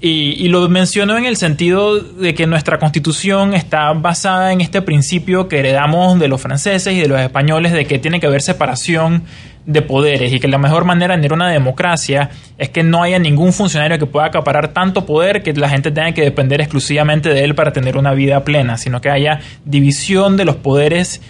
Y, 0.01 0.35
y 0.39 0.49
lo 0.49 0.69
menciono 0.69 1.17
en 1.17 1.25
el 1.25 1.37
sentido 1.37 1.99
de 1.99 2.35
que 2.35 2.47
nuestra 2.47 2.79
constitución 2.79 3.55
está 3.55 3.93
basada 3.95 4.53
en 4.53 4.61
este 4.61 4.83
principio 4.83 5.49
que 5.49 5.59
heredamos 5.59 6.19
de 6.19 6.29
los 6.29 6.41
franceses 6.41 6.95
y 6.95 7.01
de 7.01 7.09
los 7.09 7.21
españoles 7.21 7.73
de 7.73 7.87
que 7.87 7.99
tiene 7.99 8.21
que 8.21 8.27
haber 8.27 8.43
separación 8.43 9.25
de 9.67 9.83
poderes 9.83 10.33
y 10.33 10.39
que 10.39 10.47
la 10.49 10.59
mejor 10.59 10.85
manera 10.85 11.15
de 11.15 11.19
tener 11.23 11.33
una 11.33 11.51
democracia 11.51 12.31
es 12.57 12.69
que 12.71 12.83
no 12.85 13.03
haya 13.03 13.19
ningún 13.19 13.53
funcionario 13.53 13.99
que 13.99 14.07
pueda 14.07 14.27
acaparar 14.27 14.69
tanto 14.69 15.05
poder 15.05 15.43
que 15.43 15.53
la 15.55 15.69
gente 15.69 15.91
tenga 15.91 16.13
que 16.13 16.23
depender 16.23 16.61
exclusivamente 16.61 17.29
de 17.31 17.43
él 17.43 17.55
para 17.55 17.73
tener 17.73 17.97
una 17.97 18.15
vida 18.15 18.45
plena, 18.45 18.79
sino 18.79 19.01
que 19.01 19.11
haya 19.11 19.41
división 19.65 20.37
de 20.37 20.45
los 20.45 20.57
poderes 20.57 21.21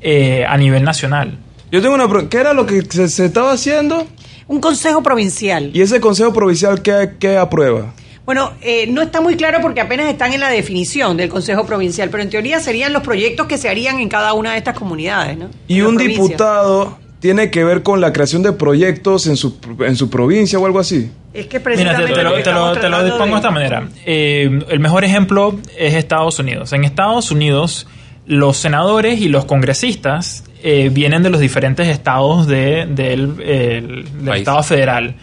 eh, 0.00 0.44
a 0.46 0.56
nivel 0.58 0.84
nacional. 0.84 1.38
Yo 1.72 1.80
tengo 1.82 1.94
una 1.94 2.08
pregunta. 2.08 2.30
¿Qué 2.30 2.38
era 2.38 2.52
lo 2.52 2.66
que 2.66 2.82
se, 2.82 3.08
se 3.08 3.24
estaba 3.24 3.52
haciendo? 3.52 4.06
Un 4.46 4.60
consejo 4.60 5.02
provincial. 5.02 5.70
¿Y 5.74 5.80
ese 5.82 6.00
consejo 6.00 6.32
provincial 6.32 6.82
qué, 6.82 7.12
qué 7.18 7.36
aprueba? 7.36 7.92
Bueno, 8.24 8.52
eh, 8.60 8.86
no 8.86 9.00
está 9.00 9.22
muy 9.22 9.36
claro 9.36 9.58
porque 9.62 9.80
apenas 9.80 10.08
están 10.10 10.34
en 10.34 10.40
la 10.40 10.50
definición 10.50 11.16
del 11.16 11.30
Consejo 11.30 11.64
Provincial, 11.64 12.10
pero 12.10 12.22
en 12.22 12.28
teoría 12.28 12.60
serían 12.60 12.92
los 12.92 13.02
proyectos 13.02 13.46
que 13.46 13.56
se 13.56 13.70
harían 13.70 14.00
en 14.00 14.10
cada 14.10 14.34
una 14.34 14.52
de 14.52 14.58
estas 14.58 14.78
comunidades, 14.78 15.38
¿no? 15.38 15.48
Y 15.66 15.80
En 15.80 15.86
un 15.86 15.94
provincias. 15.96 16.28
diputado 16.28 16.98
tiene 17.20 17.50
que 17.50 17.64
ver 17.64 17.82
con 17.82 18.00
la 18.00 18.12
creación 18.12 18.42
de 18.42 18.52
proyectos 18.52 19.26
en 19.26 19.36
su, 19.36 19.56
en 19.80 19.96
su 19.96 20.08
provincia 20.10 20.58
o 20.58 20.66
algo 20.66 20.78
así. 20.78 21.10
Es 21.34 21.46
que 21.46 21.58
Mira, 21.58 21.62
te, 21.96 22.04
precisamente 22.04 22.12
te 22.14 22.22
lo, 22.22 22.30
te 22.42 22.52
lo- 22.52 22.72
te 22.80 22.88
lo 22.88 23.18
pongo 23.18 23.32
de 23.32 23.36
esta 23.36 23.50
manera. 23.50 23.88
Eh, 24.06 24.60
el 24.68 24.80
mejor 24.80 25.04
ejemplo 25.04 25.58
es 25.76 25.94
Estados 25.94 26.38
Unidos. 26.38 26.72
En 26.72 26.84
Estados 26.84 27.30
Unidos, 27.30 27.86
los 28.26 28.56
senadores 28.56 29.20
y 29.20 29.28
los 29.28 29.44
congresistas 29.46 30.44
eh, 30.62 30.90
vienen 30.92 31.22
de 31.22 31.30
los 31.30 31.40
diferentes 31.40 31.86
estados 31.88 32.46
de- 32.46 32.86
del, 32.88 33.40
el- 33.42 34.04
del 34.24 34.34
estado 34.36 34.62
federal. 34.62 35.14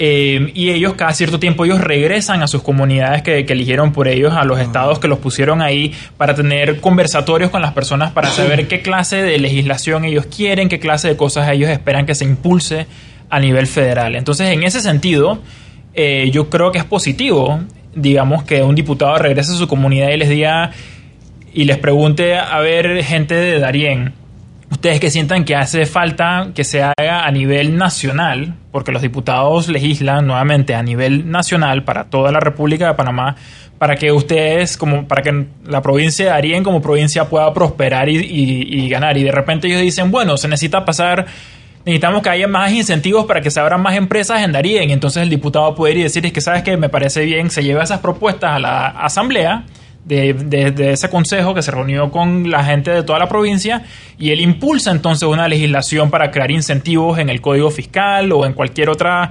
Eh, 0.00 0.52
y 0.54 0.70
ellos 0.70 0.94
cada 0.94 1.12
cierto 1.12 1.40
tiempo 1.40 1.64
ellos 1.64 1.80
regresan 1.80 2.40
a 2.42 2.46
sus 2.46 2.62
comunidades 2.62 3.22
que, 3.22 3.44
que 3.44 3.52
eligieron 3.52 3.92
por 3.92 4.06
ellos, 4.06 4.32
a 4.32 4.44
los 4.44 4.60
estados 4.60 5.00
que 5.00 5.08
los 5.08 5.18
pusieron 5.18 5.60
ahí 5.60 5.92
para 6.16 6.36
tener 6.36 6.80
conversatorios 6.80 7.50
con 7.50 7.62
las 7.62 7.72
personas 7.72 8.12
para 8.12 8.30
saber 8.30 8.68
qué 8.68 8.80
clase 8.80 9.16
de 9.16 9.38
legislación 9.38 10.04
ellos 10.04 10.26
quieren, 10.26 10.68
qué 10.68 10.78
clase 10.78 11.08
de 11.08 11.16
cosas 11.16 11.50
ellos 11.50 11.68
esperan 11.68 12.06
que 12.06 12.14
se 12.14 12.24
impulse 12.24 12.86
a 13.28 13.40
nivel 13.40 13.66
federal. 13.66 14.14
Entonces, 14.14 14.50
en 14.50 14.62
ese 14.62 14.80
sentido, 14.80 15.40
eh, 15.94 16.30
yo 16.32 16.48
creo 16.48 16.70
que 16.70 16.78
es 16.78 16.84
positivo, 16.84 17.60
digamos, 17.94 18.44
que 18.44 18.62
un 18.62 18.74
diputado 18.74 19.18
regrese 19.18 19.52
a 19.52 19.56
su 19.56 19.66
comunidad 19.66 20.10
y 20.10 20.16
les 20.16 20.28
diga 20.28 20.70
y 21.52 21.64
les 21.64 21.78
pregunte, 21.78 22.36
a 22.36 22.58
ver, 22.60 23.02
gente 23.02 23.34
de 23.34 23.58
Darién, 23.58 24.14
ustedes 24.70 25.00
que 25.00 25.10
sientan 25.10 25.44
que 25.44 25.56
hace 25.56 25.86
falta 25.86 26.48
que 26.54 26.64
se 26.64 26.82
haga 26.82 27.24
a 27.26 27.30
nivel 27.30 27.76
nacional, 27.76 28.54
porque 28.70 28.92
los 28.92 29.02
diputados 29.02 29.68
legislan 29.68 30.26
nuevamente 30.26 30.74
a 30.74 30.82
nivel 30.82 31.30
nacional 31.30 31.84
para 31.84 32.04
toda 32.04 32.30
la 32.32 32.40
República 32.40 32.86
de 32.88 32.94
Panamá, 32.94 33.36
para 33.78 33.94
que 33.96 34.10
ustedes, 34.12 34.76
como 34.76 35.06
para 35.06 35.22
que 35.22 35.46
la 35.66 35.80
provincia 35.82 36.26
de 36.26 36.30
Darién 36.32 36.64
como 36.64 36.82
provincia 36.82 37.28
pueda 37.28 37.52
prosperar 37.54 38.08
y, 38.08 38.16
y- 38.18 38.84
y 38.84 38.88
ganar. 38.88 39.16
Y 39.16 39.22
de 39.24 39.32
repente 39.32 39.68
ellos 39.68 39.80
dicen, 39.80 40.10
bueno, 40.10 40.36
se 40.36 40.48
necesita 40.48 40.84
pasar, 40.84 41.26
necesitamos 41.86 42.22
que 42.22 42.28
haya 42.28 42.48
más 42.48 42.72
incentivos 42.72 43.24
para 43.26 43.40
que 43.40 43.50
se 43.50 43.60
abran 43.60 43.80
más 43.80 43.94
empresas 43.96 44.42
en 44.42 44.52
Darién. 44.52 44.90
Entonces 44.90 45.22
el 45.22 45.30
diputado 45.30 45.74
puede 45.74 45.92
ir 45.94 45.98
y 46.00 46.02
decir, 46.02 46.26
es 46.26 46.32
que 46.32 46.40
sabes 46.40 46.62
que 46.62 46.76
me 46.76 46.88
parece 46.88 47.24
bien, 47.24 47.50
se 47.50 47.62
lleva 47.62 47.84
esas 47.84 48.00
propuestas 48.00 48.50
a 48.52 48.58
la 48.58 48.86
asamblea 48.88 49.64
de, 50.04 50.32
de- 50.32 50.70
de 50.70 50.92
ese 50.92 51.08
consejo 51.10 51.52
que 51.54 51.62
se 51.62 51.70
reunió 51.70 52.10
con 52.10 52.50
la 52.50 52.64
gente 52.64 52.90
de 52.90 53.02
toda 53.02 53.18
la 53.18 53.28
provincia 53.28 53.82
y 54.18 54.30
él 54.30 54.40
impulsa 54.40 54.90
entonces 54.90 55.28
una 55.28 55.48
legislación 55.48 56.10
para 56.10 56.30
crear 56.30 56.50
incentivos 56.50 57.18
en 57.18 57.28
el 57.28 57.40
código 57.40 57.70
fiscal 57.70 58.32
o 58.32 58.46
en 58.46 58.52
cualquier 58.54 58.88
otra 58.90 59.30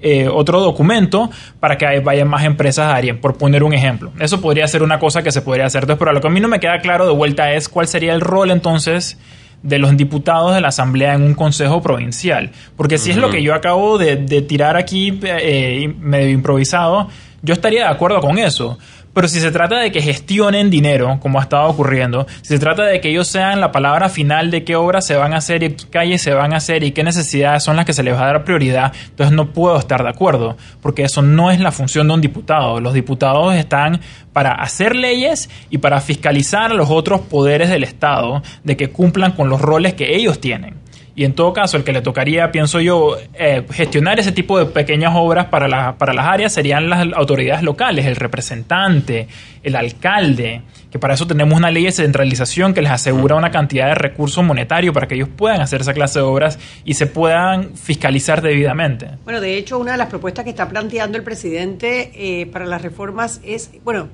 eh, 0.00 0.28
otro 0.28 0.60
documento 0.60 1.28
para 1.58 1.76
que 1.76 1.98
vayan 2.00 2.28
más 2.28 2.44
empresas 2.44 2.86
a 2.86 2.90
Darien, 2.92 3.20
por 3.20 3.36
poner 3.36 3.64
un 3.64 3.72
ejemplo. 3.72 4.12
Eso 4.20 4.40
podría 4.40 4.68
ser 4.68 4.84
una 4.84 5.00
cosa 5.00 5.22
que 5.24 5.32
se 5.32 5.42
podría 5.42 5.66
hacer. 5.66 5.82
Entonces, 5.82 5.98
pero 5.98 6.12
lo 6.12 6.20
que 6.20 6.28
a 6.28 6.30
mí 6.30 6.38
no 6.38 6.46
me 6.46 6.60
queda 6.60 6.78
claro 6.78 7.04
de 7.08 7.12
vuelta 7.12 7.52
es 7.52 7.68
cuál 7.68 7.88
sería 7.88 8.12
el 8.14 8.20
rol 8.20 8.52
entonces 8.52 9.18
de 9.64 9.80
los 9.80 9.96
diputados 9.96 10.54
de 10.54 10.60
la 10.60 10.68
Asamblea 10.68 11.14
en 11.14 11.22
un 11.24 11.34
consejo 11.34 11.82
provincial. 11.82 12.52
Porque 12.76 12.96
si 12.96 13.10
es 13.10 13.16
lo 13.16 13.28
que 13.30 13.42
yo 13.42 13.54
acabo 13.54 13.98
de, 13.98 14.14
de 14.14 14.40
tirar 14.42 14.76
aquí 14.76 15.18
eh, 15.24 15.92
medio 15.98 16.28
improvisado, 16.28 17.08
yo 17.42 17.54
estaría 17.54 17.80
de 17.82 17.88
acuerdo 17.90 18.20
con 18.20 18.38
eso. 18.38 18.78
Pero 19.14 19.26
si 19.26 19.40
se 19.40 19.50
trata 19.50 19.78
de 19.78 19.90
que 19.90 20.02
gestionen 20.02 20.70
dinero, 20.70 21.18
como 21.20 21.40
ha 21.40 21.42
estado 21.42 21.68
ocurriendo, 21.68 22.26
si 22.42 22.48
se 22.48 22.58
trata 22.58 22.84
de 22.84 23.00
que 23.00 23.10
ellos 23.10 23.26
sean 23.28 23.60
la 23.60 23.72
palabra 23.72 24.08
final 24.08 24.50
de 24.50 24.64
qué 24.64 24.76
obras 24.76 25.06
se 25.06 25.16
van 25.16 25.32
a 25.32 25.38
hacer 25.38 25.62
y 25.62 25.70
qué 25.70 25.86
calles 25.90 26.22
se 26.22 26.34
van 26.34 26.52
a 26.52 26.58
hacer 26.58 26.84
y 26.84 26.92
qué 26.92 27.02
necesidades 27.02 27.62
son 27.62 27.76
las 27.76 27.84
que 27.84 27.92
se 27.92 28.02
les 28.02 28.14
va 28.14 28.24
a 28.24 28.26
dar 28.26 28.44
prioridad, 28.44 28.92
entonces 29.10 29.34
no 29.34 29.52
puedo 29.52 29.78
estar 29.78 30.02
de 30.02 30.10
acuerdo, 30.10 30.56
porque 30.80 31.02
eso 31.02 31.22
no 31.22 31.50
es 31.50 31.60
la 31.60 31.72
función 31.72 32.08
de 32.08 32.14
un 32.14 32.20
diputado. 32.20 32.80
Los 32.80 32.94
diputados 32.94 33.54
están 33.54 34.00
para 34.32 34.52
hacer 34.52 34.94
leyes 34.94 35.50
y 35.70 35.78
para 35.78 36.00
fiscalizar 36.00 36.70
a 36.70 36.74
los 36.74 36.90
otros 36.90 37.22
poderes 37.22 37.70
del 37.70 37.84
Estado 37.84 38.42
de 38.62 38.76
que 38.76 38.90
cumplan 38.90 39.32
con 39.32 39.48
los 39.48 39.60
roles 39.60 39.94
que 39.94 40.14
ellos 40.16 40.40
tienen. 40.40 40.87
Y 41.18 41.24
en 41.24 41.32
todo 41.32 41.52
caso, 41.52 41.76
el 41.76 41.82
que 41.82 41.92
le 41.92 42.00
tocaría, 42.00 42.52
pienso 42.52 42.80
yo, 42.80 43.16
eh, 43.34 43.64
gestionar 43.72 44.20
ese 44.20 44.30
tipo 44.30 44.56
de 44.56 44.66
pequeñas 44.66 45.14
obras 45.16 45.46
para, 45.46 45.66
la- 45.66 45.96
para 45.98 46.12
las 46.12 46.26
áreas 46.26 46.52
serían 46.52 46.88
las 46.88 47.08
autoridades 47.12 47.64
locales, 47.64 48.06
el 48.06 48.14
representante, 48.14 49.26
el 49.64 49.74
alcalde, 49.74 50.62
que 50.92 50.98
para 51.00 51.14
eso 51.14 51.26
tenemos 51.26 51.56
una 51.58 51.72
ley 51.72 51.84
de 51.86 51.90
centralización 51.92 52.72
que 52.72 52.82
les 52.82 52.92
asegura 52.92 53.34
una 53.34 53.50
cantidad 53.50 53.88
de 53.88 53.96
recursos 53.96 54.44
monetarios 54.44 54.94
para 54.94 55.08
que 55.08 55.16
ellos 55.16 55.28
puedan 55.34 55.60
hacer 55.60 55.80
esa 55.80 55.92
clase 55.92 56.20
de 56.20 56.24
obras 56.24 56.58
y 56.84 56.94
se 56.94 57.06
puedan 57.06 57.74
fiscalizar 57.74 58.40
debidamente. 58.40 59.08
Bueno, 59.24 59.40
de 59.40 59.56
hecho, 59.58 59.76
una 59.78 59.92
de 59.92 59.98
las 59.98 60.06
propuestas 60.08 60.44
que 60.44 60.50
está 60.50 60.68
planteando 60.68 61.18
el 61.18 61.24
presidente 61.24 62.12
eh, 62.14 62.46
para 62.46 62.64
las 62.64 62.80
reformas 62.82 63.40
es, 63.44 63.72
bueno, 63.84 64.06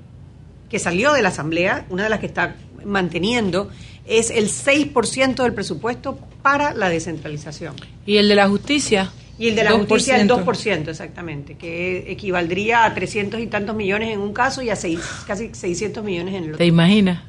que 0.71 0.79
salió 0.79 1.13
de 1.13 1.21
la 1.21 1.29
Asamblea, 1.29 1.85
una 1.91 2.05
de 2.05 2.09
las 2.09 2.19
que 2.21 2.27
está 2.27 2.55
manteniendo, 2.83 3.71
es 4.07 4.31
el 4.31 4.49
6% 4.49 5.43
del 5.43 5.53
presupuesto 5.55 6.19
para 6.43 6.75
la 6.75 6.89
descentralización. 6.89 7.75
¿Y 8.07 8.17
el 8.19 8.29
de 8.29 8.35
la 8.35 8.49
justicia? 8.49 9.11
Y 9.39 9.49
el 9.49 9.57
de 9.57 9.65
la 9.65 9.73
2%. 9.73 9.79
justicia 9.89 10.17
el 10.21 10.29
2%, 10.29 10.89
exactamente, 10.91 11.55
que 11.57 12.05
equivaldría 12.13 12.85
a 12.85 12.95
300 12.95 13.41
y 13.41 13.47
tantos 13.49 13.75
millones 13.75 14.11
en 14.13 14.21
un 14.21 14.33
caso 14.33 14.63
y 14.63 14.71
a 14.71 14.77
seis- 14.77 15.01
casi 15.27 15.51
600 15.55 16.05
millones 16.05 16.35
en 16.35 16.43
el 16.45 16.49
otro. 16.51 16.59
¿Te 16.59 16.67
imaginas? 16.67 17.21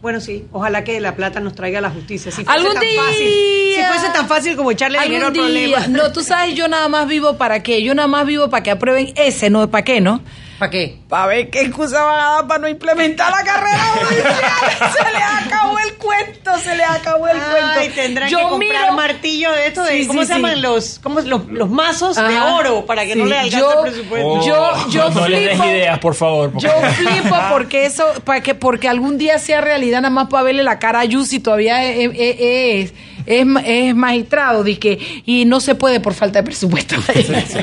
Bueno, 0.00 0.20
sí, 0.20 0.44
ojalá 0.52 0.84
que 0.84 1.00
la 1.00 1.16
plata 1.16 1.40
nos 1.40 1.56
traiga 1.56 1.80
la 1.80 1.90
justicia. 1.90 2.30
Si 2.30 2.44
fuese 2.44 2.56
Algún 2.60 2.72
tan 2.74 2.82
día. 2.84 3.02
fácil, 3.02 3.26
si 3.26 3.82
fuese 3.92 4.12
tan 4.14 4.28
fácil 4.28 4.56
como 4.56 4.70
echarle 4.70 5.00
dinero 5.02 5.26
al 5.26 5.32
Algún 5.36 5.52
día. 5.52 5.76
problema. 5.78 5.86
No, 5.88 6.12
tú 6.12 6.22
sabes, 6.22 6.54
yo 6.54 6.68
nada 6.68 6.88
más 6.88 7.08
vivo 7.08 7.36
para 7.36 7.64
qué. 7.64 7.82
Yo 7.82 7.96
nada 7.96 8.06
más 8.06 8.24
vivo 8.24 8.48
para 8.48 8.62
que 8.62 8.70
aprueben 8.70 9.12
ese, 9.16 9.50
no 9.50 9.68
para 9.68 9.84
qué, 9.84 10.00
¿no? 10.00 10.20
¿Para 10.60 10.70
qué? 10.70 10.98
Para 11.08 11.26
ver 11.26 11.48
qué 11.48 11.62
excusa 11.62 12.04
van 12.04 12.20
a 12.20 12.30
dar 12.32 12.46
para 12.46 12.60
no 12.60 12.68
implementar 12.68 13.30
la 13.30 13.42
carrera 13.42 13.78
judicial. 13.94 14.92
se 14.92 15.10
le 15.10 15.22
acabó 15.46 15.78
el 15.78 15.94
cuento, 15.94 16.58
se 16.58 16.76
le 16.76 16.84
acabó 16.84 17.28
el 17.28 17.36
Ay, 17.40 17.62
cuento. 17.76 17.94
tendrán 17.94 18.28
Yo 18.28 18.38
que 18.38 18.44
comprar 18.44 18.82
miro- 18.82 18.92
martillo 18.94 19.52
de 19.52 19.66
esto 19.68 19.84
de 19.84 20.02
Sí, 20.02 20.06
¿cómo 20.06 20.20
sí, 20.20 20.26
se 20.26 20.34
sí. 20.34 20.38
llaman 20.42 20.60
los 20.60 20.98
cómo, 21.02 21.20
los, 21.20 21.46
los 21.46 21.70
mazos 21.70 22.16
de 22.16 22.38
oro 22.38 22.84
para 22.84 23.06
que 23.06 23.16
no 23.16 23.24
le 23.24 23.38
alcance 23.38 23.58
yo- 23.58 23.84
el 23.86 23.90
presupuesto? 23.92 24.46
yo- 24.46 24.88
yo 24.90 25.08
no, 25.08 25.20
no 25.20 25.28
les 25.28 25.40
des 25.40 25.50
flipo. 25.52 25.64
ideas, 25.64 25.98
por 25.98 26.14
favor. 26.14 26.50
porque- 26.52 26.66
Yo 26.66 26.72
flipo 26.92 27.36
porque 27.50 27.86
eso, 27.86 28.04
para 28.24 28.42
que, 28.42 28.54
porque 28.54 28.88
algún 28.88 29.16
día 29.16 29.38
sea 29.38 29.62
realidad, 29.62 30.02
nada 30.02 30.10
más 30.10 30.28
para 30.28 30.42
verle 30.42 30.62
la 30.62 30.78
cara 30.78 31.00
a 31.00 31.04
Yusi 31.06 31.40
todavía 31.40 31.84
es, 31.84 32.10
es, 32.12 32.36
es, 32.38 32.92
es, 33.26 33.46
es 33.66 33.94
magistrado, 33.94 34.62
dizque, 34.64 35.22
y 35.26 35.44
no 35.44 35.60
se 35.60 35.74
puede 35.74 36.00
por 36.00 36.14
falta 36.14 36.40
de 36.40 36.44
presupuesto. 36.44 36.96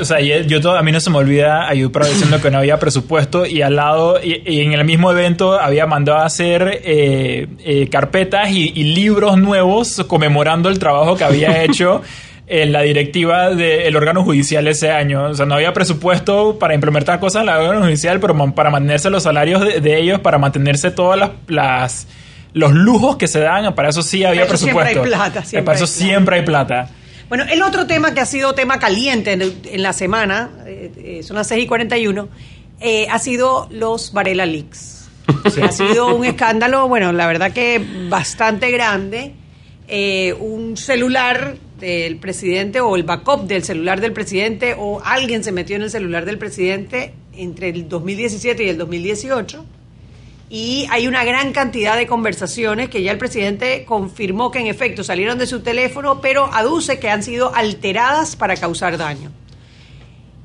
O 0.00 0.04
sea, 0.04 0.20
yo, 0.20 0.36
yo 0.42 0.60
todo- 0.60 0.76
a 0.76 0.82
mí 0.82 0.90
no 0.92 1.00
se 1.00 1.10
me 1.10 1.18
olvida 1.18 1.68
Prado 1.92 2.10
diciendo 2.10 2.40
que 2.40 2.50
no 2.50 2.58
había 2.58 2.78
presupuesto 2.78 3.35
y 3.44 3.60
al 3.60 3.76
lado, 3.76 4.18
y, 4.22 4.40
y 4.46 4.60
en 4.62 4.72
el 4.72 4.84
mismo 4.84 5.10
evento 5.10 5.60
había 5.60 5.86
mandado 5.86 6.18
a 6.20 6.24
hacer 6.24 6.80
eh, 6.84 7.46
eh, 7.64 7.88
carpetas 7.90 8.50
y, 8.50 8.72
y 8.74 8.84
libros 8.94 9.36
nuevos 9.36 10.02
conmemorando 10.06 10.70
el 10.70 10.78
trabajo 10.78 11.16
que 11.16 11.24
había 11.24 11.62
hecho 11.64 12.00
en 12.46 12.70
la 12.72 12.82
directiva 12.82 13.50
del 13.50 13.94
órgano 13.96 14.22
judicial 14.22 14.66
ese 14.68 14.90
año. 14.92 15.24
O 15.24 15.34
sea, 15.34 15.44
no 15.44 15.56
había 15.56 15.72
presupuesto 15.72 16.58
para 16.58 16.74
implementar 16.74 17.18
cosas 17.20 17.42
en 17.42 17.48
el 17.48 17.56
órgano 17.56 17.82
judicial, 17.84 18.20
pero 18.20 18.54
para 18.54 18.70
mantenerse 18.70 19.10
los 19.10 19.24
salarios 19.24 19.60
de, 19.62 19.80
de 19.80 19.98
ellos, 20.00 20.20
para 20.20 20.38
mantenerse 20.38 20.90
todas 20.92 21.18
las... 21.18 21.30
las 21.48 22.06
los 22.52 22.72
lujos 22.72 23.16
que 23.16 23.28
se 23.28 23.40
dan, 23.40 23.74
para 23.74 23.90
eso 23.90 24.00
sí 24.00 24.24
había 24.24 24.44
eso 24.44 24.56
siempre 24.56 24.84
hay 24.86 24.94
presupuesto. 24.94 25.18
plata, 25.18 25.40
Eh, 25.40 25.44
siempre 25.44 25.62
para 25.66 25.76
eso 25.76 25.84
hay 25.84 25.90
plata. 25.90 26.06
siempre 26.06 26.36
hay 26.36 26.42
plata. 26.42 26.90
Bueno, 27.28 27.44
el 27.50 27.60
otro 27.60 27.86
tema 27.86 28.14
que 28.14 28.20
ha 28.20 28.24
sido 28.24 28.54
tema 28.54 28.78
caliente 28.78 29.32
en, 29.32 29.42
en 29.42 29.82
la 29.82 29.92
semana, 29.92 30.48
eh, 30.64 30.90
eh, 30.96 31.22
son 31.22 31.36
las 31.36 31.48
6 31.48 31.64
y 31.64 31.66
41, 31.66 32.28
eh, 32.80 33.06
ha 33.10 33.18
sido 33.18 33.68
los 33.70 34.12
Varela 34.12 34.46
Leaks. 34.46 35.08
Ha 35.62 35.72
sido 35.72 36.14
un 36.14 36.24
escándalo, 36.24 36.88
bueno, 36.88 37.12
la 37.12 37.26
verdad 37.26 37.52
que 37.52 37.84
bastante 38.08 38.70
grande. 38.70 39.34
Eh, 39.88 40.34
un 40.34 40.76
celular 40.76 41.56
del 41.78 42.16
presidente 42.18 42.80
o 42.80 42.96
el 42.96 43.02
backup 43.02 43.46
del 43.46 43.62
celular 43.62 44.00
del 44.00 44.12
presidente 44.12 44.74
o 44.76 45.00
alguien 45.04 45.44
se 45.44 45.52
metió 45.52 45.76
en 45.76 45.82
el 45.82 45.90
celular 45.90 46.24
del 46.24 46.38
presidente 46.38 47.14
entre 47.34 47.68
el 47.68 47.88
2017 47.88 48.64
y 48.64 48.68
el 48.68 48.78
2018 48.78 49.64
y 50.48 50.86
hay 50.90 51.06
una 51.06 51.24
gran 51.24 51.52
cantidad 51.52 51.96
de 51.96 52.06
conversaciones 52.06 52.88
que 52.88 53.02
ya 53.02 53.10
el 53.10 53.18
presidente 53.18 53.84
confirmó 53.84 54.50
que 54.50 54.60
en 54.60 54.68
efecto 54.68 55.02
salieron 55.02 55.38
de 55.38 55.46
su 55.46 55.60
teléfono, 55.60 56.20
pero 56.20 56.48
aduce 56.52 57.00
que 57.00 57.10
han 57.10 57.22
sido 57.22 57.54
alteradas 57.54 58.36
para 58.36 58.56
causar 58.56 58.96
daño. 58.96 59.32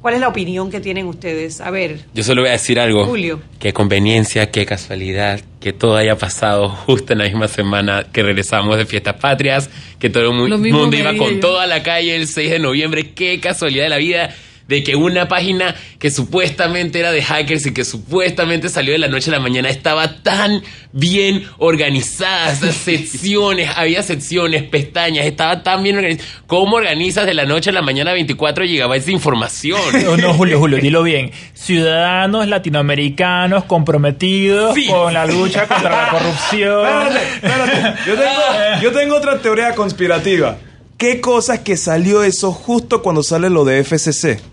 ¿Cuál 0.02 0.16
es 0.16 0.20
la 0.20 0.28
opinión 0.30 0.72
que 0.72 0.80
tienen 0.80 1.06
ustedes? 1.06 1.62
A 1.62 1.70
ver, 1.70 2.00
Yo 2.14 2.24
solo 2.24 2.42
voy 2.42 2.50
a 2.50 2.54
decir 2.54 2.80
algo. 2.80 3.06
Julio. 3.06 3.40
Qué 3.60 3.72
conveniencia, 3.72 4.50
qué 4.50 4.66
casualidad 4.66 5.42
que 5.60 5.74
todo 5.74 5.96
haya 5.96 6.18
pasado 6.18 6.70
justo 6.70 7.14
en 7.14 7.20
la 7.20 7.26
misma 7.26 7.48
semana 7.48 8.08
que 8.12 8.24
regresamos 8.24 8.78
de 8.78 8.86
fiestas 8.88 9.18
patrias, 9.18 9.70
que 10.00 10.10
todo 10.10 10.24
el 10.24 10.34
mu- 10.34 10.48
mundo 10.58 10.98
iba 10.98 11.16
con 11.16 11.36
yo. 11.36 11.40
toda 11.40 11.68
la 11.68 11.84
calle 11.84 12.16
el 12.16 12.28
6 12.28 12.50
de 12.50 12.58
noviembre. 12.60 13.12
Qué 13.14 13.40
casualidad 13.40 13.84
de 13.84 13.90
la 13.90 13.98
vida 13.98 14.36
de 14.72 14.84
que 14.84 14.96
una 14.96 15.28
página 15.28 15.76
que 16.00 16.10
supuestamente 16.10 16.98
era 17.00 17.12
de 17.12 17.22
hackers 17.22 17.66
y 17.66 17.74
que 17.74 17.84
supuestamente 17.84 18.70
salió 18.70 18.94
de 18.94 19.00
la 19.00 19.10
noche 19.10 19.30
a 19.30 19.34
la 19.34 19.42
mañana 19.42 19.70
estaba 19.70 20.24
tan 20.24 20.64
bien 20.94 21.44
organizada, 21.58 22.52
esas 22.54 22.74
secciones, 22.74 23.70
había 23.76 24.02
secciones, 24.02 24.64
pestañas, 24.64 25.26
estaba 25.26 25.62
tan 25.62 25.84
bien 25.84 25.98
organizada. 25.98 26.30
¿Cómo 26.48 26.78
organizas 26.78 27.26
de 27.26 27.34
la 27.34 27.44
noche 27.44 27.70
a 27.70 27.74
la 27.74 27.82
mañana 27.82 28.14
24 28.14 28.64
gigabytes 28.64 29.08
de 29.08 29.12
información? 29.12 29.82
No, 30.06 30.16
no, 30.16 30.34
Julio, 30.34 30.58
Julio, 30.58 30.78
dilo 30.78 31.04
bien. 31.12 31.32
Ciudadanos 31.54 32.48
latinoamericanos 32.48 33.66
comprometidos 33.66 34.74
con 34.88 35.14
la 35.14 35.26
lucha 35.26 35.68
contra 35.68 36.06
la 36.06 36.10
corrupción. 36.12 37.08
Espérate, 37.08 37.36
espérate. 37.36 38.00
Yo 38.08 38.16
tengo, 38.16 38.82
yo 38.84 38.92
tengo 38.94 39.16
otra 39.18 39.38
teoría 39.40 39.76
conspirativa. 39.76 40.58
¿Qué 40.98 41.20
cosa 41.20 41.56
es 41.56 41.60
que 41.60 41.76
salió 41.76 42.24
eso 42.24 42.54
justo 42.54 43.02
cuando 43.02 43.22
sale 43.22 43.50
lo 43.50 43.66
de 43.66 43.84
FCC? 43.84 44.51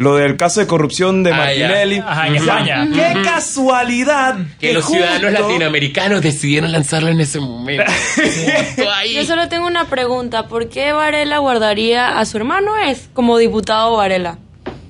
Lo 0.00 0.16
del 0.16 0.38
caso 0.38 0.60
de 0.60 0.66
corrupción 0.66 1.22
de 1.22 1.30
Ah, 1.30 1.36
Martinelli. 1.36 1.96
ya. 1.96 2.10
Ajá, 2.10 2.26
en 2.28 2.36
España. 2.36 2.88
Qué 2.90 3.20
casualidad. 3.22 4.36
Que 4.58 4.72
los 4.72 4.86
ciudadanos 4.86 5.30
latinoamericanos 5.30 6.22
decidieron 6.22 6.72
lanzarlo 6.72 7.10
en 7.10 7.20
ese 7.20 7.38
momento. 7.38 7.84
Ahí. 8.94 9.12
Yo 9.14 9.24
solo 9.26 9.48
tengo 9.50 9.66
una 9.66 9.84
pregunta. 9.84 10.48
¿Por 10.48 10.70
qué 10.70 10.92
Varela 10.92 11.36
guardaría 11.38 12.18
a 12.18 12.24
su 12.24 12.38
hermano 12.38 12.78
es 12.78 13.10
como 13.12 13.36
diputado 13.36 13.94
Varela? 13.96 14.38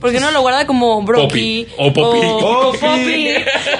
¿Por 0.00 0.10
qué 0.12 0.18
no 0.20 0.30
lo 0.30 0.40
guarda 0.40 0.66
como 0.66 1.02
Brocky? 1.02 1.66
Popi. 1.66 1.74
O 1.76 1.92
Popi. 1.92 2.18
O, 2.24 2.72
Popi. 2.72 3.34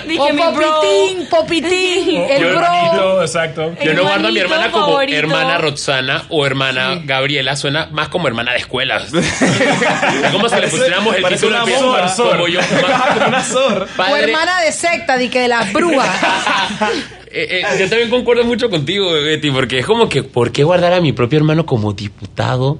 Dije 0.07 0.21
O 0.21 0.33
mi. 0.35 0.43
Popitín, 0.43 1.27
Popitín, 1.31 2.21
el 2.31 2.43
Yo- 2.43 2.49
bro. 2.51 2.59
Hermanito, 2.61 3.23
exacto. 3.23 3.73
Yo 3.83 3.95
no 3.95 4.03
guardo 4.03 4.29
a 4.29 4.31
mi 4.31 4.39
hermana 4.39 4.71
como 4.71 4.87
favorito. 4.87 5.17
hermana 5.19 5.57
Roxana 5.59 6.25
o 6.29 6.45
hermana 6.45 7.01
Gabriela. 7.05 7.57
Suena 7.57 7.89
más 7.91 8.09
como 8.09 8.29
hermana 8.29 8.53
de 8.53 8.59
escuela. 8.59 8.99
Es 9.11 10.31
como 10.33 10.49
si 10.49 10.57
le 10.57 10.69
pusiéramos 10.69 11.17
el 11.17 11.25
título 11.25 11.65
una 11.65 11.79
zorra, 11.79 12.09
zorra. 12.09 12.31
como 12.37 12.49
yo. 12.49 12.61
Una 13.29 13.43
zorra. 13.43 13.87
Padre- 13.97 14.25
hermana 14.25 14.61
de 14.61 14.73
secta, 14.73 15.17
di 15.17 15.29
que 15.31 15.41
de 15.41 15.49
las 15.49 15.73
brujas. 15.73 16.09
Eh, 17.33 17.61
eh, 17.61 17.63
yo 17.79 17.89
también 17.89 18.11
concuerdo 18.11 18.45
mucho 18.45 18.69
contigo, 18.71 19.11
Betty, 19.13 19.51
porque 19.51 19.79
es 19.79 19.87
como 19.87 20.09
que, 20.09 20.23
¿por 20.23 20.51
qué 20.53 20.65
guardar 20.65 20.93
a 20.93 21.01
mi 21.01 21.13
propio 21.13 21.39
hermano 21.39 21.65
como 21.65 21.93
diputado? 21.93 22.79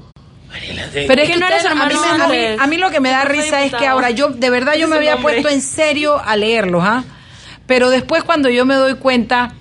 Pero 0.93 1.23
es 1.23 1.31
que 1.31 1.37
no 1.39 1.47
eres 1.47 1.65
a 1.65 1.75
mí, 1.75 1.81
hermano 1.83 2.01
me- 2.03 2.09
a, 2.25 2.29
mí, 2.29 2.37
antes. 2.47 2.61
a 2.61 2.67
mí 2.67 2.77
lo 2.77 2.91
que 2.91 3.01
me 3.01 3.11
da 3.11 3.25
risa 3.25 3.65
es 3.65 3.73
que 3.75 3.87
ahora 3.87 4.11
yo, 4.11 4.29
de 4.31 4.51
verdad, 4.51 4.75
yo 4.75 4.89
me 4.89 4.97
había 4.97 5.17
puesto 5.19 5.49
en 5.49 5.61
serio 5.63 6.21
a 6.25 6.37
leerlos, 6.37 6.83
¿ah? 6.85 7.05
Pero 7.67 7.91
después 7.91 8.25
cuando 8.25 8.49
yo 8.49 8.65
me 8.67 8.75
doy 8.75 8.95
cuenta 8.95 9.55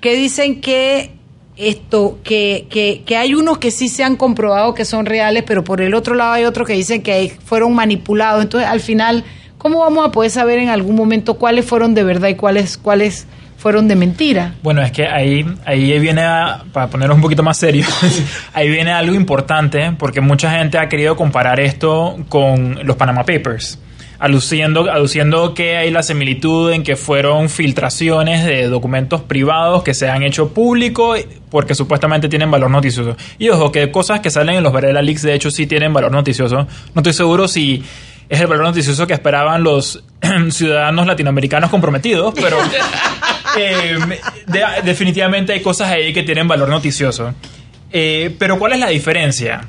que 0.00 0.14
dicen 0.16 0.60
que 0.60 1.12
esto, 1.56 2.18
que, 2.24 2.66
que, 2.68 3.02
que 3.06 3.16
hay 3.16 3.34
unos 3.34 3.58
que 3.58 3.70
sí 3.70 3.88
se 3.88 4.04
han 4.04 4.16
comprobado 4.16 4.74
que 4.74 4.84
son 4.84 5.06
reales, 5.06 5.44
pero 5.46 5.64
por 5.64 5.80
el 5.80 5.94
otro 5.94 6.14
lado 6.14 6.32
hay 6.32 6.44
otros 6.44 6.66
que 6.66 6.74
dicen 6.74 7.02
que 7.02 7.36
fueron 7.44 7.74
manipulados. 7.74 8.42
Entonces, 8.42 8.68
al 8.68 8.80
final, 8.80 9.24
¿cómo 9.56 9.78
vamos 9.80 10.06
a 10.06 10.10
poder 10.10 10.30
saber 10.30 10.58
en 10.58 10.68
algún 10.68 10.96
momento 10.96 11.34
cuáles 11.34 11.64
fueron 11.64 11.94
de 11.94 12.02
verdad 12.04 12.28
y 12.28 12.34
cuáles, 12.34 12.76
cuáles 12.76 13.26
fueron 13.64 13.88
de 13.88 13.96
mentira? 13.96 14.52
Bueno, 14.62 14.82
es 14.82 14.92
que 14.92 15.06
ahí, 15.06 15.42
ahí 15.64 15.98
viene, 15.98 16.20
a- 16.20 16.64
para 16.70 16.88
ponernos 16.88 17.16
un 17.16 17.22
poquito 17.22 17.42
más 17.42 17.56
serios, 17.56 17.88
ahí 18.52 18.68
viene 18.68 18.92
algo 18.92 19.14
importante, 19.14 19.90
porque 19.98 20.20
mucha 20.20 20.50
gente 20.58 20.76
ha 20.76 20.86
querido 20.90 21.16
comparar 21.16 21.58
esto 21.60 22.14
con 22.28 22.80
los 22.84 22.94
Panama 22.96 23.24
Papers, 23.24 23.78
aluciendo, 24.18 24.90
aduciendo 24.92 25.54
que 25.54 25.78
hay 25.78 25.90
la 25.90 26.02
similitud 26.02 26.72
en 26.72 26.82
que 26.82 26.94
fueron 26.96 27.48
filtraciones 27.48 28.44
de 28.44 28.68
documentos 28.68 29.22
privados 29.22 29.82
que 29.82 29.94
se 29.94 30.10
han 30.10 30.22
hecho 30.22 30.50
públicos 30.50 31.20
porque 31.48 31.74
supuestamente 31.74 32.28
tienen 32.28 32.50
valor 32.50 32.70
noticioso. 32.70 33.16
Y 33.38 33.48
ojo, 33.48 33.72
que 33.72 33.90
cosas 33.90 34.20
que 34.20 34.28
salen 34.30 34.56
en 34.56 34.62
los 34.62 34.74
Varela 34.74 35.00
Leaks 35.00 35.22
de 35.22 35.32
hecho 35.32 35.50
sí 35.50 35.66
tienen 35.66 35.94
valor 35.94 36.12
noticioso. 36.12 36.56
No 36.58 36.66
estoy 37.00 37.14
seguro 37.14 37.48
si 37.48 37.82
es 38.28 38.40
el 38.40 38.46
valor 38.46 38.64
noticioso 38.64 39.06
que 39.06 39.14
esperaban 39.14 39.62
los 39.62 40.02
ciudadanos 40.50 41.06
latinoamericanos 41.06 41.70
comprometidos, 41.70 42.32
pero 42.34 42.56
eh, 43.58 43.96
de- 44.46 44.64
definitivamente 44.84 45.52
hay 45.52 45.60
cosas 45.60 45.90
ahí 45.90 46.12
que 46.12 46.22
tienen 46.22 46.48
valor 46.48 46.68
noticioso. 46.68 47.34
Eh, 47.92 48.34
pero 48.38 48.58
¿cuál 48.58 48.72
es 48.72 48.80
la 48.80 48.88
diferencia? 48.88 49.62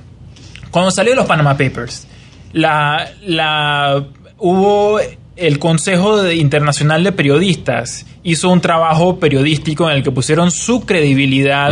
Cuando 0.72 0.92
salieron 0.92 1.18
los 1.20 1.28
Panama 1.28 1.52
Papers, 1.58 2.08
la, 2.54 3.10
la, 3.24 4.04
hubo 4.38 5.00
el 5.36 5.60
Consejo 5.60 6.22
de- 6.24 6.36
Internacional 6.36 7.04
de 7.04 7.12
Periodistas 7.12 8.06
hizo 8.24 8.50
un 8.50 8.62
trabajo 8.62 9.20
periodístico 9.20 9.90
en 9.90 9.98
el 9.98 10.04
que 10.04 10.12
pusieron 10.12 10.50
su 10.50 10.86
credibilidad 10.86 11.72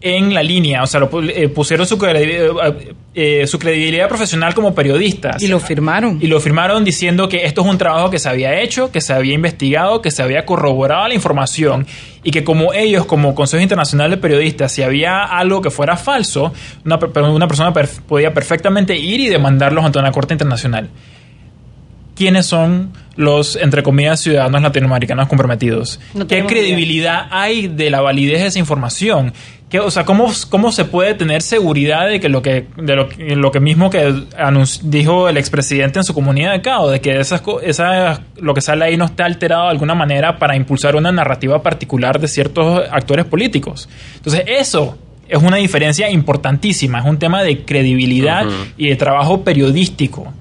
en 0.00 0.32
la 0.32 0.42
línea, 0.44 0.82
o 0.84 0.86
sea, 0.86 1.00
lo 1.00 1.10
eh, 1.24 1.48
pusieron 1.48 1.84
su, 1.86 1.98
credi- 1.98 2.94
eh, 3.14 3.46
su 3.48 3.58
credibilidad 3.58 4.06
profesional 4.08 4.54
como 4.54 4.72
periodistas. 4.74 5.42
Y 5.42 5.48
lo 5.48 5.58
firmaron. 5.58 6.18
Y 6.22 6.28
lo 6.28 6.38
firmaron 6.38 6.84
diciendo 6.84 7.28
que 7.28 7.44
esto 7.46 7.62
es 7.62 7.66
un 7.66 7.78
trabajo 7.78 8.08
que 8.08 8.20
se 8.20 8.28
había 8.28 8.60
hecho, 8.60 8.92
que 8.92 9.00
se 9.00 9.12
había 9.12 9.34
investigado, 9.34 10.00
que 10.00 10.12
se 10.12 10.22
había 10.22 10.46
corroborado 10.46 11.08
la 11.08 11.14
información 11.14 11.84
y 12.22 12.30
que 12.30 12.44
como 12.44 12.72
ellos, 12.72 13.06
como 13.06 13.34
Consejo 13.34 13.60
Internacional 13.62 14.10
de 14.10 14.18
Periodistas, 14.18 14.70
si 14.70 14.82
había 14.82 15.24
algo 15.24 15.60
que 15.62 15.70
fuera 15.70 15.96
falso, 15.96 16.52
una, 16.84 16.98
per- 17.00 17.22
una 17.24 17.48
persona 17.48 17.72
podía 18.06 18.32
perfectamente 18.32 18.96
ir 18.96 19.18
y 19.18 19.28
demandarlos 19.28 19.84
ante 19.84 19.98
una 19.98 20.12
corte 20.12 20.34
internacional. 20.34 20.88
¿Quiénes 22.14 22.46
son 22.46 22.92
los, 23.18 23.56
entre 23.56 23.82
comillas, 23.82 24.20
ciudadanos 24.20 24.62
latinoamericanos 24.62 25.26
comprometidos? 25.28 25.98
No 26.14 26.26
¿Qué 26.28 26.36
credibilidad 26.46 27.26
hay 27.32 27.66
de 27.66 27.90
la 27.90 28.00
validez 28.00 28.40
de 28.40 28.46
esa 28.46 28.58
información? 28.60 29.32
¿Qué, 29.68 29.80
o 29.80 29.90
sea, 29.90 30.04
¿cómo, 30.04 30.32
¿cómo 30.48 30.70
se 30.72 30.84
puede 30.86 31.12
tener 31.14 31.42
seguridad 31.42 32.08
de 32.08 32.20
que 32.20 32.28
lo 32.30 32.40
que, 32.42 32.66
de 32.76 32.94
lo, 32.96 33.08
que- 33.08 33.34
lo 33.36 33.50
que 33.50 33.58
mismo 33.60 33.90
que 33.90 34.14
dijo 34.84 35.28
el 35.28 35.36
expresidente 35.36 35.98
en 35.98 36.04
su 36.04 36.14
comunicado, 36.14 36.90
de 36.90 37.00
que 37.00 37.18
esas, 37.20 37.40
co- 37.42 37.60
esas, 37.60 38.20
lo 38.36 38.54
que 38.54 38.60
sale 38.60 38.84
ahí 38.86 38.96
no 38.96 39.04
está 39.06 39.24
alterado 39.26 39.64
de 39.64 39.70
alguna 39.72 39.94
manera 39.94 40.38
para 40.38 40.56
impulsar 40.56 40.94
una 40.96 41.10
narrativa 41.12 41.60
particular 41.62 42.18
de 42.20 42.28
ciertos 42.28 42.82
actores 42.90 43.24
políticos? 43.26 43.88
Entonces, 44.16 44.44
eso 44.46 44.96
es 45.28 45.42
una 45.42 45.56
diferencia 45.58 46.08
importantísima, 46.08 47.00
es 47.00 47.04
un 47.04 47.18
tema 47.18 47.42
de 47.42 47.64
credibilidad 47.64 48.46
y 48.78 48.88
de 48.88 48.96
trabajo 48.96 49.42
periodístico. 49.44 50.32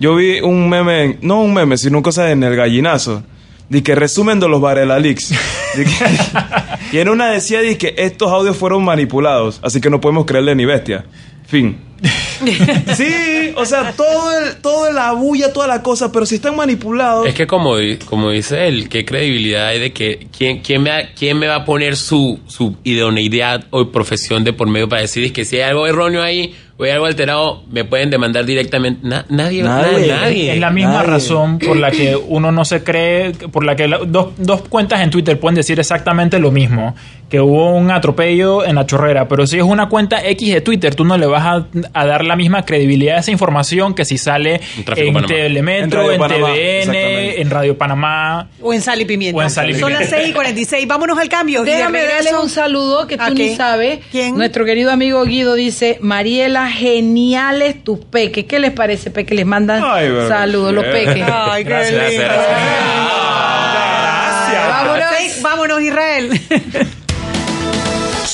Yo 0.00 0.16
vi 0.16 0.40
un 0.40 0.68
meme, 0.68 1.18
no 1.22 1.40
un 1.42 1.54
meme, 1.54 1.76
sino 1.78 2.02
cosa 2.02 2.30
en 2.30 2.42
el 2.42 2.56
gallinazo. 2.56 3.22
De 3.68 3.82
que 3.82 3.94
resumen 3.94 4.40
de 4.40 4.48
los 4.48 4.60
Varela 4.60 4.98
Leaks. 4.98 5.30
De 5.76 5.84
que- 5.84 6.92
y 6.96 6.98
en 6.98 7.08
una 7.08 7.30
decía 7.30 7.60
de 7.60 7.78
que 7.78 7.94
estos 7.96 8.30
audios 8.30 8.56
fueron 8.56 8.84
manipulados, 8.84 9.60
así 9.62 9.80
que 9.80 9.88
no 9.90 10.00
podemos 10.00 10.26
creerle 10.26 10.54
ni 10.54 10.64
bestia. 10.64 11.04
Fin. 11.46 11.78
sí, 12.96 13.52
o 13.56 13.64
sea, 13.64 13.92
todo 13.92 14.38
el, 14.38 14.56
toda 14.56 14.92
la 14.92 15.12
bulla, 15.12 15.52
toda 15.52 15.66
la 15.66 15.82
cosa, 15.82 16.10
pero 16.12 16.26
si 16.26 16.36
están 16.36 16.56
manipulados. 16.56 17.26
Es 17.26 17.34
que 17.34 17.46
como, 17.46 17.74
como 18.06 18.30
dice 18.30 18.66
él, 18.68 18.88
¿qué 18.88 19.04
credibilidad 19.04 19.68
hay 19.68 19.80
de 19.80 19.92
que 19.92 20.26
quién, 20.36 20.60
quién, 20.60 20.82
me, 20.82 20.90
va- 20.90 21.08
quién 21.18 21.38
me 21.38 21.46
va 21.46 21.56
a 21.56 21.64
poner 21.64 21.96
su, 21.96 22.38
su 22.46 22.76
idoneidad 22.84 23.64
o 23.70 23.88
profesión 23.90 24.44
de 24.44 24.52
por 24.52 24.68
medio 24.68 24.88
para 24.88 25.02
decir 25.02 25.32
que 25.32 25.44
si 25.44 25.56
hay 25.56 25.62
algo 25.62 25.86
erróneo 25.86 26.22
ahí 26.22 26.54
o 26.76 26.82
hay 26.84 26.90
algo 26.90 27.06
alterado, 27.06 27.62
me 27.70 27.84
pueden 27.84 28.10
demandar 28.10 28.44
directamente? 28.44 29.06
Na- 29.06 29.24
nadie, 29.28 29.62
nadie, 29.62 30.08
nadie. 30.08 30.52
Es 30.54 30.58
la 30.60 30.70
misma 30.70 31.04
razón 31.04 31.58
por 31.60 31.76
la 31.76 31.90
que 31.92 32.16
uno 32.16 32.50
no 32.50 32.64
se 32.64 32.82
cree, 32.82 33.30
por 33.32 33.64
la 33.64 33.76
que 33.76 33.86
la- 33.86 33.98
dos, 33.98 34.32
dos 34.38 34.62
cuentas 34.62 35.00
en 35.00 35.10
Twitter 35.10 35.38
pueden 35.38 35.54
decir 35.54 35.78
exactamente 35.78 36.38
lo 36.40 36.50
mismo, 36.50 36.96
que 37.30 37.40
hubo 37.40 37.70
un 37.76 37.90
atropello 37.92 38.64
en 38.64 38.74
la 38.74 38.86
chorrera, 38.86 39.28
pero 39.28 39.46
si 39.46 39.56
es 39.58 39.62
una 39.62 39.88
cuenta 39.88 40.24
X 40.28 40.52
de 40.52 40.60
Twitter, 40.62 40.94
tú 40.96 41.04
no 41.04 41.16
le 41.16 41.26
vas 41.26 41.44
a, 41.46 41.66
a 41.92 42.06
dar 42.06 42.24
la 42.24 42.36
misma 42.36 42.64
credibilidad 42.64 43.16
a 43.16 43.20
esa 43.20 43.30
información 43.30 43.94
que 43.94 44.04
si 44.04 44.18
sale 44.18 44.60
en 44.76 45.12
Panamá. 45.12 45.26
Telemetro, 45.26 46.10
En 46.10 46.20
en, 46.22 46.28
TVN, 46.28 46.94
en 47.40 47.50
Radio 47.50 47.76
Panamá. 47.76 48.48
O 48.60 48.72
en 48.72 48.80
sal 48.82 49.00
y 49.00 49.04
pimienta. 49.04 49.38
O 49.38 49.42
en 49.42 49.50
sal 49.50 49.70
y 49.70 49.74
Son 49.74 49.92
las 49.92 50.02
pimienta. 50.02 50.16
6 50.18 50.28
y 50.30 50.32
46. 50.32 50.86
Vámonos 50.86 51.18
al 51.18 51.28
cambio. 51.28 51.62
Déjame 51.64 52.02
darle 52.04 52.34
un 52.40 52.48
saludo 52.48 53.06
que 53.06 53.16
¿A 53.18 53.28
tú 53.28 53.34
ni 53.34 53.54
sabes. 53.56 54.00
¿Quién? 54.10 54.36
Nuestro 54.36 54.64
querido 54.64 54.90
amigo 54.90 55.24
Guido 55.24 55.54
dice, 55.54 55.98
Mariela, 56.00 56.70
geniales 56.70 57.82
tus 57.84 57.98
peques. 57.98 58.44
¿Qué 58.44 58.58
les 58.58 58.70
parece, 58.72 59.10
peque? 59.10 59.34
Les 59.34 59.46
mandan 59.46 59.82
Ay, 59.84 60.08
bebé. 60.08 60.28
saludos, 60.28 60.72
los 60.72 60.84
peques. 60.84 61.24
Ay, 61.30 61.64
qué 61.64 61.70
Gracias, 61.70 62.10
lindo. 62.10 62.24
Vámonos. 64.68 65.04
Sí, 65.18 65.40
Vámonos, 65.42 65.82
Israel. 65.82 66.30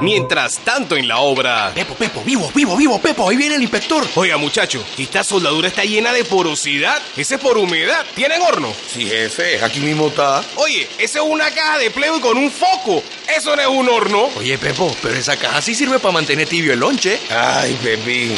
Mientras 0.00 0.58
tanto 0.58 0.96
en 0.96 1.08
la 1.08 1.18
obra. 1.18 1.72
Pepo, 1.74 1.94
Pepo, 1.94 2.22
vivo, 2.24 2.50
vivo, 2.54 2.76
vivo, 2.76 3.00
Pepo, 3.00 3.28
ahí 3.28 3.36
viene 3.36 3.56
el 3.56 3.62
inspector. 3.62 4.06
Oiga, 4.14 4.36
muchacho, 4.36 4.84
esta 4.96 5.24
soldadura 5.24 5.68
está 5.68 5.84
llena 5.84 6.12
de 6.12 6.24
porosidad. 6.24 7.00
Ese 7.16 7.36
es 7.36 7.40
por 7.40 7.58
humedad. 7.58 8.04
¿Tienen 8.14 8.40
horno? 8.42 8.72
Sí, 8.92 9.06
jefe, 9.06 9.62
aquí 9.62 9.80
mismo 9.80 10.08
está. 10.08 10.44
Oye, 10.56 10.88
eso 10.98 11.24
es 11.24 11.30
una 11.30 11.50
caja 11.50 11.78
de 11.78 11.90
pleo 11.90 12.16
y 12.18 12.20
con 12.20 12.36
un 12.36 12.50
foco. 12.50 13.02
Eso 13.36 13.56
no 13.56 13.62
es 13.62 13.68
un 13.68 13.88
horno. 13.88 14.28
Oye, 14.36 14.56
Pepo, 14.58 14.94
pero 15.02 15.14
esa 15.14 15.36
caja 15.36 15.60
sí 15.60 15.74
sirve 15.74 15.98
para 15.98 16.12
mantener 16.12 16.48
tibio 16.48 16.72
el 16.72 16.80
lonche. 16.80 17.18
Ay, 17.30 17.78
Pepín. 17.82 18.36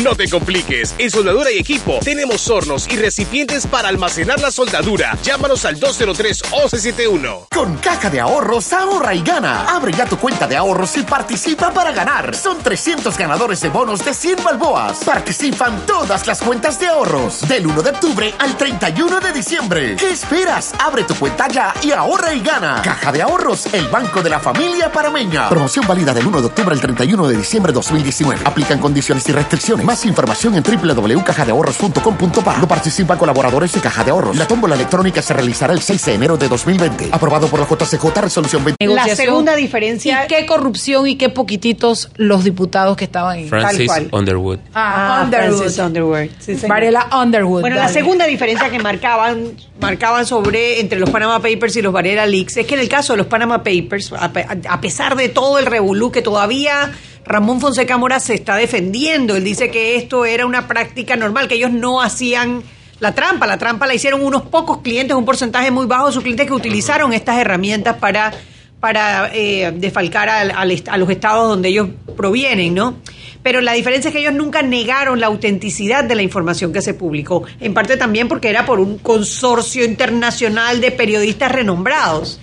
No 0.00 0.14
te 0.16 0.26
compliques. 0.26 0.94
En 0.96 1.10
Soldadura 1.10 1.50
y 1.50 1.58
Equipo 1.58 1.98
tenemos 2.02 2.48
hornos 2.48 2.88
y 2.90 2.96
recipientes 2.96 3.66
para 3.66 3.88
almacenar 3.88 4.40
la 4.40 4.50
soldadura. 4.50 5.18
Llámanos 5.22 5.66
al 5.66 5.78
203-1171. 5.78 7.48
Con 7.54 7.76
caja 7.76 8.08
de 8.08 8.18
ahorros, 8.18 8.72
ahorra 8.72 9.14
y 9.14 9.22
gana. 9.22 9.66
Abre 9.66 9.92
ya 9.92 10.06
tu 10.06 10.16
cuenta 10.16 10.46
de 10.46 10.56
ahorros 10.56 10.96
y 10.96 11.02
participa 11.02 11.74
para 11.74 11.92
ganar. 11.92 12.34
Son 12.34 12.58
300 12.62 13.18
ganadores 13.18 13.60
de 13.60 13.68
bonos 13.68 14.02
de 14.02 14.14
100 14.14 14.42
balboas. 14.42 15.04
Participan 15.04 15.84
todas 15.84 16.26
las 16.26 16.40
cuentas 16.40 16.80
de 16.80 16.86
ahorros. 16.86 17.46
Del 17.46 17.66
1 17.66 17.82
de 17.82 17.90
octubre 17.90 18.34
al 18.38 18.56
31 18.56 19.20
de 19.20 19.32
diciembre. 19.32 19.96
¿Qué 19.96 20.10
esperas? 20.10 20.72
Abre 20.78 21.04
tu 21.04 21.14
cuenta 21.16 21.48
ya 21.48 21.74
y 21.82 21.90
ahorra 21.90 22.32
y 22.32 22.40
gana. 22.40 22.80
Caja 22.82 23.12
de 23.12 23.20
ahorros, 23.20 23.66
el 23.74 23.88
banco 23.88 24.22
de 24.22 24.30
la 24.30 24.40
familia 24.40 24.90
parameña. 24.90 25.50
Promoción 25.50 25.86
válida 25.86 26.14
del 26.14 26.26
1 26.26 26.40
de 26.40 26.46
octubre 26.46 26.72
al 26.72 26.80
31 26.80 27.28
de 27.28 27.36
diciembre 27.36 27.72
de 27.72 27.74
2019. 27.74 28.40
Aplican 28.46 28.78
condiciones 28.78 29.28
y 29.28 29.32
restricciones. 29.32 29.81
Más 29.84 30.04
información 30.06 30.54
en 30.54 30.62
www.cajadeahorros.com.pa. 30.62 32.56
No 32.58 32.68
participan 32.68 33.18
colaboradores 33.18 33.72
de 33.72 33.80
Caja 33.80 34.04
de 34.04 34.10
Ahorros. 34.12 34.36
La 34.36 34.46
tómbola 34.46 34.74
electrónica 34.76 35.22
se 35.22 35.34
realizará 35.34 35.72
el 35.72 35.80
6 35.80 36.04
de 36.04 36.14
enero 36.14 36.36
de 36.36 36.48
2020. 36.48 37.08
Aprobado 37.10 37.48
por 37.48 37.58
la 37.60 37.66
JCJ 37.66 38.20
Resolución 38.20 38.64
20. 38.64 38.86
La 38.86 39.14
segunda 39.14 39.56
diferencia. 39.56 40.24
¿Y 40.24 40.28
qué 40.28 40.46
corrupción 40.46 41.06
y 41.08 41.16
qué 41.16 41.28
poquititos 41.28 42.10
los 42.16 42.44
diputados 42.44 42.96
que 42.96 43.04
estaban 43.04 43.36
ahí? 43.38 43.48
Francis 43.48 43.86
cual. 43.86 44.08
Underwood. 44.12 44.58
Ah, 44.74 45.22
Underwood. 45.24 45.58
Francis. 45.58 45.78
Underwood. 45.78 46.28
Sí. 46.38 46.56
Varela 46.68 47.08
Underwood. 47.12 47.60
Bueno, 47.62 47.76
la 47.76 47.88
segunda 47.88 48.26
diferencia 48.26 48.70
que 48.70 48.78
marcaban, 48.78 49.52
marcaban 49.80 50.26
sobre 50.26 50.80
entre 50.80 51.00
los 51.00 51.10
Panama 51.10 51.40
Papers 51.40 51.76
y 51.76 51.82
los 51.82 51.92
Varela 51.92 52.26
Leaks 52.26 52.56
es 52.56 52.66
que 52.66 52.74
en 52.74 52.80
el 52.80 52.88
caso 52.88 53.14
de 53.14 53.18
los 53.18 53.26
Panama 53.26 53.62
Papers, 53.64 54.12
a, 54.12 54.30
a 54.68 54.80
pesar 54.80 55.16
de 55.16 55.28
todo 55.28 55.58
el 55.58 55.66
revolú 55.66 56.12
que 56.12 56.22
todavía 56.22 56.92
Ramón 57.24 57.60
Fonseca 57.60 57.96
Mora 57.98 58.18
se 58.20 58.34
está 58.34 58.56
defendiendo, 58.56 59.36
él 59.36 59.44
dice 59.44 59.70
que 59.70 59.96
esto 59.96 60.24
era 60.24 60.44
una 60.46 60.66
práctica 60.66 61.16
normal, 61.16 61.48
que 61.48 61.54
ellos 61.54 61.70
no 61.72 62.02
hacían 62.02 62.62
la 63.00 63.14
trampa, 63.14 63.46
la 63.46 63.58
trampa 63.58 63.86
la 63.86 63.94
hicieron 63.94 64.24
unos 64.24 64.42
pocos 64.42 64.78
clientes, 64.78 65.16
un 65.16 65.24
porcentaje 65.24 65.70
muy 65.70 65.86
bajo 65.86 66.06
de 66.08 66.12
sus 66.12 66.22
clientes 66.22 66.46
que 66.46 66.52
utilizaron 66.52 67.12
estas 67.12 67.38
herramientas 67.38 67.96
para 67.98 68.32
para 68.80 69.30
eh, 69.32 69.64
al 69.66 70.70
est- 70.72 70.88
a 70.88 70.96
los 70.96 71.08
estados 71.08 71.48
donde 71.48 71.68
ellos 71.68 71.88
provienen, 72.16 72.74
¿no? 72.74 72.96
Pero 73.40 73.60
la 73.60 73.72
diferencia 73.74 74.08
es 74.08 74.12
que 74.14 74.20
ellos 74.20 74.34
nunca 74.34 74.62
negaron 74.62 75.20
la 75.20 75.28
autenticidad 75.28 76.02
de 76.02 76.16
la 76.16 76.22
información 76.22 76.72
que 76.72 76.82
se 76.82 76.92
publicó, 76.94 77.44
en 77.60 77.74
parte 77.74 77.96
también 77.96 78.26
porque 78.26 78.48
era 78.50 78.66
por 78.66 78.80
un 78.80 78.98
consorcio 78.98 79.84
internacional 79.84 80.80
de 80.80 80.90
periodistas 80.90 81.52
renombrados. 81.52 82.40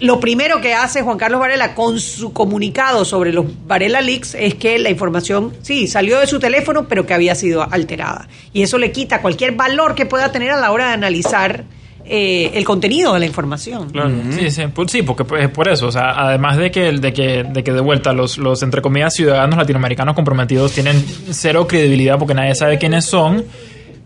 Lo 0.00 0.20
primero 0.20 0.60
que 0.60 0.74
hace 0.74 1.02
Juan 1.02 1.18
Carlos 1.18 1.40
Varela 1.40 1.74
con 1.74 2.00
su 2.00 2.32
comunicado 2.32 3.04
sobre 3.04 3.32
los 3.32 3.46
Varela 3.66 4.00
Leaks 4.00 4.34
es 4.34 4.54
que 4.54 4.78
la 4.78 4.90
información, 4.90 5.52
sí, 5.62 5.86
salió 5.86 6.18
de 6.18 6.26
su 6.26 6.38
teléfono, 6.40 6.88
pero 6.88 7.06
que 7.06 7.14
había 7.14 7.34
sido 7.34 7.66
alterada. 7.70 8.28
Y 8.52 8.62
eso 8.62 8.78
le 8.78 8.92
quita 8.92 9.22
cualquier 9.22 9.52
valor 9.52 9.94
que 9.94 10.06
pueda 10.06 10.32
tener 10.32 10.50
a 10.50 10.60
la 10.60 10.72
hora 10.72 10.88
de 10.88 10.94
analizar 10.94 11.64
eh, 12.06 12.50
el 12.54 12.64
contenido 12.64 13.14
de 13.14 13.20
la 13.20 13.26
información. 13.26 13.88
Claro. 13.90 14.12
Sí, 14.30 14.50
sí, 14.50 14.62
pues, 14.74 14.90
sí, 14.90 15.02
porque 15.02 15.24
pues, 15.24 15.44
es 15.44 15.50
por 15.50 15.68
eso. 15.68 15.86
O 15.86 15.92
sea, 15.92 16.10
además 16.10 16.58
de 16.58 16.70
que, 16.70 16.92
de 16.92 17.12
que, 17.14 17.44
de 17.44 17.64
que 17.64 17.72
de 17.72 17.80
vuelta 17.80 18.12
los, 18.12 18.36
los, 18.36 18.62
entre 18.62 18.82
comillas, 18.82 19.14
ciudadanos 19.14 19.56
latinoamericanos 19.56 20.14
comprometidos 20.14 20.72
tienen 20.72 21.02
cero 21.30 21.66
credibilidad 21.66 22.18
porque 22.18 22.34
nadie 22.34 22.54
sabe 22.54 22.78
quiénes 22.78 23.06
son, 23.06 23.44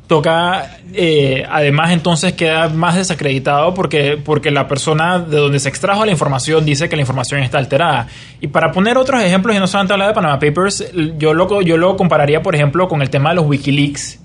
toca, 0.09 0.79
eh, 0.95 1.45
además 1.49 1.93
entonces 1.93 2.33
queda 2.33 2.69
más 2.71 2.97
desacreditado 2.97 3.75
porque, 3.75 4.19
porque 4.23 4.51
la 4.51 4.67
persona 4.67 5.19
de 5.21 5.37
donde 5.37 5.61
se 5.61 5.69
extrajo 5.69 6.05
la 6.05 6.11
información 6.11 6.65
dice 6.65 6.89
que 6.89 6.97
la 6.97 7.03
información 7.03 7.41
está 7.43 7.59
alterada. 7.59 8.09
Y 8.41 8.49
para 8.49 8.73
poner 8.73 8.99
otros 8.99 9.23
ejemplos, 9.23 9.55
y 9.55 9.61
no 9.61 9.67
solamente 9.67 9.93
hablar 9.93 10.09
de 10.09 10.15
Panama 10.15 10.41
Papers, 10.41 10.93
yo 11.19 11.35
lo, 11.35 11.61
yo 11.61 11.77
lo 11.77 11.97
compararía, 11.97 12.43
por 12.43 12.57
ejemplo, 12.57 12.89
con 12.89 13.03
el 13.03 13.11
tema 13.11 13.29
de 13.31 13.37
los 13.37 13.47
Wikileaks 13.47 14.19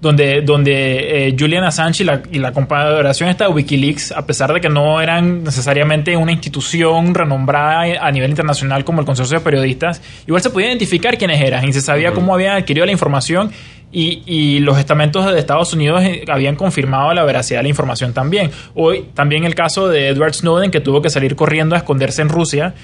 donde, 0.00 0.40
donde 0.40 1.28
eh, 1.28 1.36
Julian 1.38 1.64
Assange 1.64 2.02
y 2.02 2.06
la, 2.06 2.22
y 2.32 2.38
la 2.38 2.52
confederación 2.52 3.28
esta 3.28 3.44
de 3.44 3.52
Wikileaks, 3.52 4.12
a 4.12 4.24
pesar 4.24 4.52
de 4.52 4.60
que 4.60 4.68
no 4.68 5.00
eran 5.00 5.44
necesariamente 5.44 6.16
una 6.16 6.32
institución 6.32 7.14
renombrada 7.14 8.06
a 8.06 8.10
nivel 8.10 8.30
internacional 8.30 8.84
como 8.84 9.00
el 9.00 9.06
Consorcio 9.06 9.38
de 9.38 9.44
Periodistas, 9.44 10.00
igual 10.26 10.42
se 10.42 10.50
podía 10.50 10.68
identificar 10.68 11.18
quiénes 11.18 11.40
eran 11.40 11.68
y 11.68 11.72
se 11.72 11.82
sabía 11.82 12.12
cómo 12.12 12.34
habían 12.34 12.56
adquirido 12.56 12.86
la 12.86 12.92
información 12.92 13.50
y, 13.92 14.22
y 14.24 14.60
los 14.60 14.78
estamentos 14.78 15.30
de 15.30 15.38
Estados 15.38 15.72
Unidos 15.74 16.02
eh, 16.02 16.24
habían 16.28 16.56
confirmado 16.56 17.12
la 17.12 17.24
veracidad 17.24 17.58
de 17.58 17.64
la 17.64 17.68
información 17.68 18.14
también. 18.14 18.50
Hoy 18.74 19.06
también 19.14 19.44
el 19.44 19.54
caso 19.54 19.88
de 19.88 20.08
Edward 20.08 20.34
Snowden 20.34 20.70
que 20.70 20.80
tuvo 20.80 21.02
que 21.02 21.10
salir 21.10 21.36
corriendo 21.36 21.74
a 21.74 21.78
esconderse 21.78 22.22
en 22.22 22.30
Rusia. 22.30 22.74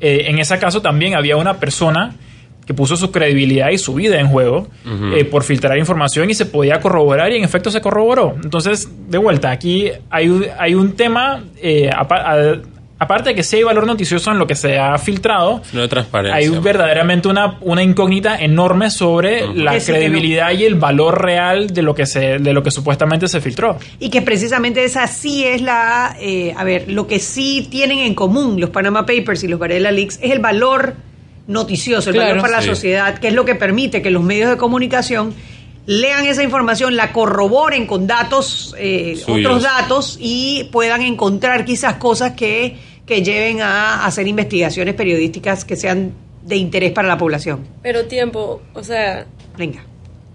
Eh, 0.00 0.24
en 0.26 0.40
ese 0.40 0.58
caso 0.58 0.82
también 0.82 1.14
había 1.14 1.36
una 1.36 1.54
persona 1.58 2.16
que 2.66 2.74
puso 2.74 2.96
su 2.96 3.10
credibilidad 3.10 3.70
y 3.70 3.78
su 3.78 3.94
vida 3.94 4.18
en 4.20 4.28
juego 4.28 4.68
eh, 5.14 5.24
por 5.24 5.42
filtrar 5.44 5.76
información 5.78 6.30
y 6.30 6.34
se 6.34 6.46
podía 6.46 6.80
corroborar 6.80 7.32
y 7.32 7.36
en 7.36 7.44
efecto 7.44 7.70
se 7.70 7.80
corroboró. 7.80 8.36
Entonces, 8.42 8.88
de 9.08 9.18
vuelta, 9.18 9.50
aquí 9.50 9.90
hay, 10.10 10.28
un- 10.28 10.46
hay 10.58 10.74
un 10.74 10.92
tema, 10.92 11.42
eh, 11.60 11.90
apa- 11.94 12.22
a- 12.32 12.56
aparte 12.96 13.30
de 13.30 13.34
que 13.34 13.42
sí 13.42 13.56
hay 13.56 13.64
valor 13.64 13.86
noticioso 13.86 14.30
en 14.30 14.38
lo 14.38 14.46
que 14.46 14.54
se 14.54 14.78
ha 14.78 14.96
filtrado, 14.96 15.60
No 15.74 15.82
de 15.82 15.88
transparencia. 15.88 16.36
hay 16.36 16.48
verdaderamente 16.60 17.28
una, 17.28 17.58
una 17.60 17.82
incógnita 17.82 18.38
enorme 18.38 18.88
sobre 18.90 19.46
la 19.54 19.74
no. 19.74 19.78
credibilidad 19.84 20.52
y 20.52 20.64
el 20.64 20.76
valor 20.76 21.20
real 21.22 21.66
de 21.66 21.82
lo 21.82 21.94
que 21.94 22.06
se, 22.06 22.38
de 22.38 22.52
lo 22.54 22.62
que 22.62 22.70
supuestamente 22.70 23.28
se 23.28 23.42
filtró. 23.42 23.76
Y 23.98 24.08
que 24.08 24.22
precisamente 24.22 24.84
esa 24.84 25.06
sí 25.06 25.44
es 25.44 25.60
la, 25.60 26.16
eh, 26.18 26.54
a 26.56 26.64
ver, 26.64 26.90
lo 26.90 27.06
que 27.06 27.18
sí 27.18 27.66
tienen 27.70 27.98
en 27.98 28.14
común 28.14 28.58
los 28.58 28.70
Panama 28.70 29.04
Papers 29.04 29.44
y 29.44 29.48
los 29.48 29.58
Varela 29.58 29.90
Leaks 29.90 30.18
es 30.22 30.30
el 30.30 30.38
valor 30.38 30.94
noticioso, 31.46 32.10
el 32.10 32.16
Claro. 32.16 32.30
valor 32.36 32.42
para 32.42 32.60
Sí. 32.62 32.66
la 32.68 32.74
sociedad, 32.74 33.18
que 33.18 33.28
es 33.28 33.34
lo 33.34 33.44
que 33.44 33.54
permite 33.54 34.00
que 34.02 34.10
los 34.10 34.22
medios 34.22 34.50
de 34.50 34.56
comunicación 34.56 35.34
lean 35.86 36.24
esa 36.26 36.42
información, 36.42 36.96
la 36.96 37.12
corroboren 37.12 37.86
con 37.86 38.06
datos, 38.06 38.74
eh, 38.78 39.20
otros 39.28 39.62
datos 39.62 40.16
y 40.20 40.64
puedan 40.72 41.02
encontrar 41.02 41.64
quizás 41.66 41.96
cosas 41.96 42.32
que, 42.32 42.78
que 43.04 43.22
lleven 43.22 43.60
a 43.60 44.06
hacer 44.06 44.26
investigaciones 44.26 44.94
periodísticas 44.94 45.64
que 45.66 45.76
sean 45.76 46.12
de 46.42 46.56
interés 46.56 46.92
para 46.92 47.08
la 47.08 47.18
población. 47.18 47.66
Pero 47.82 48.06
tiempo, 48.06 48.62
o 48.72 48.82
sea, 48.82 49.26
Venga. 49.58 49.84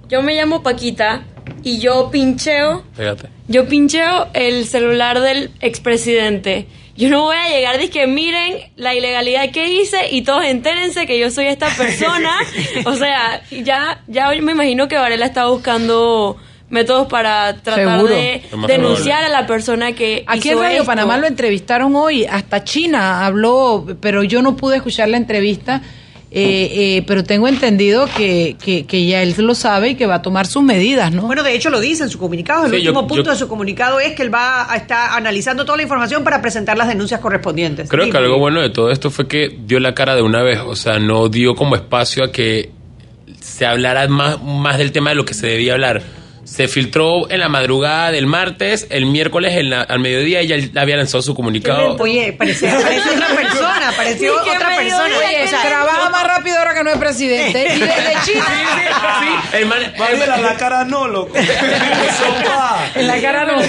yo 0.08 0.22
me 0.22 0.36
llamo 0.36 0.62
Paquita 0.62 1.24
y 1.64 1.80
yo 1.80 2.10
pincheo, 2.12 2.84
Fíjate. 2.96 3.30
yo 3.48 3.68
pincheo 3.68 4.28
el 4.36 4.66
celular 4.68 5.20
del 5.20 5.50
expresidente. 5.62 6.68
Yo 7.00 7.10
no 7.10 7.24
voy 7.24 7.38
a 7.38 7.48
llegar 7.48 7.82
y 7.82 7.88
que 7.88 8.08
miren 8.08 8.58
la 8.76 8.94
ilegalidad 8.94 9.52
que 9.52 9.72
hice 9.72 10.10
y 10.12 10.24
todos 10.24 10.44
entérense 10.44 11.08
que 11.08 11.18
yo 11.18 11.32
soy 11.32 11.46
esta 11.46 11.70
persona. 11.70 12.38
o 12.86 12.94
sea, 12.96 13.42
ya, 13.52 14.04
ya 14.08 14.30
me 14.42 14.52
imagino 14.52 14.90
que 14.90 14.98
Varela 14.98 15.26
está 15.26 15.46
buscando 15.46 16.36
métodos 16.70 17.08
para 17.08 17.56
tratar 17.56 18.00
Seguro. 18.00 18.14
de 18.14 18.44
denunciar 18.68 19.24
a 19.24 19.30
la 19.30 19.48
persona 19.48 19.94
que 19.94 20.26
Aquí 20.28 20.50
hizo 20.50 20.58
en 20.58 20.64
Radio 20.64 20.76
esto. 20.80 20.88
Panamá 20.88 21.18
lo 21.18 21.28
entrevistaron 21.28 21.96
hoy, 21.96 22.26
hasta 22.26 22.66
China 22.66 23.26
habló, 23.26 23.86
pero 24.02 24.24
yo 24.24 24.42
no 24.42 24.58
pude 24.58 24.76
escuchar 24.76 25.08
la 25.08 25.16
entrevista, 25.16 25.82
eh, 26.32 26.98
eh, 26.98 27.04
pero 27.08 27.24
tengo 27.24 27.48
entendido 27.48 28.08
que, 28.16 28.56
que, 28.64 28.86
que 28.86 29.06
ya 29.08 29.24
él 29.24 29.34
lo 29.40 29.56
sabe 29.56 29.90
y 29.90 29.96
que 29.96 30.06
va 30.06 30.16
a 30.16 30.22
tomar 30.22 30.46
sus 30.46 30.62
medidas, 30.62 31.12
¿no? 31.12 31.24
Bueno, 31.24 31.42
de 31.42 31.56
hecho 31.56 31.70
lo 31.72 31.80
dice 31.80 32.04
en 32.04 32.10
su 32.10 32.20
comunicado. 32.20 32.66
El 32.66 32.72
Sí, 32.72 32.82
yo- 32.84 32.92
último 32.92 33.08
punto 33.08 33.24
yo- 33.26 33.32
de 33.32 33.38
su 33.38 33.48
comunicado 33.48 34.00
es 34.00 34.14
que 34.14 34.22
él 34.22 34.34
va 34.34 34.72
a 34.72 34.76
estar 34.78 35.12
analizando 35.18 35.66
toda 35.66 35.78
la 35.78 35.84
información 35.84 36.24
para 36.24 36.40
presentar 36.42 36.78
las 36.78 36.88
denuncias 36.88 37.20
correspondientes. 37.20 37.90
Creo 37.90 38.06
Sí, 38.06 38.12
que 38.12 38.18
algo 38.18 38.38
bueno 38.38 38.62
de 38.62 38.70
todo 38.70 38.92
esto 38.92 39.10
fue 39.10 39.28
que 39.28 39.58
dio 39.66 39.80
la 39.80 39.96
cara 39.96 40.16
de 40.16 40.22
una 40.22 40.44
vez, 40.44 40.60
o 40.60 40.76
sea, 40.76 41.00
no 41.00 41.30
dio 41.30 41.56
como 41.56 41.76
espacio 41.76 42.24
a 42.24 42.32
que 42.32 42.70
se 43.40 43.66
hablara 43.66 44.08
más, 44.08 44.42
más 44.44 44.78
del 44.78 44.92
tema 44.92 45.10
de 45.10 45.16
lo 45.16 45.26
que 45.26 45.34
se 45.34 45.48
debía 45.48 45.74
hablar. 45.74 46.02
Se 46.44 46.68
filtró 46.68 47.30
en 47.30 47.40
la 47.40 47.50
madrugada 47.50 48.12
del 48.12 48.26
martes, 48.26 48.88
el 48.90 49.06
miércoles 49.06 49.54
en 49.56 49.70
la- 49.70 49.82
al 49.82 50.00
mediodía 50.00 50.40
ella 50.40 50.56
había 50.82 50.98
lanzado 50.98 51.22
su 51.22 51.36
comunicado. 51.36 51.96
Oye, 52.00 52.34
parecía, 52.34 52.78
parecía 52.82 53.12
otra 53.14 53.28
persona, 53.36 53.94
pareció 53.96 54.34
Sí, 54.44 54.50
otra 54.56 54.76
persona. 54.76 55.18
Oye, 55.18 55.44
O 55.44 55.48
sea, 55.48 55.62
trabaja 55.62 56.10
más 56.10 56.24
rápido 56.28 56.58
ahora 56.58 56.74
que 56.74 56.84
no 56.84 56.90
es 56.92 56.98
presidente. 56.98 57.62
Y 57.76 57.80
desde 57.80 58.14
China. 58.26 58.46
El 59.54 59.66
man- 59.68 59.94
Mariela, 59.98 60.38
la 60.38 60.56
cara 60.56 60.84
no, 60.86 61.08
loco. 61.08 61.34
En 62.96 63.08
la 63.08 63.22
cara 63.22 63.46
no. 63.46 63.62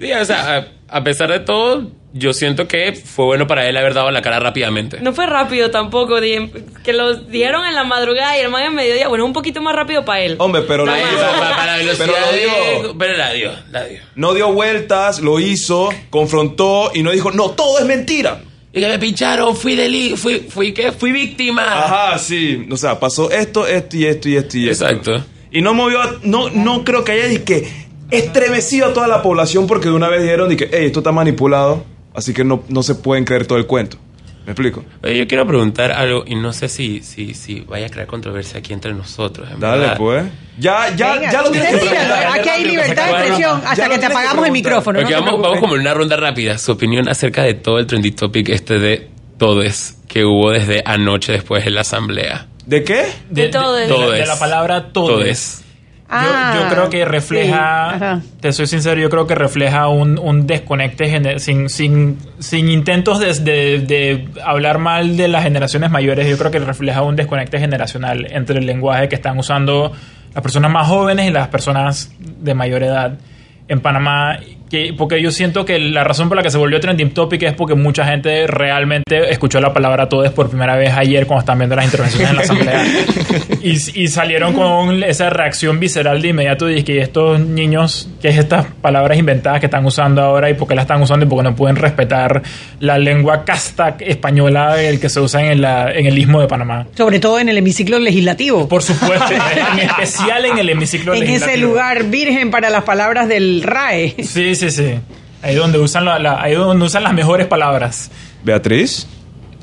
Sí, 0.00 0.12
o 0.12 0.24
sea, 0.24 0.56
a, 0.88 0.96
a 0.98 1.04
pesar 1.04 1.30
de 1.30 1.40
todo, 1.40 1.90
yo 2.18 2.32
siento 2.32 2.66
que 2.68 2.92
fue 2.92 3.24
bueno 3.26 3.46
para 3.46 3.68
él 3.68 3.76
haber 3.76 3.94
dado 3.94 4.10
la 4.10 4.22
cara 4.22 4.38
rápidamente. 4.40 4.98
No 5.00 5.12
fue 5.12 5.26
rápido 5.26 5.70
tampoco, 5.70 6.16
que 6.20 6.92
lo 6.92 7.14
dijeron 7.16 7.66
en 7.66 7.74
la 7.74 7.84
madrugada 7.84 8.36
y 8.38 8.40
el 8.42 8.50
man 8.50 8.62
en 8.64 8.74
mediodía, 8.74 9.08
bueno, 9.08 9.24
un 9.24 9.32
poquito 9.32 9.60
más 9.62 9.74
rápido 9.74 10.04
para 10.04 10.20
él. 10.20 10.36
Hombre, 10.38 10.62
pero 10.62 10.86
lo 10.86 10.92
Para, 10.92 11.02
hizo. 11.02 11.16
para- 11.18 11.56
para 11.56 11.66
la 11.66 11.76
velocidad 11.78 12.06
Pero 12.06 12.26
lo 12.26 12.32
de- 12.32 12.38
dio. 12.82 12.98
Pero 12.98 13.16
la 13.16 13.32
dio, 13.32 13.50
la 13.70 13.84
dio. 13.84 13.98
No 14.14 14.34
dio 14.34 14.52
vueltas, 14.52 15.20
lo 15.20 15.40
hizo, 15.40 15.90
confrontó 16.10 16.90
y 16.94 17.02
no 17.02 17.10
dijo, 17.10 17.30
no, 17.32 17.50
todo 17.50 17.78
es 17.78 17.84
mentira. 17.86 18.40
Y 18.72 18.80
que 18.80 18.88
me 18.88 18.98
pincharon, 18.98 19.56
fui 19.56 19.74
deli 19.74 20.16
fui, 20.16 20.46
fui, 20.50 20.72
¿qué? 20.74 20.92
Fui 20.92 21.10
víctima. 21.10 21.62
Ajá, 21.84 22.18
sí. 22.18 22.66
O 22.70 22.76
sea, 22.76 23.00
pasó 23.00 23.30
esto, 23.30 23.66
esto 23.66 23.96
y 23.96 24.04
esto 24.06 24.28
y 24.28 24.36
esto 24.36 24.58
y 24.58 24.68
esto. 24.68 24.86
Exacto. 24.86 25.24
Y 25.50 25.62
no 25.62 25.72
movió, 25.72 26.02
a- 26.02 26.16
no, 26.22 26.50
no 26.50 26.84
creo 26.84 27.02
que 27.04 27.12
haya 27.12 27.28
ni 27.28 27.38
que 27.38 27.66
estremecido 28.10 28.86
a 28.86 28.92
toda 28.92 29.08
la 29.08 29.22
población 29.22 29.66
porque 29.66 29.88
de 29.88 29.94
una 29.94 30.08
vez 30.08 30.22
dijeron 30.22 30.54
que, 30.56 30.68
hey, 30.72 30.86
esto 30.86 31.00
está 31.00 31.12
manipulado, 31.12 31.84
así 32.16 32.32
que 32.34 32.44
no, 32.44 32.64
no 32.68 32.82
se 32.82 32.94
pueden 32.96 33.24
creer 33.24 33.46
todo 33.46 33.58
el 33.58 33.66
cuento. 33.66 33.98
¿Me 34.44 34.52
explico? 34.52 34.84
Oye, 35.02 35.18
yo 35.18 35.26
quiero 35.26 35.44
preguntar 35.44 35.90
algo 35.90 36.22
y 36.24 36.36
no 36.36 36.52
sé 36.52 36.68
si, 36.68 37.02
si, 37.02 37.34
si 37.34 37.62
vaya 37.62 37.86
a 37.86 37.88
crear 37.88 38.06
controversia 38.06 38.60
aquí 38.60 38.72
entre 38.72 38.94
nosotros. 38.94 39.48
en 39.50 39.58
Dale, 39.58 39.80
verdad. 39.80 39.96
pues. 39.98 40.24
Ya, 40.56 40.94
ya, 40.94 41.14
Venga, 41.14 41.32
ya 41.32 41.42
lo 41.42 41.50
tienes 41.50 41.70
que 41.70 41.76
preguntar. 41.78 42.26
Aquí 42.38 42.48
hay 42.48 42.64
libertad 42.64 43.06
de 43.06 43.10
expresión 43.12 43.60
hasta 43.66 43.88
que 43.88 43.98
te 43.98 44.06
apagamos 44.06 44.46
el 44.46 44.52
micrófono. 44.52 45.00
Ok, 45.00 45.02
no 45.02 45.08
te 45.08 45.14
vamos, 45.24 45.42
vamos 45.42 45.58
como 45.58 45.74
en 45.74 45.80
una 45.80 45.94
ronda 45.94 46.16
rápida. 46.16 46.58
Su 46.58 46.70
opinión 46.72 47.08
acerca 47.08 47.42
de 47.42 47.54
todo 47.54 47.80
el 47.80 47.86
trendy 47.88 48.12
topic 48.12 48.48
este 48.50 48.78
de 48.78 49.10
todes 49.36 49.98
que 50.06 50.24
hubo 50.24 50.52
desde 50.52 50.80
anoche 50.86 51.32
después 51.32 51.64
de 51.64 51.72
la 51.72 51.80
asamblea. 51.80 52.46
¿De 52.66 52.84
qué? 52.84 53.04
De 53.28 53.48
todes. 53.48 53.88
De, 53.88 53.94
la- 53.94 54.04
Todes. 54.06 54.20
de 54.20 54.26
la 54.26 54.38
palabra 54.38 54.92
todes. 54.92 55.16
Todes. 55.16 55.64
Yo, 56.08 56.14
Ah, 56.18 56.60
yo 56.62 56.68
creo 56.68 56.88
que 56.88 56.98
sí, 56.98 57.04
refleja, 57.04 57.90
ajá. 57.90 58.20
te 58.40 58.52
soy 58.52 58.68
sincero, 58.68 59.00
yo 59.00 59.10
creo 59.10 59.26
que 59.26 59.34
refleja 59.34 59.88
un, 59.88 60.18
un 60.20 60.46
desconecte 60.46 61.38
sin, 61.40 61.68
sin, 61.68 62.18
sin 62.38 62.68
intentos 62.68 63.18
de, 63.18 63.34
de- 63.34 63.78
de 63.80 64.28
hablar 64.44 64.78
mal 64.78 65.16
de 65.16 65.26
las 65.26 65.42
generaciones 65.42 65.90
mayores, 65.90 66.28
yo 66.28 66.38
creo 66.38 66.52
que 66.52 66.60
refleja 66.60 67.02
un 67.02 67.16
desconecte 67.16 67.58
generacional 67.58 68.26
entre 68.30 68.60
el 68.60 68.66
lenguaje 68.66 69.08
que 69.08 69.16
están 69.16 69.36
usando 69.36 69.92
las 70.32 70.42
personas 70.42 70.70
más 70.70 70.86
jóvenes 70.86 71.28
y 71.28 71.32
las 71.32 71.48
personas 71.48 72.12
de 72.20 72.54
mayor 72.54 72.84
edad 72.84 73.18
en 73.66 73.80
Panamá. 73.80 74.38
Que, 74.70 74.92
porque 74.98 75.22
yo 75.22 75.30
siento 75.30 75.64
que 75.64 75.78
la 75.78 76.02
razón 76.02 76.28
por 76.28 76.36
la 76.36 76.42
que 76.42 76.50
se 76.50 76.58
volvió 76.58 76.80
trending 76.80 77.10
topic 77.10 77.40
es 77.44 77.52
porque 77.52 77.74
mucha 77.76 78.04
gente 78.04 78.48
realmente 78.48 79.30
escuchó 79.30 79.60
la 79.60 79.72
palabra 79.72 80.08
todes 80.08 80.32
por 80.32 80.48
primera 80.48 80.74
vez 80.74 80.92
ayer 80.92 81.24
cuando 81.26 81.40
están 81.40 81.58
viendo 81.58 81.76
las 81.76 81.84
intervenciones 81.84 82.30
en 82.30 82.36
la 82.36 82.42
asamblea 82.42 82.84
y, 83.62 83.70
y 84.02 84.08
salieron 84.08 84.54
con 84.54 85.04
esa 85.04 85.30
reacción 85.30 85.78
visceral 85.78 86.20
de 86.20 86.28
inmediato 86.28 86.66
de 86.66 86.82
que 86.82 87.00
estos 87.00 87.38
niños, 87.38 88.08
que 88.20 88.28
es 88.30 88.38
estas 88.38 88.66
palabras 88.82 89.16
inventadas 89.18 89.60
que 89.60 89.66
están 89.66 89.86
usando 89.86 90.20
ahora 90.22 90.50
y 90.50 90.54
por 90.54 90.66
qué 90.66 90.74
las 90.74 90.82
están 90.82 91.00
usando 91.00 91.24
y 91.24 91.28
por 91.28 91.38
qué 91.38 91.44
no 91.44 91.54
pueden 91.54 91.76
respetar 91.76 92.42
la 92.80 92.98
lengua 92.98 93.44
casta 93.44 93.96
española 94.00 94.82
el 94.82 94.98
que 94.98 95.08
se 95.08 95.20
usa 95.20 95.44
en, 95.52 95.60
la- 95.60 95.92
en 95.92 96.06
el 96.06 96.18
istmo 96.18 96.40
de 96.40 96.48
Panamá. 96.48 96.88
Sobre 96.96 97.20
todo 97.20 97.38
en 97.38 97.48
el 97.48 97.56
hemiciclo 97.58 98.00
legislativo. 98.00 98.66
Por 98.68 98.82
supuesto, 98.82 99.26
en 99.32 99.78
especial 99.78 100.44
en 100.46 100.58
el 100.58 100.68
hemiciclo 100.70 101.14
en 101.14 101.22
ese 101.22 101.28
legislativo. 101.32 101.68
lugar 101.68 102.02
virgen 102.04 102.50
para 102.50 102.68
las 102.68 102.82
palabras 102.82 103.28
del 103.28 103.62
RAE. 103.62 104.16
Sí, 104.24 104.55
sí, 104.56 104.70
sí. 104.70 104.94
Ahí 105.42 105.54
donde 105.54 105.78
usan, 105.78 106.04
la- 106.04 106.18
la- 106.18 106.42
ahí 106.42 106.54
donde 106.54 106.84
usan 106.84 107.04
las 107.04 107.14
mejores 107.14 107.46
palabras. 107.46 108.10
Beatriz, 108.42 109.06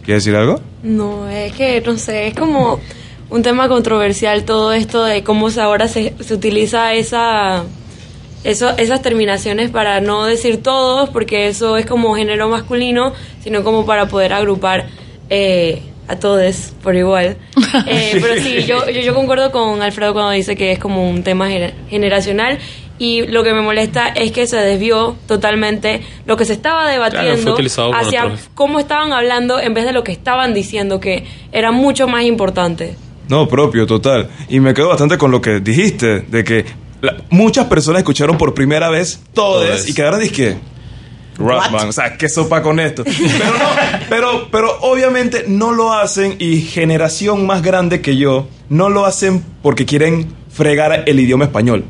¿quieres 0.05 0.23
decir 0.23 0.37
algo? 0.37 0.61
No, 0.83 1.27
es 1.29 1.51
que, 1.53 1.81
no 1.81 1.97
sé, 1.97 2.27
es 2.27 2.35
como 2.35 2.79
un 3.29 3.41
tema 3.41 3.67
controversial 3.67 4.43
todo 4.45 4.71
esto 4.73 5.03
de 5.03 5.23
cómo 5.23 5.49
se- 5.49 5.61
ahora 5.61 5.87
se, 5.87 6.13
se 6.21 6.33
utiliza 6.33 6.93
esa, 6.93 7.63
eso, 8.43 8.69
esas 8.77 9.01
terminaciones 9.01 9.69
para 9.71 9.99
no 10.01 10.25
decir 10.25 10.61
todos, 10.61 11.09
porque 11.09 11.47
eso 11.47 11.77
es 11.77 11.85
como 11.85 12.15
género 12.15 12.49
masculino, 12.49 13.13
sino 13.43 13.63
como 13.63 13.85
para 13.85 14.07
poder 14.07 14.33
agrupar 14.33 14.85
eh, 15.29 15.81
a 16.07 16.17
todos 16.17 16.73
por 16.83 16.95
igual. 16.95 17.37
Eh, 17.87 18.19
pero 18.21 18.35
sí, 18.41 18.63
yo, 18.65 18.87
yo, 18.89 19.01
yo 19.01 19.15
concuerdo 19.15 19.51
con 19.51 19.81
Alfredo 19.81 20.13
cuando 20.13 20.29
dice 20.31 20.55
que 20.55 20.71
es 20.73 20.79
como 20.79 21.09
un 21.09 21.23
tema 21.23 21.49
gener- 21.49 21.73
generacional. 21.89 22.59
Y 22.99 23.25
lo 23.27 23.43
que 23.43 23.53
me 23.53 23.61
molesta 23.61 24.07
es 24.09 24.31
que 24.31 24.45
se 24.47 24.57
desvió 24.57 25.15
totalmente 25.27 26.01
lo 26.25 26.37
que 26.37 26.45
se 26.45 26.53
estaba 26.53 26.87
debatiendo 26.89 27.53
utilizado 27.53 27.89
por 27.91 27.99
hacia 27.99 28.31
cómo 28.53 28.79
estaban 28.79 29.11
hablando 29.13 29.59
en 29.59 29.73
vez 29.73 29.85
de 29.85 29.93
lo 29.93 30.03
que 30.03 30.11
estaban 30.11 30.53
diciendo, 30.53 30.99
que 30.99 31.23
era 31.51 31.71
mucho 31.71 32.07
más 32.07 32.23
importante. 32.23 32.95
No, 33.29 33.47
propio, 33.47 33.87
total. 33.87 34.29
Y 34.47 34.59
me 34.59 34.73
quedo 34.73 34.89
bastante 34.89 35.17
con 35.17 35.31
lo 35.31 35.41
que 35.41 35.59
dijiste, 35.59 36.21
de 36.21 36.43
que 36.43 36.65
la- 37.01 37.17
muchas 37.29 37.65
personas 37.65 37.99
escucharon 37.99 38.37
por 38.37 38.53
primera 38.53 38.89
vez 38.89 39.21
Todes. 39.33 39.89
y 39.89 39.93
quedaron 39.93 40.19
disque. 40.19 40.55
Ratman, 41.37 41.89
o 41.89 41.91
sea, 41.91 42.15
qué 42.15 42.29
sopa 42.29 42.61
con 42.61 42.79
esto. 42.79 43.03
Pero 43.05 43.57
no, 43.57 43.65
pero, 44.07 44.47
pero 44.51 44.77
obviamente 44.81 45.45
no 45.47 45.71
lo 45.71 45.91
hacen 45.91 46.35
y 46.37 46.61
generación 46.61 47.47
más 47.47 47.63
grande 47.63 48.01
que 48.01 48.17
yo 48.17 48.47
no 48.69 48.89
lo 48.89 49.05
hacen 49.07 49.43
porque 49.63 49.83
quieren 49.87 50.27
fregar 50.51 51.03
el 51.07 51.19
idioma 51.19 51.45
español. 51.45 51.85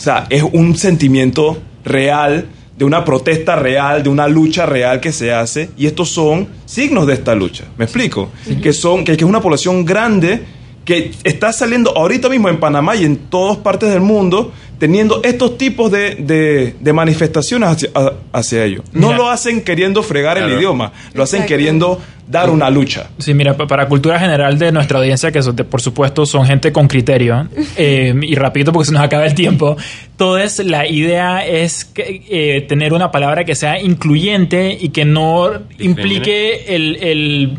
O 0.00 0.02
sea, 0.02 0.26
es 0.30 0.42
un 0.42 0.78
sentimiento 0.78 1.60
real, 1.84 2.46
de 2.74 2.86
una 2.86 3.04
protesta 3.04 3.54
real, 3.56 4.02
de 4.02 4.08
una 4.08 4.28
lucha 4.28 4.64
real 4.64 4.98
que 4.98 5.12
se 5.12 5.30
hace, 5.30 5.68
y 5.76 5.84
estos 5.84 6.08
son 6.08 6.48
signos 6.64 7.06
de 7.06 7.12
esta 7.12 7.34
lucha. 7.34 7.64
¿Me 7.76 7.84
explico? 7.84 8.30
Que 8.62 8.72
son, 8.72 9.04
que, 9.04 9.14
que 9.14 9.24
es 9.24 9.28
una 9.28 9.42
población 9.42 9.84
grande 9.84 10.42
que 10.86 11.12
está 11.22 11.52
saliendo 11.52 11.94
ahorita 11.94 12.30
mismo 12.30 12.48
en 12.48 12.58
Panamá 12.58 12.96
y 12.96 13.04
en 13.04 13.16
todas 13.28 13.58
partes 13.58 13.90
del 13.90 14.00
mundo 14.00 14.54
teniendo 14.80 15.20
estos 15.22 15.56
tipos 15.56 15.92
de, 15.92 16.16
de- 16.16 16.74
de 16.80 16.92
manifestaciones 16.92 17.68
hacia, 17.68 17.90
hacia 18.32 18.64
ellos. 18.64 18.82
No 18.92 19.08
Mira. 19.08 19.18
lo 19.18 19.30
hacen 19.30 19.60
queriendo 19.62 20.02
fregar 20.02 20.38
el 20.38 20.50
idioma, 20.58 20.90
lo 21.14 21.22
hacen 21.22 21.42
Exacto. 21.42 21.54
queriendo 21.54 22.00
dar 22.26 22.48
una 22.48 22.70
lucha. 22.70 23.10
Sí, 23.18 23.34
mira, 23.34 23.56
pa- 23.56 23.66
para 23.66 23.86
cultura 23.88 24.18
general 24.18 24.56
de 24.58 24.72
nuestra 24.72 24.98
audiencia, 24.98 25.30
que 25.32 25.42
son 25.42 25.54
de- 25.54 25.64
por 25.64 25.80
supuesto 25.82 26.24
son 26.26 26.46
gente 26.46 26.72
con 26.72 26.88
criterio, 26.88 27.46
eh, 27.76 28.14
y 28.22 28.34
rapidito 28.36 28.72
porque 28.72 28.86
se 28.86 28.92
nos 28.92 29.02
acaba 29.02 29.26
el 29.26 29.34
tiempo, 29.34 29.76
todo 30.16 30.38
es, 30.38 30.58
la 30.60 30.86
idea 30.88 31.44
es 31.46 31.84
que, 31.84 32.22
eh, 32.30 32.62
tener 32.62 32.92
una 32.92 33.10
palabra 33.10 33.44
que 33.44 33.54
sea 33.54 33.80
incluyente 33.80 34.76
y 34.80 34.88
que 34.90 35.04
no 35.04 35.50
implique 35.78 36.74
el, 36.74 36.96
el- 37.02 37.58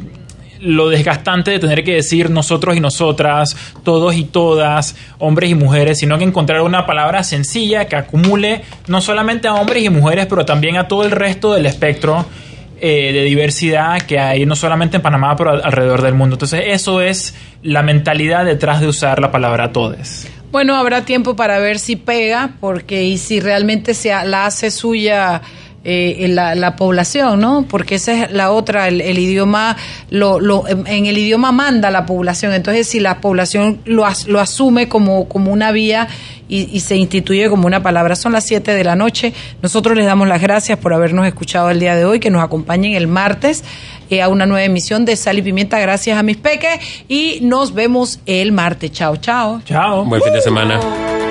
lo 0.61 0.89
desgastante 0.89 1.51
de 1.51 1.59
tener 1.59 1.83
que 1.83 1.95
decir 1.95 2.29
nosotros 2.29 2.75
y 2.75 2.79
nosotras, 2.79 3.55
todos 3.83 4.15
y 4.15 4.25
todas, 4.25 4.95
hombres 5.17 5.49
y 5.49 5.55
mujeres, 5.55 5.99
sino 5.99 6.17
que 6.17 6.23
encontrar 6.23 6.61
una 6.61 6.85
palabra 6.85 7.23
sencilla 7.23 7.85
que 7.85 7.95
acumule 7.95 8.61
no 8.87 9.01
solamente 9.01 9.47
a 9.47 9.55
hombres 9.55 9.83
y 9.83 9.89
mujeres, 9.89 10.27
pero 10.27 10.45
también 10.45 10.77
a 10.77 10.87
todo 10.87 11.03
el 11.03 11.11
resto 11.11 11.53
del 11.53 11.65
espectro 11.65 12.25
eh, 12.79 13.11
de 13.13 13.23
diversidad 13.23 14.01
que 14.01 14.19
hay 14.19 14.45
no 14.45 14.55
solamente 14.55 14.97
en 14.97 15.03
Panamá, 15.03 15.35
pero 15.35 15.51
al- 15.51 15.61
alrededor 15.63 16.01
del 16.01 16.13
mundo. 16.15 16.35
Entonces, 16.35 16.63
eso 16.67 17.01
es 17.01 17.35
la 17.63 17.83
mentalidad 17.83 18.43
detrás 18.45 18.81
de 18.81 18.87
usar 18.87 19.19
la 19.19 19.31
palabra 19.31 19.71
todes. 19.71 20.27
Bueno, 20.51 20.75
habrá 20.75 21.05
tiempo 21.05 21.35
para 21.35 21.59
ver 21.59 21.79
si 21.79 21.95
pega, 21.95 22.53
porque 22.59 23.03
y 23.03 23.17
si 23.17 23.39
realmente 23.39 23.93
se 23.93 24.09
la 24.25 24.47
hace 24.47 24.69
suya 24.71 25.41
eh, 25.83 26.17
en 26.19 26.35
la, 26.35 26.53
la 26.55 26.75
población, 26.75 27.39
¿no? 27.39 27.65
Porque 27.67 27.95
esa 27.95 28.13
es 28.25 28.31
la 28.31 28.51
otra, 28.51 28.87
el, 28.87 29.01
el 29.01 29.17
idioma, 29.17 29.75
lo, 30.11 30.39
lo, 30.39 30.67
en, 30.67 30.85
en 30.85 31.05
el 31.07 31.17
idioma 31.17 31.51
manda 31.51 31.89
la 31.89 32.05
población. 32.05 32.53
Entonces, 32.53 32.87
si 32.87 32.99
la 32.99 33.19
población 33.19 33.79
lo, 33.85 34.05
as- 34.05 34.27
lo 34.27 34.39
asume 34.39 34.87
como, 34.87 35.27
como 35.27 35.51
una 35.51 35.71
vía 35.71 36.07
y, 36.47 36.69
y 36.71 36.81
se 36.81 36.95
instituye 36.97 37.49
como 37.49 37.65
una 37.65 37.81
palabra, 37.81 38.15
son 38.15 38.33
las 38.33 38.45
7 38.45 38.73
de 38.75 38.83
la 38.83 38.95
noche. 38.95 39.33
Nosotros 39.63 39.95
les 39.97 40.05
damos 40.05 40.27
las 40.27 40.39
gracias 40.41 40.77
por 40.77 40.93
habernos 40.93 41.25
escuchado 41.25 41.69
el 41.71 41.79
día 41.79 41.95
de 41.95 42.05
hoy, 42.05 42.19
que 42.19 42.29
nos 42.29 42.43
acompañen 42.43 42.93
el 42.93 43.07
martes 43.07 43.63
eh, 44.11 44.21
a 44.21 44.27
una 44.27 44.45
nueva 44.45 44.63
emisión 44.63 45.05
de 45.05 45.15
Sal 45.15 45.39
y 45.39 45.41
Pimienta. 45.41 45.79
Gracias 45.79 46.15
a 46.17 46.21
mis 46.21 46.37
peques 46.37 46.79
y 47.07 47.39
nos 47.41 47.73
vemos 47.73 48.19
el 48.27 48.51
martes. 48.51 48.91
Chao, 48.91 49.15
chao. 49.17 49.61
Chao. 49.65 50.05
Buen 50.05 50.21
fin 50.21 50.33
de 50.33 50.41
semana. 50.41 51.30